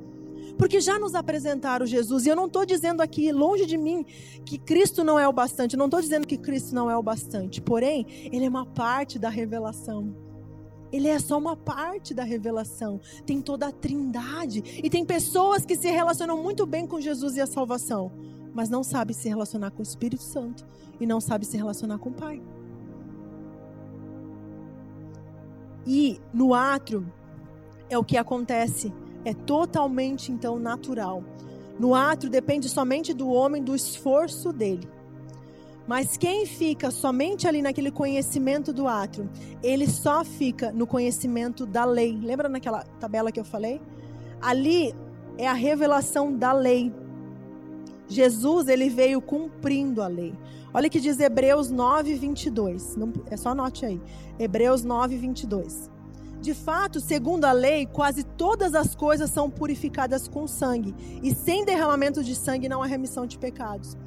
Porque 0.57 0.79
já 0.79 0.97
nos 0.97 1.13
apresentaram 1.13 1.85
Jesus. 1.85 2.25
E 2.25 2.29
eu 2.29 2.37
não 2.37 2.45
estou 2.45 2.65
dizendo 2.65 3.01
aqui, 3.01 3.33
longe 3.33 3.65
de 3.65 3.77
mim, 3.77 4.05
que 4.45 4.57
Cristo 4.57 5.03
não 5.03 5.19
é 5.19 5.27
o 5.27 5.33
bastante. 5.33 5.73
Eu 5.73 5.79
não 5.79 5.87
estou 5.87 5.99
dizendo 5.99 6.25
que 6.25 6.37
Cristo 6.37 6.73
não 6.73 6.89
é 6.89 6.95
o 6.95 7.03
bastante. 7.03 7.59
Porém, 7.59 8.05
Ele 8.31 8.45
é 8.45 8.49
uma 8.49 8.65
parte 8.65 9.19
da 9.19 9.27
revelação. 9.27 10.15
Ele 10.89 11.09
é 11.09 11.19
só 11.19 11.37
uma 11.37 11.57
parte 11.57 12.13
da 12.13 12.23
revelação. 12.23 13.01
Tem 13.25 13.41
toda 13.41 13.67
a 13.67 13.73
trindade. 13.73 14.79
E 14.81 14.89
tem 14.89 15.03
pessoas 15.03 15.65
que 15.65 15.75
se 15.75 15.89
relacionam 15.89 16.41
muito 16.41 16.65
bem 16.65 16.87
com 16.87 17.01
Jesus 17.01 17.35
e 17.35 17.41
a 17.41 17.45
salvação 17.45 18.38
mas 18.53 18.69
não 18.69 18.83
sabe 18.83 19.13
se 19.13 19.27
relacionar 19.27 19.71
com 19.71 19.79
o 19.79 19.83
Espírito 19.83 20.23
Santo 20.23 20.65
e 20.99 21.05
não 21.05 21.21
sabe 21.21 21.45
se 21.45 21.57
relacionar 21.57 21.97
com 21.99 22.09
o 22.09 22.13
Pai. 22.13 22.41
E 25.85 26.19
no 26.33 26.53
átrio 26.53 27.11
é 27.89 27.97
o 27.97 28.03
que 28.03 28.17
acontece, 28.17 28.93
é 29.25 29.33
totalmente 29.33 30.31
então 30.31 30.59
natural. 30.59 31.23
No 31.79 31.95
átrio 31.95 32.29
depende 32.29 32.67
somente 32.67 33.13
do 33.13 33.29
homem, 33.29 33.63
do 33.63 33.75
esforço 33.75 34.51
dele. 34.51 34.87
Mas 35.87 36.17
quem 36.17 36.45
fica 36.45 36.91
somente 36.91 37.47
ali 37.47 37.63
naquele 37.63 37.89
conhecimento 37.89 38.71
do 38.71 38.87
átrio, 38.87 39.27
ele 39.63 39.89
só 39.89 40.23
fica 40.23 40.71
no 40.71 40.85
conhecimento 40.85 41.65
da 41.65 41.83
lei. 41.83 42.15
Lembra 42.21 42.47
naquela 42.47 42.83
tabela 42.99 43.31
que 43.31 43.39
eu 43.39 43.43
falei? 43.43 43.81
Ali 44.39 44.93
é 45.35 45.47
a 45.47 45.53
revelação 45.53 46.31
da 46.31 46.53
lei. 46.53 46.93
Jesus 48.09 48.67
ele 48.67 48.89
veio 48.89 49.21
cumprindo 49.21 50.01
a 50.01 50.07
lei. 50.07 50.33
Olha 50.73 50.89
que 50.89 50.99
diz 50.99 51.19
Hebreus 51.19 51.69
9, 51.69 52.15
22. 52.15 52.95
Não, 52.95 53.13
é 53.29 53.37
só 53.37 53.49
anote 53.49 53.85
aí. 53.85 54.01
Hebreus 54.37 54.83
9, 54.83 55.15
22. 55.15 55.89
De 56.41 56.53
fato, 56.53 56.99
segundo 56.99 57.45
a 57.45 57.51
lei, 57.51 57.85
quase 57.85 58.23
todas 58.23 58.73
as 58.73 58.95
coisas 58.95 59.29
são 59.29 59.49
purificadas 59.49 60.27
com 60.27 60.47
sangue, 60.47 60.95
e 61.21 61.35
sem 61.35 61.65
derramamento 61.65 62.23
de 62.23 62.33
sangue 62.33 62.69
não 62.69 62.81
há 62.81 62.85
remissão 62.85 63.25
de 63.25 63.37
pecados. 63.37 63.97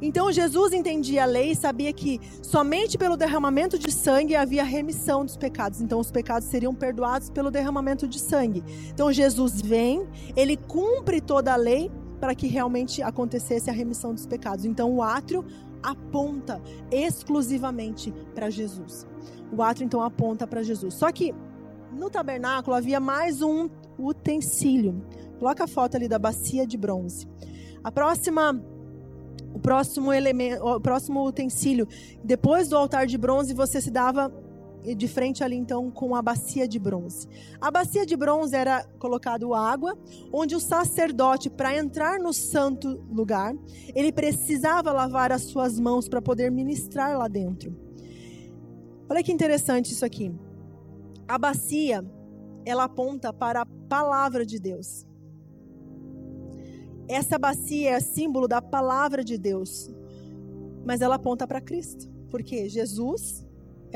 Então 0.00 0.32
Jesus 0.32 0.72
entendia 0.72 1.22
a 1.22 1.26
lei 1.26 1.52
e 1.52 1.56
sabia 1.56 1.92
que 1.92 2.20
somente 2.42 2.98
pelo 2.98 3.16
derramamento 3.16 3.78
de 3.78 3.92
sangue 3.92 4.34
havia 4.34 4.64
remissão 4.64 5.24
dos 5.24 5.36
pecados. 5.36 5.80
Então 5.80 6.00
os 6.00 6.10
pecados 6.10 6.48
seriam 6.48 6.74
perdoados 6.74 7.30
pelo 7.30 7.50
derramamento 7.50 8.08
de 8.08 8.18
sangue. 8.18 8.64
Então 8.88 9.12
Jesus 9.12 9.60
vem, 9.60 10.06
ele 10.34 10.56
cumpre 10.56 11.20
toda 11.20 11.52
a 11.52 11.56
lei 11.56 11.90
para 12.20 12.34
que 12.34 12.46
realmente 12.46 13.02
acontecesse 13.02 13.70
a 13.70 13.72
remissão 13.72 14.14
dos 14.14 14.26
pecados. 14.26 14.64
Então 14.64 14.92
o 14.92 15.02
átrio 15.02 15.44
aponta 15.82 16.60
exclusivamente 16.90 18.12
para 18.34 18.50
Jesus. 18.50 19.06
O 19.52 19.62
átrio 19.62 19.84
então 19.84 20.02
aponta 20.02 20.46
para 20.46 20.62
Jesus. 20.62 20.94
Só 20.94 21.12
que 21.12 21.34
no 21.92 22.10
tabernáculo 22.10 22.74
havia 22.74 22.98
mais 22.98 23.42
um 23.42 23.68
utensílio. 23.98 25.04
Coloca 25.38 25.64
a 25.64 25.68
foto 25.68 25.96
ali 25.96 26.08
da 26.08 26.18
bacia 26.18 26.66
de 26.66 26.76
bronze. 26.76 27.28
A 27.82 27.92
próxima 27.92 28.60
o 29.52 29.58
próximo 29.60 30.12
elemento, 30.12 30.64
o 30.66 30.80
próximo 30.80 31.24
utensílio. 31.24 31.86
Depois 32.24 32.68
do 32.68 32.76
altar 32.76 33.06
de 33.06 33.16
bronze, 33.16 33.54
você 33.54 33.80
se 33.80 33.90
dava 33.90 34.32
de 34.92 35.08
frente 35.08 35.42
ali 35.42 35.56
então 35.56 35.90
com 35.90 36.14
a 36.14 36.20
bacia 36.20 36.66
de 36.66 36.78
bronze. 36.78 37.28
A 37.60 37.70
bacia 37.70 38.04
de 38.04 38.16
bronze 38.16 38.54
era 38.54 38.84
colocado 38.98 39.54
água, 39.54 39.96
onde 40.32 40.54
o 40.54 40.60
sacerdote 40.60 41.48
para 41.48 41.76
entrar 41.76 42.18
no 42.18 42.32
santo 42.32 43.02
lugar, 43.10 43.54
ele 43.94 44.12
precisava 44.12 44.92
lavar 44.92 45.32
as 45.32 45.42
suas 45.42 45.78
mãos 45.78 46.08
para 46.08 46.20
poder 46.20 46.50
ministrar 46.50 47.16
lá 47.16 47.28
dentro. 47.28 47.74
Olha 49.08 49.22
que 49.22 49.32
interessante 49.32 49.92
isso 49.92 50.04
aqui. 50.04 50.34
A 51.28 51.38
bacia, 51.38 52.04
ela 52.66 52.84
aponta 52.84 53.32
para 53.32 53.62
a 53.62 53.66
palavra 53.88 54.44
de 54.44 54.58
Deus. 54.58 55.06
Essa 57.08 57.38
bacia 57.38 57.90
é 57.90 58.00
símbolo 58.00 58.48
da 58.48 58.62
palavra 58.62 59.22
de 59.22 59.36
Deus, 59.36 59.90
mas 60.84 61.00
ela 61.00 61.16
aponta 61.16 61.46
para 61.46 61.60
Cristo, 61.60 62.08
porque 62.30 62.68
Jesus 62.68 63.43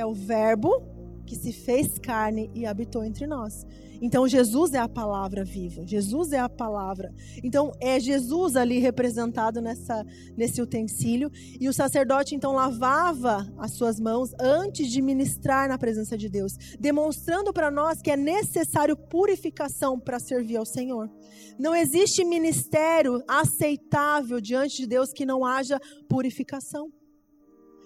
é 0.00 0.06
o 0.06 0.14
Verbo 0.14 0.82
que 1.26 1.36
se 1.36 1.52
fez 1.52 1.98
carne 1.98 2.50
e 2.54 2.64
habitou 2.64 3.04
entre 3.04 3.26
nós. 3.26 3.66
Então 4.00 4.28
Jesus 4.28 4.72
é 4.72 4.78
a 4.78 4.88
palavra 4.88 5.44
viva, 5.44 5.84
Jesus 5.84 6.32
é 6.32 6.38
a 6.38 6.48
palavra. 6.48 7.12
Então 7.42 7.72
é 7.80 7.98
Jesus 7.98 8.56
ali 8.56 8.78
representado 8.78 9.60
nessa 9.60 10.06
nesse 10.36 10.62
utensílio 10.62 11.30
e 11.60 11.68
o 11.68 11.72
sacerdote 11.72 12.34
então 12.34 12.52
lavava 12.52 13.46
as 13.58 13.72
suas 13.72 13.98
mãos 13.98 14.32
antes 14.40 14.90
de 14.90 15.02
ministrar 15.02 15.68
na 15.68 15.76
presença 15.76 16.16
de 16.16 16.28
Deus, 16.28 16.56
demonstrando 16.78 17.52
para 17.52 17.70
nós 17.70 18.00
que 18.00 18.10
é 18.10 18.16
necessário 18.16 18.96
purificação 18.96 19.98
para 19.98 20.20
servir 20.20 20.56
ao 20.56 20.64
Senhor. 20.64 21.10
Não 21.58 21.74
existe 21.74 22.24
ministério 22.24 23.22
aceitável 23.26 24.40
diante 24.40 24.76
de 24.76 24.86
Deus 24.86 25.12
que 25.12 25.26
não 25.26 25.44
haja 25.44 25.80
purificação. 26.08 26.90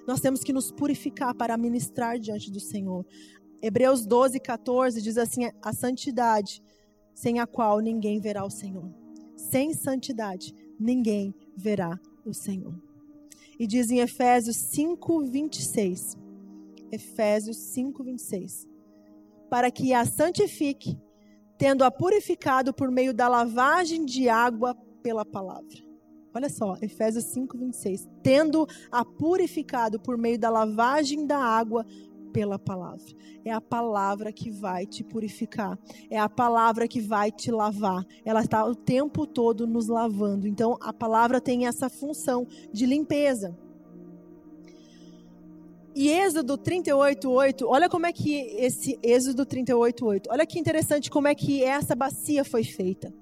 Nós 0.07 0.20
temos 0.20 0.42
que 0.42 0.53
nos 0.53 0.70
purificar 0.70 1.34
para 1.34 1.57
ministrar 1.57 2.18
diante 2.18 2.50
do 2.50 2.61
Senhor. 2.61 3.07
Hebreus 3.61 4.05
12, 4.05 4.40
14 4.40 5.00
diz 5.00 5.16
assim: 5.16 5.50
a 5.62 5.72
santidade, 5.72 6.62
sem 7.14 7.38
a 7.38 7.46
qual 7.46 7.78
ninguém 7.80 8.20
verá 8.20 8.44
o 8.44 8.50
Senhor. 8.50 8.92
Sem 9.36 9.72
santidade, 9.72 10.55
ninguém 10.78 11.34
verá 11.57 11.98
o 12.24 12.34
Senhor. 12.34 12.74
E 13.59 13.66
diz 13.66 13.90
em 13.90 14.00
Efésios 14.00 14.57
5, 14.57 15.24
26. 15.26 16.18
Efésios 16.90 17.57
5, 17.57 18.03
26. 18.03 18.66
Para 19.48 19.70
que 19.70 19.94
a 19.94 20.05
santifique, 20.05 20.98
tendo-a 21.57 21.90
purificado 21.90 22.74
por 22.74 22.90
meio 22.90 23.14
da 23.14 23.28
lavagem 23.28 24.05
de 24.05 24.28
água 24.28 24.74
pela 25.03 25.24
palavra 25.24 25.91
Olha 26.35 26.49
só, 26.49 26.76
Efésios 26.80 27.24
5, 27.26 27.59
26. 27.59 28.09
Tendo 28.22 28.66
a 28.91 29.05
purificado 29.05 30.01
por 30.01 30.16
meio 30.16 30.39
da 30.39 30.49
lavagem 30.49 31.26
da 31.26 31.39
água 31.39 31.85
pela 32.33 32.59
palavra. 32.59 33.05
É 33.45 33.53
a 33.53 33.61
palavra 33.61 34.33
que 34.33 34.51
vai 34.51 34.87
te 34.87 35.05
purificar. 35.05 35.78
É 36.11 36.18
a 36.18 36.28
palavra 36.28 36.89
que 36.89 37.01
vai 37.01 37.30
te 37.30 37.51
lavar. 37.51 38.05
Ela 38.24 38.41
está 38.41 38.64
o 38.64 38.74
tempo 38.74 39.26
todo 39.26 39.66
nos 39.66 39.89
lavando. 39.89 40.49
Então, 40.49 40.78
a 40.80 40.93
palavra 40.93 41.41
tem 41.41 41.66
essa 41.66 41.91
função 41.91 42.47
de 42.72 42.87
limpeza. 42.87 43.57
E 45.95 46.09
Êxodo 46.09 46.57
38:8, 46.57 47.66
olha 47.66 47.87
como 47.87 48.07
é 48.07 48.12
que 48.12 48.35
esse 48.35 48.99
Êxodo 49.03 49.45
38:8, 49.45 50.30
olha 50.30 50.47
que 50.47 50.59
interessante 50.59 51.11
como 51.11 51.28
é 51.28 51.35
que 51.35 51.62
essa 51.62 51.95
bacia 51.95 52.45
foi 52.45 52.64
feita. 52.64 53.12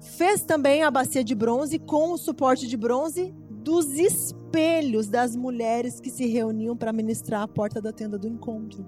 Fez 0.00 0.42
também 0.42 0.82
a 0.82 0.90
bacia 0.90 1.22
de 1.22 1.34
bronze 1.34 1.78
com 1.78 2.12
o 2.12 2.18
suporte 2.18 2.66
de 2.66 2.76
bronze 2.76 3.34
dos 3.50 3.86
espelhos 3.98 5.08
das 5.08 5.36
mulheres 5.36 6.00
que 6.00 6.10
se 6.10 6.26
reuniam 6.26 6.74
para 6.74 6.92
ministrar 6.92 7.42
a 7.42 7.48
porta 7.48 7.80
da 7.80 7.92
tenda 7.92 8.18
do 8.18 8.26
encontro. 8.26 8.84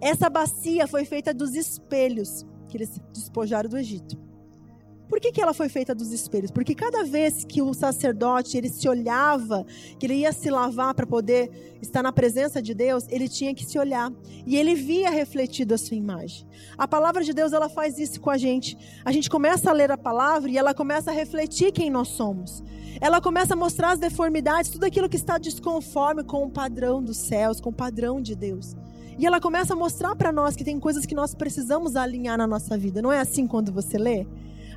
Essa 0.00 0.28
bacia 0.28 0.88
foi 0.88 1.04
feita 1.04 1.32
dos 1.32 1.54
espelhos 1.54 2.44
que 2.68 2.76
eles 2.76 3.00
despojaram 3.12 3.70
do 3.70 3.78
Egito. 3.78 4.18
Por 5.12 5.20
que, 5.20 5.30
que 5.30 5.42
ela 5.42 5.52
foi 5.52 5.68
feita 5.68 5.94
dos 5.94 6.10
espelhos? 6.10 6.50
Porque 6.50 6.74
cada 6.74 7.04
vez 7.04 7.44
que 7.44 7.60
o 7.60 7.74
sacerdote 7.74 8.56
ele 8.56 8.70
se 8.70 8.88
olhava, 8.88 9.66
que 9.98 10.06
ele 10.06 10.14
ia 10.14 10.32
se 10.32 10.48
lavar 10.48 10.94
para 10.94 11.06
poder 11.06 11.76
estar 11.82 12.02
na 12.02 12.10
presença 12.10 12.62
de 12.62 12.72
Deus, 12.72 13.04
ele 13.10 13.28
tinha 13.28 13.54
que 13.54 13.62
se 13.62 13.78
olhar 13.78 14.10
e 14.46 14.56
ele 14.56 14.74
via 14.74 15.10
refletido 15.10 15.74
a 15.74 15.76
sua 15.76 15.98
imagem. 15.98 16.46
A 16.78 16.88
palavra 16.88 17.22
de 17.22 17.34
Deus 17.34 17.52
ela 17.52 17.68
faz 17.68 17.98
isso 17.98 18.18
com 18.22 18.30
a 18.30 18.38
gente. 18.38 18.74
A 19.04 19.12
gente 19.12 19.28
começa 19.28 19.68
a 19.68 19.74
ler 19.74 19.90
a 19.90 19.98
palavra 19.98 20.50
e 20.50 20.56
ela 20.56 20.72
começa 20.72 21.10
a 21.10 21.14
refletir 21.14 21.72
quem 21.72 21.90
nós 21.90 22.08
somos. 22.08 22.64
Ela 22.98 23.20
começa 23.20 23.52
a 23.52 23.56
mostrar 23.56 23.90
as 23.90 23.98
deformidades, 23.98 24.70
tudo 24.70 24.84
aquilo 24.84 25.10
que 25.10 25.16
está 25.16 25.36
desconforme 25.36 26.24
com 26.24 26.42
o 26.46 26.50
padrão 26.50 27.02
dos 27.02 27.18
céus, 27.18 27.60
com 27.60 27.68
o 27.68 27.74
padrão 27.74 28.18
de 28.18 28.34
Deus. 28.34 28.74
E 29.18 29.26
ela 29.26 29.42
começa 29.42 29.74
a 29.74 29.76
mostrar 29.76 30.16
para 30.16 30.32
nós 30.32 30.56
que 30.56 30.64
tem 30.64 30.80
coisas 30.80 31.04
que 31.04 31.14
nós 31.14 31.34
precisamos 31.34 31.96
alinhar 31.96 32.38
na 32.38 32.46
nossa 32.46 32.78
vida. 32.78 33.02
Não 33.02 33.12
é 33.12 33.20
assim 33.20 33.46
quando 33.46 33.70
você 33.70 33.98
lê? 33.98 34.26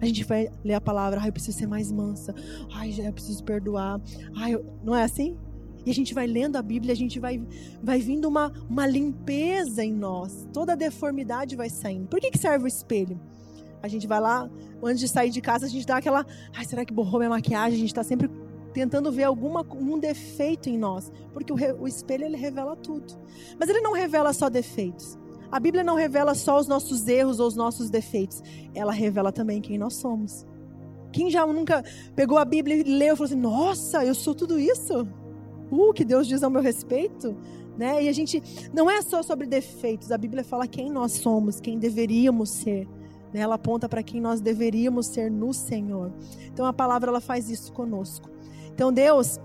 A 0.01 0.05
gente 0.05 0.23
vai 0.23 0.49
ler 0.63 0.73
a 0.73 0.81
palavra, 0.81 1.19
ai, 1.21 1.29
eu 1.29 1.33
preciso 1.33 1.57
ser 1.57 1.67
mais 1.67 1.91
mansa. 1.91 2.33
Ai, 2.73 2.93
eu 2.97 3.13
preciso 3.13 3.43
perdoar. 3.43 3.99
Ai, 4.35 4.53
eu... 4.53 4.65
não 4.83 4.95
é 4.95 5.03
assim? 5.03 5.37
E 5.85 5.91
a 5.91 5.93
gente 5.93 6.13
vai 6.13 6.25
lendo 6.25 6.55
a 6.55 6.61
Bíblia, 6.61 6.93
a 6.93 6.95
gente 6.95 7.19
vai, 7.19 7.41
vai 7.81 7.99
vindo 7.99 8.27
uma, 8.27 8.51
uma 8.67 8.87
limpeza 8.87 9.83
em 9.83 9.93
nós. 9.93 10.47
Toda 10.51 10.73
a 10.73 10.75
deformidade 10.75 11.55
vai 11.55 11.69
saindo. 11.69 12.07
Por 12.07 12.19
que, 12.19 12.31
que 12.31 12.39
serve 12.39 12.65
o 12.65 12.67
espelho? 12.67 13.19
A 13.83 13.87
gente 13.87 14.07
vai 14.07 14.19
lá, 14.19 14.49
antes 14.81 14.99
de 14.99 15.07
sair 15.07 15.29
de 15.29 15.39
casa, 15.41 15.67
a 15.67 15.69
gente 15.69 15.85
dá 15.85 15.97
aquela. 15.97 16.25
Ai, 16.55 16.65
será 16.65 16.83
que 16.83 16.91
borrou 16.91 17.19
minha 17.19 17.29
maquiagem? 17.29 17.75
A 17.75 17.79
gente 17.79 17.89
está 17.89 18.03
sempre 18.03 18.29
tentando 18.73 19.11
ver 19.11 19.23
alguma 19.23 19.65
um 19.75 19.99
defeito 19.99 20.69
em 20.69 20.77
nós, 20.77 21.11
porque 21.31 21.53
o, 21.53 21.55
o 21.81 21.87
espelho 21.87 22.25
ele 22.25 22.35
revela 22.35 22.75
tudo. 22.75 23.13
Mas 23.59 23.69
ele 23.69 23.81
não 23.81 23.93
revela 23.93 24.33
só 24.33 24.49
defeitos. 24.49 25.19
A 25.51 25.59
Bíblia 25.59 25.83
não 25.83 25.95
revela 25.95 26.33
só 26.35 26.59
os 26.59 26.67
nossos 26.67 27.07
erros 27.07 27.39
ou 27.39 27.47
os 27.47 27.55
nossos 27.55 27.89
defeitos, 27.89 28.41
ela 28.73 28.91
revela 28.91 29.31
também 29.31 29.61
quem 29.61 29.77
nós 29.77 29.93
somos. 29.93 30.45
Quem 31.11 31.29
já 31.29 31.45
nunca 31.45 31.83
pegou 32.15 32.37
a 32.37 32.43
Bíblia 32.43 32.75
e 32.75 32.83
leu 32.83 33.13
e 33.13 33.17
falou 33.17 33.25
assim: 33.25 33.41
Nossa, 33.41 34.03
eu 34.03 34.13
sou 34.13 34.35
tudo 34.35 34.59
isso? 34.59 35.07
Uh, 35.71 35.93
que 35.93 36.03
Deus 36.03 36.27
diz 36.27 36.43
ao 36.43 36.49
meu 36.49 36.61
respeito? 36.61 37.35
Né? 37.77 38.03
E 38.03 38.09
a 38.09 38.11
gente 38.11 38.41
não 38.73 38.89
é 38.89 39.01
só 39.01 39.21
sobre 39.21 39.47
defeitos, 39.47 40.11
a 40.11 40.17
Bíblia 40.17 40.43
fala 40.43 40.67
quem 40.67 40.89
nós 40.89 41.13
somos, 41.13 41.59
quem 41.59 41.77
deveríamos 41.77 42.49
ser. 42.49 42.87
Né? 43.33 43.41
Ela 43.41 43.55
aponta 43.55 43.87
para 43.87 44.03
quem 44.03 44.21
nós 44.21 44.41
deveríamos 44.41 45.07
ser 45.07 45.29
no 45.29 45.53
Senhor. 45.53 46.11
Então 46.51 46.65
a 46.65 46.73
palavra 46.73 47.09
ela 47.09 47.21
faz 47.21 47.49
isso 47.49 47.71
conosco. 47.73 48.29
Então 48.73 48.91
Deus, 48.91 49.39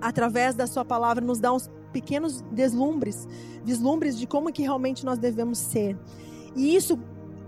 através 0.00 0.54
da 0.54 0.66
sua 0.66 0.84
palavra, 0.84 1.24
nos 1.24 1.40
dá 1.40 1.52
uns 1.52 1.70
pequenos 1.92 2.42
deslumbres, 2.52 3.26
vislumbres 3.64 4.18
de 4.18 4.26
como 4.26 4.52
que 4.52 4.62
realmente 4.62 5.04
nós 5.04 5.18
devemos 5.18 5.58
ser. 5.58 5.98
E 6.54 6.74
isso, 6.74 6.98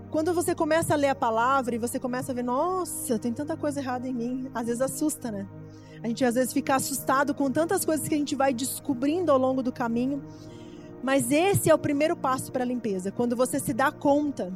quando 0.09 0.33
você 0.33 0.55
começa 0.55 0.93
a 0.93 0.97
ler 0.97 1.09
a 1.09 1.15
palavra 1.15 1.75
e 1.75 1.77
você 1.77 1.99
começa 1.99 2.31
a 2.31 2.35
ver, 2.35 2.43
nossa, 2.43 3.19
tem 3.19 3.33
tanta 3.33 3.55
coisa 3.57 3.79
errada 3.79 4.07
em 4.07 4.13
mim, 4.13 4.49
às 4.53 4.65
vezes 4.65 4.81
assusta, 4.81 5.31
né? 5.31 5.47
A 6.03 6.07
gente 6.07 6.25
às 6.25 6.35
vezes 6.35 6.51
fica 6.51 6.75
assustado 6.75 7.33
com 7.33 7.51
tantas 7.51 7.85
coisas 7.85 8.07
que 8.07 8.15
a 8.15 8.17
gente 8.17 8.35
vai 8.35 8.53
descobrindo 8.53 9.31
ao 9.31 9.37
longo 9.37 9.61
do 9.61 9.71
caminho. 9.71 10.23
Mas 11.03 11.31
esse 11.31 11.69
é 11.69 11.73
o 11.73 11.77
primeiro 11.77 12.15
passo 12.15 12.51
para 12.51 12.63
a 12.63 12.67
limpeza, 12.67 13.11
quando 13.11 13.35
você 13.35 13.59
se 13.59 13.73
dá 13.73 13.91
conta 13.91 14.51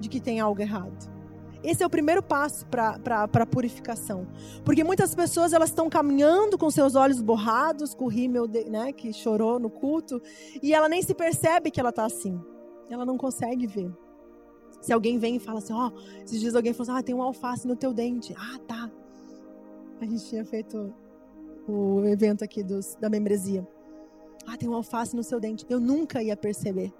de 0.00 0.08
que 0.08 0.20
tem 0.20 0.40
algo 0.40 0.60
errado. 0.60 1.17
Esse 1.62 1.82
é 1.82 1.86
o 1.86 1.90
primeiro 1.90 2.22
passo 2.22 2.64
para 2.66 3.24
a 3.24 3.46
purificação. 3.46 4.26
Porque 4.64 4.84
muitas 4.84 5.14
pessoas 5.14 5.52
elas 5.52 5.70
estão 5.70 5.90
caminhando 5.90 6.56
com 6.56 6.70
seus 6.70 6.94
olhos 6.94 7.20
borrados, 7.20 7.94
com 7.94 8.04
o 8.04 8.08
rímel 8.08 8.46
né, 8.68 8.92
que 8.92 9.12
chorou 9.12 9.58
no 9.58 9.68
culto, 9.68 10.22
e 10.62 10.72
ela 10.72 10.88
nem 10.88 11.02
se 11.02 11.14
percebe 11.14 11.70
que 11.70 11.80
ela 11.80 11.90
está 11.90 12.04
assim. 12.04 12.40
Ela 12.88 13.04
não 13.04 13.18
consegue 13.18 13.66
ver. 13.66 13.90
Se 14.80 14.92
alguém 14.92 15.18
vem 15.18 15.36
e 15.36 15.40
fala 15.40 15.58
assim, 15.58 15.72
ó, 15.72 15.90
oh, 15.92 16.22
esses 16.22 16.40
dias 16.40 16.54
alguém 16.54 16.72
falou 16.72 16.92
assim, 16.92 17.00
ah, 17.00 17.02
tem 17.02 17.14
um 17.14 17.22
alface 17.22 17.66
no 17.66 17.74
teu 17.74 17.92
dente. 17.92 18.34
Ah, 18.38 18.58
tá. 18.66 18.90
A 20.00 20.04
gente 20.04 20.24
tinha 20.26 20.44
feito 20.44 20.94
o 21.66 22.04
evento 22.04 22.44
aqui 22.44 22.62
dos, 22.62 22.94
da 22.94 23.10
membresia. 23.10 23.66
Ah, 24.46 24.56
tem 24.56 24.68
um 24.68 24.74
alface 24.74 25.16
no 25.16 25.24
seu 25.24 25.40
dente. 25.40 25.66
Eu 25.68 25.80
nunca 25.80 26.22
ia 26.22 26.36
perceber 26.36 26.92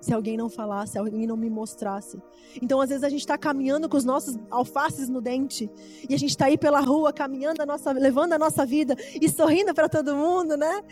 se 0.00 0.12
alguém 0.12 0.36
não 0.36 0.48
falasse, 0.48 0.92
se 0.92 0.98
alguém 0.98 1.26
não 1.26 1.36
me 1.36 1.50
mostrasse. 1.50 2.20
Então, 2.62 2.80
às 2.80 2.88
vezes, 2.88 3.04
a 3.04 3.08
gente 3.08 3.20
está 3.20 3.36
caminhando 3.36 3.88
com 3.88 3.96
os 3.96 4.04
nossos 4.04 4.36
alfaces 4.50 5.08
no 5.08 5.20
dente, 5.20 5.70
e 6.08 6.14
a 6.14 6.18
gente 6.18 6.30
está 6.30 6.46
aí 6.46 6.56
pela 6.56 6.80
rua, 6.80 7.12
caminhando 7.12 7.60
a 7.62 7.66
nossa, 7.66 7.92
levando 7.92 8.32
a 8.32 8.38
nossa 8.38 8.64
vida 8.64 8.96
e 9.20 9.28
sorrindo 9.28 9.74
para 9.74 9.88
todo 9.88 10.14
mundo, 10.14 10.56
né? 10.56 10.82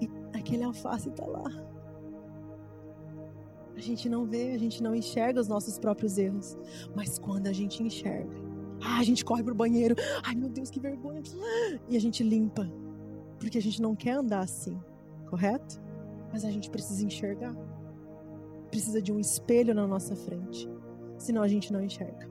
E 0.00 0.08
aquele 0.36 0.64
alface 0.64 1.08
está 1.08 1.26
lá. 1.26 1.44
A 3.76 3.80
gente 3.80 4.08
não 4.08 4.24
vê, 4.24 4.52
a 4.52 4.58
gente 4.58 4.82
não 4.82 4.94
enxerga 4.94 5.40
os 5.40 5.48
nossos 5.48 5.78
próprios 5.78 6.16
erros. 6.16 6.56
Mas 6.94 7.18
quando 7.18 7.48
a 7.48 7.52
gente 7.52 7.82
enxerga, 7.82 8.34
ah, 8.80 8.98
a 8.98 9.02
gente 9.02 9.24
corre 9.24 9.42
pro 9.42 9.54
banheiro, 9.54 9.96
ai 10.22 10.34
meu 10.34 10.48
Deus, 10.48 10.70
que 10.70 10.80
vergonha. 10.80 11.22
E 11.88 11.96
a 11.96 12.00
gente 12.00 12.22
limpa. 12.22 12.70
Porque 13.38 13.58
a 13.58 13.62
gente 13.62 13.82
não 13.82 13.94
quer 13.94 14.12
andar 14.12 14.40
assim, 14.40 14.80
correto? 15.28 15.80
Mas 16.32 16.44
a 16.44 16.50
gente 16.50 16.70
precisa 16.70 17.04
enxergar 17.04 17.54
precisa 18.74 19.00
de 19.00 19.12
um 19.12 19.20
espelho 19.20 19.72
na 19.72 19.86
nossa 19.86 20.16
frente, 20.16 20.68
senão 21.16 21.42
a 21.42 21.46
gente 21.46 21.72
não 21.72 21.80
enxerga. 21.80 22.28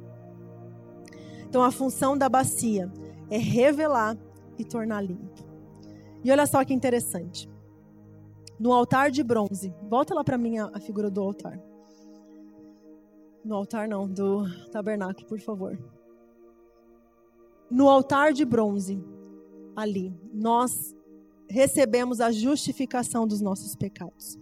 Então 1.47 1.63
a 1.63 1.71
função 1.71 2.17
da 2.17 2.27
bacia 2.27 2.91
é 3.29 3.37
revelar 3.37 4.17
e 4.59 4.65
tornar 4.65 4.99
limpo. 4.99 5.41
E 6.21 6.29
olha 6.29 6.45
só 6.45 6.61
que 6.65 6.73
interessante. 6.73 7.49
No 8.59 8.73
altar 8.73 9.09
de 9.09 9.23
bronze, 9.23 9.73
volta 9.89 10.13
lá 10.13 10.21
para 10.21 10.37
mim 10.37 10.57
a, 10.57 10.69
a 10.73 10.81
figura 10.81 11.09
do 11.09 11.21
altar. 11.21 11.57
No 13.43 13.55
altar 13.55 13.87
não, 13.87 14.05
do 14.05 14.43
tabernáculo, 14.69 15.25
por 15.25 15.39
favor. 15.39 15.79
No 17.71 17.87
altar 17.87 18.33
de 18.33 18.43
bronze, 18.43 19.01
ali, 19.77 20.13
nós 20.33 20.93
recebemos 21.49 22.19
a 22.19 22.33
justificação 22.33 23.25
dos 23.25 23.39
nossos 23.39 23.77
pecados. 23.77 24.37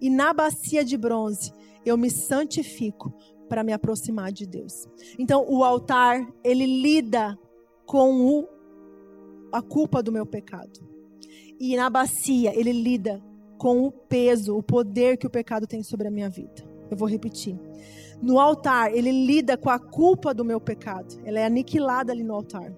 E 0.00 0.10
na 0.10 0.32
bacia 0.32 0.84
de 0.84 0.96
bronze, 0.96 1.52
eu 1.84 1.96
me 1.96 2.10
santifico 2.10 3.12
para 3.48 3.62
me 3.62 3.72
aproximar 3.72 4.32
de 4.32 4.46
Deus. 4.46 4.88
Então, 5.18 5.44
o 5.48 5.62
altar, 5.62 6.26
ele 6.42 6.66
lida 6.66 7.38
com 7.86 8.20
o, 8.20 8.48
a 9.52 9.62
culpa 9.62 10.02
do 10.02 10.10
meu 10.10 10.26
pecado. 10.26 10.80
E 11.60 11.76
na 11.76 11.88
bacia, 11.88 12.58
ele 12.58 12.72
lida 12.72 13.22
com 13.58 13.82
o 13.82 13.92
peso, 13.92 14.56
o 14.56 14.62
poder 14.62 15.16
que 15.16 15.26
o 15.26 15.30
pecado 15.30 15.66
tem 15.66 15.82
sobre 15.82 16.08
a 16.08 16.10
minha 16.10 16.28
vida. 16.28 16.64
Eu 16.90 16.96
vou 16.96 17.08
repetir. 17.08 17.58
No 18.20 18.40
altar, 18.40 18.94
ele 18.94 19.10
lida 19.10 19.56
com 19.56 19.70
a 19.70 19.78
culpa 19.78 20.34
do 20.34 20.44
meu 20.44 20.60
pecado. 20.60 21.20
Ela 21.24 21.40
é 21.40 21.46
aniquilada 21.46 22.12
ali 22.12 22.22
no 22.22 22.34
altar. 22.34 22.74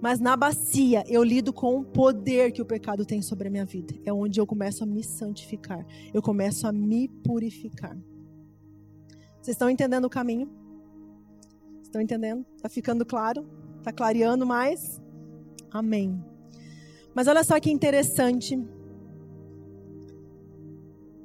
Mas 0.00 0.20
na 0.20 0.36
bacia, 0.36 1.02
eu 1.06 1.22
lido 1.22 1.52
com 1.52 1.78
o 1.78 1.84
poder 1.84 2.52
que 2.52 2.60
o 2.60 2.66
pecado 2.66 3.04
tem 3.04 3.22
sobre 3.22 3.48
a 3.48 3.50
minha 3.50 3.64
vida. 3.64 3.94
É 4.04 4.12
onde 4.12 4.40
eu 4.40 4.46
começo 4.46 4.84
a 4.84 4.86
me 4.86 5.02
santificar. 5.02 5.86
Eu 6.12 6.20
começo 6.20 6.66
a 6.66 6.72
me 6.72 7.08
purificar. 7.08 7.96
Vocês 9.40 9.54
estão 9.54 9.70
entendendo 9.70 10.04
o 10.04 10.10
caminho? 10.10 10.50
Estão 11.82 12.00
entendendo? 12.00 12.44
Está 12.56 12.68
ficando 12.68 13.04
claro? 13.06 13.46
Está 13.78 13.92
clareando 13.92 14.46
mais? 14.46 15.00
Amém. 15.70 16.22
Mas 17.14 17.28
olha 17.28 17.44
só 17.44 17.58
que 17.60 17.70
interessante. 17.70 18.62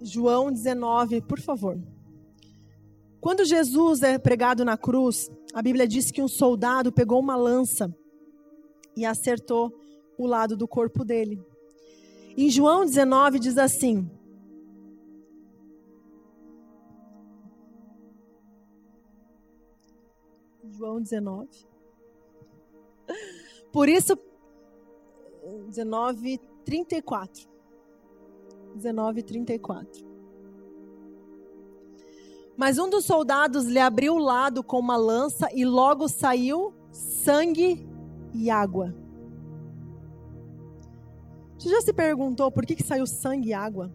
João 0.01 0.51
19, 0.51 1.21
por 1.21 1.39
favor. 1.39 1.77
Quando 3.19 3.43
Jesus 3.43 4.01
é 4.01 4.17
pregado 4.17 4.63
na 4.63 4.77
cruz, 4.77 5.29
a 5.53 5.61
Bíblia 5.61 5.87
diz 5.87 6.09
que 6.11 6.21
um 6.21 6.27
soldado 6.27 6.91
pegou 6.91 7.19
uma 7.19 7.35
lança 7.35 7.93
e 8.95 9.05
acertou 9.05 9.73
o 10.17 10.25
lado 10.27 10.55
do 10.57 10.67
corpo 10.67 11.03
dele. 11.05 11.41
Em 12.37 12.49
João 12.49 12.85
19 12.85 13.39
diz 13.39 13.57
assim: 13.57 14.09
João 20.79 21.01
19. 21.01 21.49
Por 23.71 23.89
isso, 23.89 24.17
19, 25.67 26.39
34. 26.63 27.49
19, 28.75 29.23
34. 29.23 30.07
Mas 32.55 32.77
um 32.77 32.89
dos 32.89 33.05
soldados 33.05 33.65
lhe 33.65 33.79
abriu 33.79 34.15
o 34.15 34.19
lado 34.19 34.63
com 34.63 34.79
uma 34.79 34.97
lança 34.97 35.49
e 35.53 35.65
logo 35.65 36.07
saiu 36.07 36.73
sangue 36.91 37.88
e 38.33 38.49
água. 38.49 38.93
Você 41.57 41.69
já 41.69 41.81
se 41.81 41.91
perguntou 41.91 42.51
por 42.51 42.65
que, 42.65 42.75
que 42.75 42.83
saiu 42.83 43.05
sangue 43.05 43.49
e 43.49 43.53
água? 43.53 43.91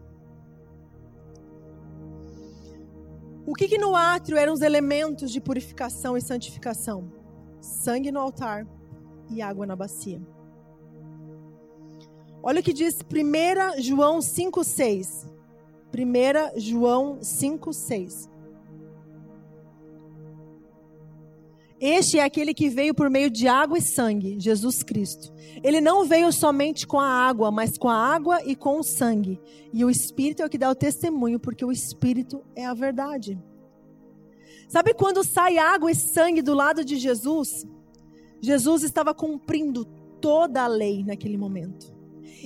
O 3.46 3.54
que, 3.54 3.68
que 3.68 3.78
no 3.78 3.94
átrio 3.94 4.38
eram 4.38 4.54
os 4.54 4.62
elementos 4.62 5.30
de 5.30 5.40
purificação 5.40 6.16
e 6.16 6.20
santificação? 6.20 7.12
Sangue 7.60 8.10
no 8.10 8.20
altar 8.20 8.66
e 9.30 9.42
água 9.42 9.66
na 9.66 9.76
bacia. 9.76 10.20
Olha 12.42 12.60
o 12.60 12.62
que 12.62 12.72
diz 12.72 12.98
1 13.00 13.82
João 13.82 14.18
5,6. 14.18 15.26
1 15.94 16.60
João 16.60 17.18
5,6. 17.18 18.28
Este 21.86 22.18
é 22.18 22.22
aquele 22.22 22.54
que 22.54 22.70
veio 22.70 22.94
por 22.94 23.10
meio 23.10 23.28
de 23.28 23.46
água 23.46 23.76
e 23.76 23.82
sangue, 23.82 24.40
Jesus 24.40 24.82
Cristo. 24.82 25.30
Ele 25.62 25.82
não 25.82 26.06
veio 26.06 26.32
somente 26.32 26.86
com 26.86 26.98
a 26.98 27.06
água, 27.06 27.50
mas 27.50 27.76
com 27.76 27.90
a 27.90 27.94
água 27.94 28.42
e 28.42 28.56
com 28.56 28.80
o 28.80 28.82
sangue. 28.82 29.38
E 29.70 29.84
o 29.84 29.90
Espírito 29.90 30.40
é 30.40 30.46
o 30.46 30.48
que 30.48 30.56
dá 30.56 30.70
o 30.70 30.74
testemunho, 30.74 31.38
porque 31.38 31.62
o 31.62 31.70
Espírito 31.70 32.42
é 32.56 32.64
a 32.64 32.72
verdade. 32.72 33.38
Sabe 34.66 34.94
quando 34.94 35.22
sai 35.22 35.58
água 35.58 35.92
e 35.92 35.94
sangue 35.94 36.40
do 36.40 36.54
lado 36.54 36.82
de 36.82 36.96
Jesus? 36.96 37.66
Jesus 38.40 38.82
estava 38.82 39.12
cumprindo 39.12 39.84
toda 40.22 40.62
a 40.62 40.66
lei 40.66 41.04
naquele 41.04 41.36
momento. 41.36 41.94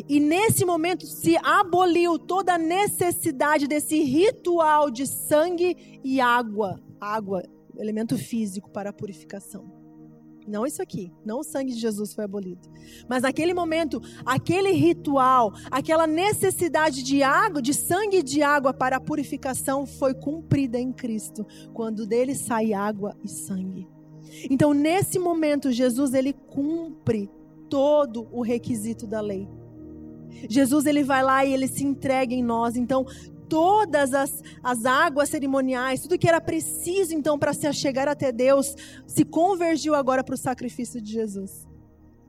E 0.09 0.19
nesse 0.19 0.65
momento 0.65 1.07
se 1.07 1.37
aboliu 1.45 2.19
toda 2.19 2.55
a 2.55 2.59
necessidade 2.59 3.69
desse 3.69 4.03
ritual 4.03 4.91
de 4.91 5.07
sangue 5.07 6.01
e 6.03 6.21
água. 6.21 6.83
Água 7.01 7.45
elemento 7.79 8.17
físico 8.19 8.71
para 8.71 8.91
a 8.91 8.93
purificação. 8.93 9.89
Não 10.49 10.65
isso 10.65 10.81
aqui, 10.81 11.13
não 11.27 11.41
o 11.41 11.45
sangue 11.45 11.75
de 11.75 11.79
Jesus 11.79 12.15
foi 12.15 12.25
abolido. 12.25 12.71
Mas 13.07 13.23
naquele 13.23 13.53
momento, 13.53 14.01
aquele 14.25 14.73
ritual, 14.73 15.53
aquela 15.71 16.07
necessidade 16.07 17.03
de 17.03 17.23
água, 17.23 17.61
de 17.61 17.75
sangue 17.75 18.19
e 18.19 18.23
de 18.23 18.43
água 18.43 18.73
para 18.73 18.97
a 18.97 19.01
purificação 19.01 19.85
foi 19.85 20.15
cumprida 20.15 20.81
em 20.81 20.91
Cristo, 20.91 21.47
quando 21.75 22.07
dele 22.07 22.35
sai 22.35 22.73
água 22.73 23.15
e 23.23 23.29
sangue. 23.29 23.87
Então, 24.51 24.73
nesse 24.73 25.19
momento, 25.19 25.71
Jesus 25.71 26.15
ele 26.15 26.33
cumpre 26.33 27.31
todo 27.69 28.27
o 28.33 28.41
requisito 28.41 29.07
da 29.07 29.21
lei. 29.21 29.47
Jesus 30.49 30.87
ele 30.87 31.03
vai 31.03 31.23
lá 31.23 31.45
e 31.45 31.53
ele 31.53 31.67
se 31.67 31.85
entrega 31.85 32.35
em 32.35 32.43
nós. 32.43 32.77
Então, 32.77 33.05
todas 33.49 34.15
as, 34.15 34.43
as 34.63 34.85
águas 34.85 35.29
cerimoniais, 35.29 36.01
tudo 36.01 36.19
que 36.19 36.29
era 36.29 36.41
preciso 36.41 37.15
então 37.15 37.39
para 37.39 37.53
se 37.53 37.73
chegar 37.73 38.09
até 38.09 38.31
Deus, 38.31 38.75
se 39.07 39.25
convergiu 39.25 39.95
agora 39.95 40.23
para 40.23 40.35
o 40.35 40.39
sacrifício 40.39 41.01
de 41.01 41.13
Jesus. 41.13 41.67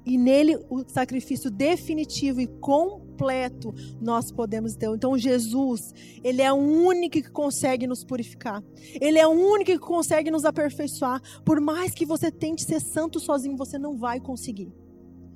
E 0.06 0.18
nele 0.18 0.58
o 0.70 0.84
sacrifício 0.88 1.52
definitivo 1.52 2.40
e 2.42 2.48
completo 2.48 3.74
nós 4.02 4.32
podemos 4.32 4.76
ter. 4.76 4.88
Então 4.90 5.18
Jesus, 5.18 5.94
ele 6.24 6.42
é 6.42 6.52
o 6.52 6.56
único 6.56 7.22
que 7.22 7.30
consegue 7.30 7.86
nos 7.86 8.04
purificar. 8.04 8.64
Ele 9.00 9.20
é 9.20 9.28
o 9.28 9.32
único 9.32 9.72
que 9.72 9.80
consegue 9.80 10.32
nos 10.32 10.46
aperfeiçoar. 10.46 11.22
Por 11.44 11.60
mais 11.60 11.94
que 11.94 12.06
você 12.06 12.32
tente 12.32 12.64
ser 12.64 12.80
santo 12.80 13.20
sozinho, 13.20 13.58
você 13.58 13.78
não 13.78 13.98
vai 13.98 14.20
conseguir. 14.20 14.72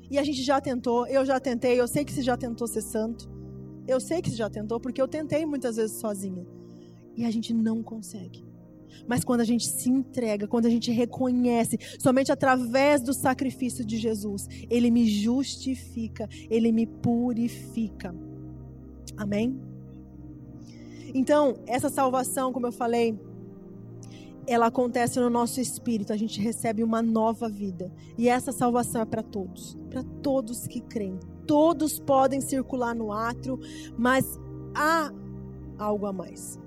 E 0.09 0.17
a 0.17 0.23
gente 0.23 0.43
já 0.43 0.61
tentou, 0.61 1.07
eu 1.07 1.25
já 1.25 1.39
tentei, 1.39 1.79
eu 1.79 1.87
sei 1.87 2.05
que 2.05 2.11
você 2.11 2.21
já 2.21 2.37
tentou 2.37 2.67
ser 2.67 2.81
santo. 2.81 3.32
Eu 3.87 3.99
sei 3.99 4.21
que 4.21 4.29
você 4.29 4.37
já 4.37 4.49
tentou, 4.49 4.79
porque 4.79 5.01
eu 5.01 5.07
tentei 5.07 5.45
muitas 5.45 5.75
vezes 5.75 5.97
sozinha. 5.97 6.45
E 7.15 7.25
a 7.25 7.31
gente 7.31 7.53
não 7.53 7.83
consegue. 7.83 8.43
Mas 9.07 9.23
quando 9.23 9.41
a 9.41 9.45
gente 9.45 9.67
se 9.67 9.89
entrega, 9.89 10.47
quando 10.47 10.65
a 10.65 10.69
gente 10.69 10.91
reconhece, 10.91 11.77
somente 11.99 12.31
através 12.31 13.01
do 13.01 13.13
sacrifício 13.13 13.83
de 13.83 13.97
Jesus, 13.97 14.47
Ele 14.69 14.89
me 14.89 15.07
justifica, 15.07 16.27
Ele 16.49 16.71
me 16.71 16.85
purifica. 16.85 18.15
Amém? 19.17 19.59
Então, 21.13 21.55
essa 21.67 21.89
salvação, 21.89 22.51
como 22.51 22.67
eu 22.67 22.71
falei, 22.71 23.19
ela 24.47 24.67
acontece 24.67 25.19
no 25.19 25.29
nosso 25.29 25.59
espírito, 25.59 26.11
a 26.11 26.17
gente 26.17 26.39
recebe 26.39 26.83
uma 26.83 27.01
nova 27.01 27.49
vida. 27.49 27.91
E 28.17 28.27
essa 28.29 28.51
salvação 28.51 29.01
é 29.01 29.05
para 29.05 29.21
todos, 29.21 29.77
para 29.89 30.03
todos 30.03 30.67
que 30.67 30.81
creem 30.81 31.19
todos 31.45 31.99
podem 31.99 32.41
circular 32.41 32.95
no 32.95 33.11
átrio, 33.11 33.59
mas 33.97 34.39
há 34.75 35.11
algo 35.77 36.05
a 36.05 36.13
mais. 36.13 36.59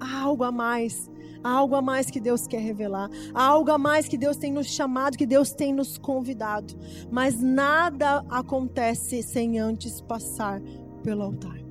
Há 0.00 0.20
algo 0.20 0.44
a 0.44 0.52
mais. 0.52 1.10
Há 1.42 1.50
algo 1.50 1.76
a 1.76 1.82
mais 1.82 2.10
que 2.10 2.20
Deus 2.20 2.46
quer 2.46 2.60
revelar. 2.60 3.10
Há 3.34 3.44
algo 3.44 3.70
a 3.70 3.78
mais 3.78 4.08
que 4.08 4.16
Deus 4.16 4.36
tem 4.36 4.50
nos 4.52 4.66
chamado, 4.66 5.16
que 5.16 5.26
Deus 5.26 5.52
tem 5.52 5.74
nos 5.74 5.98
convidado. 5.98 6.74
Mas 7.10 7.40
nada 7.40 8.24
acontece 8.30 9.22
sem 9.22 9.58
antes 9.58 10.00
passar 10.00 10.60
pelo 11.02 11.22
altar. 11.22 11.62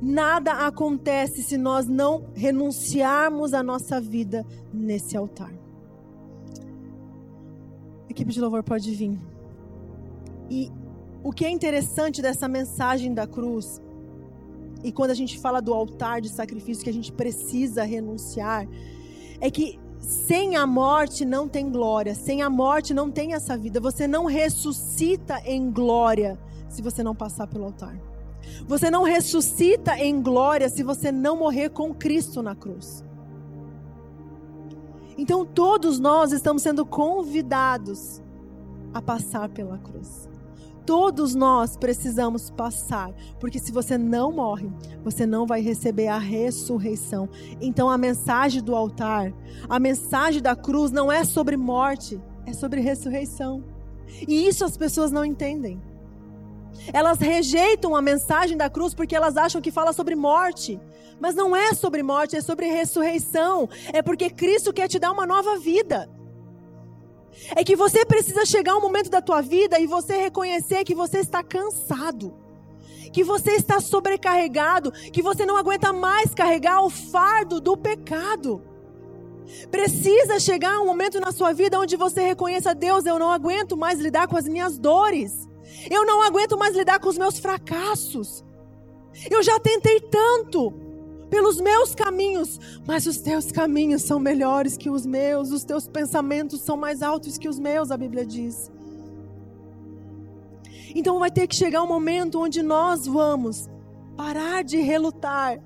Nada 0.00 0.66
acontece 0.66 1.42
se 1.42 1.56
nós 1.56 1.86
não 1.86 2.26
renunciarmos 2.34 3.54
a 3.54 3.62
nossa 3.62 4.00
vida 4.00 4.44
nesse 4.72 5.16
altar. 5.16 5.52
A 8.06 8.10
equipe 8.10 8.32
de 8.32 8.40
louvor 8.40 8.62
pode 8.62 8.90
vir. 8.94 9.18
E 10.50 10.70
o 11.26 11.32
que 11.32 11.44
é 11.44 11.50
interessante 11.50 12.22
dessa 12.22 12.46
mensagem 12.46 13.12
da 13.12 13.26
cruz, 13.26 13.82
e 14.84 14.92
quando 14.92 15.10
a 15.10 15.14
gente 15.14 15.40
fala 15.40 15.60
do 15.60 15.74
altar 15.74 16.20
de 16.20 16.28
sacrifício 16.28 16.84
que 16.84 16.90
a 16.90 16.92
gente 16.92 17.10
precisa 17.10 17.82
renunciar, 17.82 18.64
é 19.40 19.50
que 19.50 19.76
sem 19.98 20.54
a 20.54 20.64
morte 20.64 21.24
não 21.24 21.48
tem 21.48 21.68
glória, 21.68 22.14
sem 22.14 22.42
a 22.42 22.48
morte 22.48 22.94
não 22.94 23.10
tem 23.10 23.34
essa 23.34 23.58
vida. 23.58 23.80
Você 23.80 24.06
não 24.06 24.26
ressuscita 24.26 25.42
em 25.44 25.68
glória 25.68 26.38
se 26.68 26.80
você 26.80 27.02
não 27.02 27.12
passar 27.12 27.48
pelo 27.48 27.64
altar. 27.64 28.00
Você 28.68 28.88
não 28.88 29.02
ressuscita 29.02 29.98
em 29.98 30.22
glória 30.22 30.68
se 30.68 30.84
você 30.84 31.10
não 31.10 31.36
morrer 31.36 31.70
com 31.70 31.92
Cristo 31.92 32.40
na 32.40 32.54
cruz. 32.54 33.04
Então 35.18 35.44
todos 35.44 35.98
nós 35.98 36.30
estamos 36.30 36.62
sendo 36.62 36.86
convidados 36.86 38.22
a 38.94 39.02
passar 39.02 39.48
pela 39.48 39.76
cruz. 39.78 40.35
Todos 40.86 41.34
nós 41.34 41.76
precisamos 41.76 42.48
passar, 42.48 43.12
porque 43.40 43.58
se 43.58 43.72
você 43.72 43.98
não 43.98 44.32
morre, 44.32 44.70
você 45.02 45.26
não 45.26 45.44
vai 45.44 45.60
receber 45.60 46.06
a 46.06 46.18
ressurreição. 46.18 47.28
Então 47.60 47.90
a 47.90 47.98
mensagem 47.98 48.62
do 48.62 48.74
altar, 48.74 49.32
a 49.68 49.78
mensagem 49.80 50.40
da 50.40 50.54
cruz 50.54 50.92
não 50.92 51.10
é 51.10 51.24
sobre 51.24 51.56
morte, 51.56 52.20
é 52.46 52.52
sobre 52.52 52.80
ressurreição. 52.80 53.64
E 54.26 54.46
isso 54.46 54.64
as 54.64 54.76
pessoas 54.76 55.10
não 55.10 55.24
entendem. 55.24 55.82
Elas 56.92 57.18
rejeitam 57.18 57.96
a 57.96 58.02
mensagem 58.02 58.56
da 58.56 58.70
cruz 58.70 58.94
porque 58.94 59.16
elas 59.16 59.36
acham 59.36 59.60
que 59.60 59.72
fala 59.72 59.92
sobre 59.92 60.14
morte. 60.14 60.80
Mas 61.18 61.34
não 61.34 61.56
é 61.56 61.72
sobre 61.72 62.02
morte, 62.02 62.36
é 62.36 62.40
sobre 62.40 62.66
ressurreição. 62.66 63.68
É 63.92 64.02
porque 64.02 64.30
Cristo 64.30 64.72
quer 64.72 64.86
te 64.86 64.98
dar 64.98 65.10
uma 65.10 65.26
nova 65.26 65.58
vida. 65.58 66.08
É 67.54 67.62
que 67.62 67.76
você 67.76 68.04
precisa 68.04 68.44
chegar 68.44 68.76
um 68.76 68.80
momento 68.80 69.10
da 69.10 69.20
tua 69.20 69.40
vida 69.40 69.78
e 69.78 69.86
você 69.86 70.16
reconhecer 70.16 70.84
que 70.84 70.94
você 70.94 71.18
está 71.18 71.42
cansado. 71.42 72.34
Que 73.12 73.22
você 73.22 73.52
está 73.52 73.80
sobrecarregado, 73.80 74.90
que 74.90 75.22
você 75.22 75.46
não 75.46 75.56
aguenta 75.56 75.92
mais 75.92 76.34
carregar 76.34 76.82
o 76.82 76.90
fardo 76.90 77.60
do 77.60 77.76
pecado. 77.76 78.62
Precisa 79.70 80.40
chegar 80.40 80.80
um 80.80 80.86
momento 80.86 81.20
na 81.20 81.30
sua 81.30 81.52
vida 81.52 81.78
onde 81.78 81.96
você 81.96 82.20
reconheça, 82.22 82.74
Deus, 82.74 83.06
eu 83.06 83.18
não 83.18 83.30
aguento 83.30 83.76
mais 83.76 84.00
lidar 84.00 84.26
com 84.26 84.36
as 84.36 84.48
minhas 84.48 84.78
dores. 84.78 85.48
Eu 85.90 86.04
não 86.04 86.22
aguento 86.22 86.58
mais 86.58 86.74
lidar 86.74 86.98
com 86.98 87.08
os 87.08 87.18
meus 87.18 87.38
fracassos. 87.38 88.44
Eu 89.30 89.42
já 89.42 89.58
tentei 89.60 90.00
tanto 90.00 90.85
pelos 91.28 91.60
meus 91.60 91.94
caminhos, 91.94 92.58
mas 92.86 93.06
os 93.06 93.18
teus 93.18 93.50
caminhos 93.50 94.02
são 94.02 94.18
melhores 94.18 94.76
que 94.76 94.88
os 94.88 95.04
meus, 95.04 95.50
os 95.50 95.64
teus 95.64 95.88
pensamentos 95.88 96.60
são 96.60 96.76
mais 96.76 97.02
altos 97.02 97.36
que 97.36 97.48
os 97.48 97.58
meus, 97.58 97.90
a 97.90 97.96
Bíblia 97.96 98.24
diz. 98.24 98.70
Então 100.94 101.18
vai 101.18 101.30
ter 101.30 101.46
que 101.46 101.54
chegar 101.54 101.82
um 101.82 101.88
momento 101.88 102.40
onde 102.40 102.62
nós 102.62 103.06
vamos 103.06 103.68
parar 104.16 104.64
de 104.64 104.78
relutar 104.78 105.60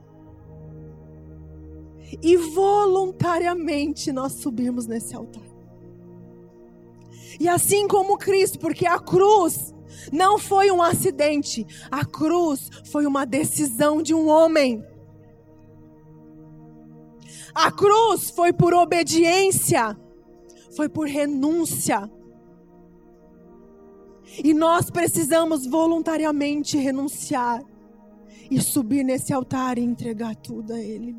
e 2.22 2.36
voluntariamente 2.36 4.10
nós 4.10 4.32
subimos 4.32 4.86
nesse 4.86 5.14
altar. 5.14 5.42
E 7.38 7.48
assim 7.48 7.86
como 7.86 8.18
Cristo, 8.18 8.58
porque 8.58 8.86
a 8.86 8.98
cruz 8.98 9.72
não 10.12 10.38
foi 10.38 10.70
um 10.70 10.82
acidente, 10.82 11.66
a 11.90 12.04
cruz 12.04 12.68
foi 12.90 13.06
uma 13.06 13.24
decisão 13.24 14.02
de 14.02 14.12
um 14.12 14.28
homem. 14.28 14.84
A 17.54 17.70
cruz 17.70 18.30
foi 18.30 18.52
por 18.52 18.74
obediência, 18.74 19.96
foi 20.76 20.88
por 20.88 21.06
renúncia. 21.06 22.10
E 24.44 24.54
nós 24.54 24.90
precisamos 24.90 25.66
voluntariamente 25.66 26.76
renunciar 26.76 27.62
e 28.50 28.60
subir 28.60 29.04
nesse 29.04 29.32
altar 29.32 29.78
e 29.78 29.82
entregar 29.82 30.36
tudo 30.36 30.72
a 30.72 30.78
Ele. 30.78 31.16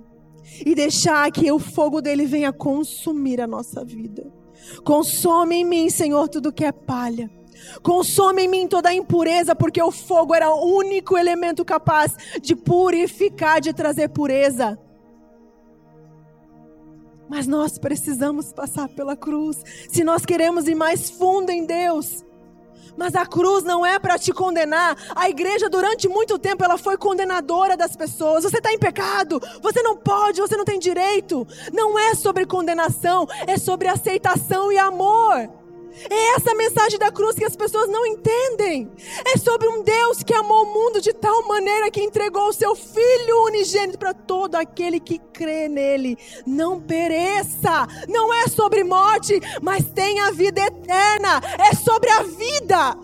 E 0.66 0.74
deixar 0.74 1.32
que 1.32 1.52
o 1.52 1.60
fogo 1.60 2.02
dele 2.02 2.26
venha 2.26 2.52
consumir 2.52 3.40
a 3.40 3.48
nossa 3.48 3.84
vida. 3.86 4.32
Consome 4.84 5.58
em 5.58 5.66
mim, 5.66 5.90
Senhor, 5.90 6.28
tudo 6.28 6.52
que 6.52 6.66
é 6.66 6.72
palha. 6.72 7.30
Consome 7.84 8.44
em 8.44 8.48
mim 8.48 8.68
toda 8.68 8.90
a 8.90 8.94
impureza, 8.94 9.56
porque 9.56 9.82
o 9.82 9.92
fogo 9.92 10.34
era 10.34 10.50
o 10.50 10.78
único 10.78 11.18
elemento 11.18 11.64
capaz 11.64 12.16
de 12.42 12.56
purificar, 12.56 13.62
de 13.62 13.74
trazer 13.74 14.10
pureza. 14.10 14.80
Mas 17.32 17.48
nós 17.48 17.78
precisamos 17.78 18.52
passar 18.52 18.90
pela 18.90 19.16
cruz. 19.16 19.64
Se 19.90 20.04
nós 20.04 20.26
queremos 20.26 20.68
ir 20.68 20.76
mais 20.76 21.10
fundo 21.10 21.50
em 21.50 21.66
Deus. 21.66 22.26
Mas 22.98 23.16
a 23.16 23.26
cruz 23.26 23.64
não 23.64 23.86
é 23.86 23.98
para 23.98 24.20
te 24.20 24.34
condenar. 24.34 24.98
A 25.16 25.30
igreja, 25.30 25.70
durante 25.70 26.10
muito 26.10 26.38
tempo, 26.38 26.62
ela 26.62 26.78
foi 26.78 26.98
condenadora 26.98 27.78
das 27.78 27.96
pessoas. 27.96 28.44
Você 28.44 28.58
está 28.58 28.74
em 28.74 28.78
pecado, 28.78 29.42
você 29.62 29.82
não 29.82 29.96
pode, 29.96 30.42
você 30.42 30.58
não 30.58 30.66
tem 30.66 30.78
direito. 30.78 31.48
Não 31.72 31.98
é 31.98 32.14
sobre 32.16 32.46
condenação, 32.46 33.26
é 33.48 33.58
sobre 33.58 33.88
aceitação 33.88 34.70
e 34.70 34.78
amor. 34.78 35.61
É 36.10 36.36
essa 36.36 36.54
mensagem 36.56 36.98
da 36.98 37.12
cruz 37.12 37.36
que 37.36 37.46
as 37.46 37.56
pessoas 37.56 37.88
não 37.90 38.06
entendem. 38.06 38.92
É 39.34 39.38
sobre 39.38 39.68
um 39.68 39.84
Deus 39.84 40.24
que 40.24 40.34
amou 40.34 40.64
o 40.64 40.74
mundo 40.74 41.02
de 41.02 41.14
tal 41.14 41.48
maneira 41.48 41.92
que 41.92 42.02
entregou 42.02 42.48
o 42.48 42.54
seu 42.54 42.76
Filho 42.76 43.46
unigênito 43.46 43.98
para 43.98 44.14
todo 44.14 44.56
aquele 44.56 45.00
que 45.00 45.20
crê 45.20 45.68
nele. 45.68 46.18
Não 46.46 46.80
pereça. 46.80 47.88
Não 48.08 48.34
é 48.34 48.48
sobre 48.48 48.84
morte, 48.84 49.40
mas 49.62 49.86
tem 49.86 50.20
a 50.20 50.32
vida 50.32 50.62
eterna. 50.62 51.42
É 51.60 51.76
sobre 51.76 52.10
a 52.10 52.24
vida. 52.24 52.98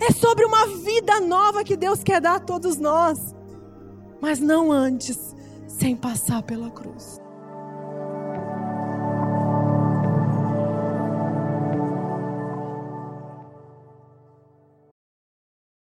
É 0.00 0.12
sobre 0.12 0.44
uma 0.44 0.66
vida 0.66 1.20
nova 1.20 1.64
que 1.64 1.76
Deus 1.76 2.02
quer 2.02 2.20
dar 2.20 2.36
a 2.36 2.40
todos 2.40 2.76
nós. 2.76 3.34
Mas 4.20 4.38
não 4.40 4.70
antes, 4.70 5.34
sem 5.66 5.96
passar 5.96 6.42
pela 6.42 6.70
cruz. 6.70 7.20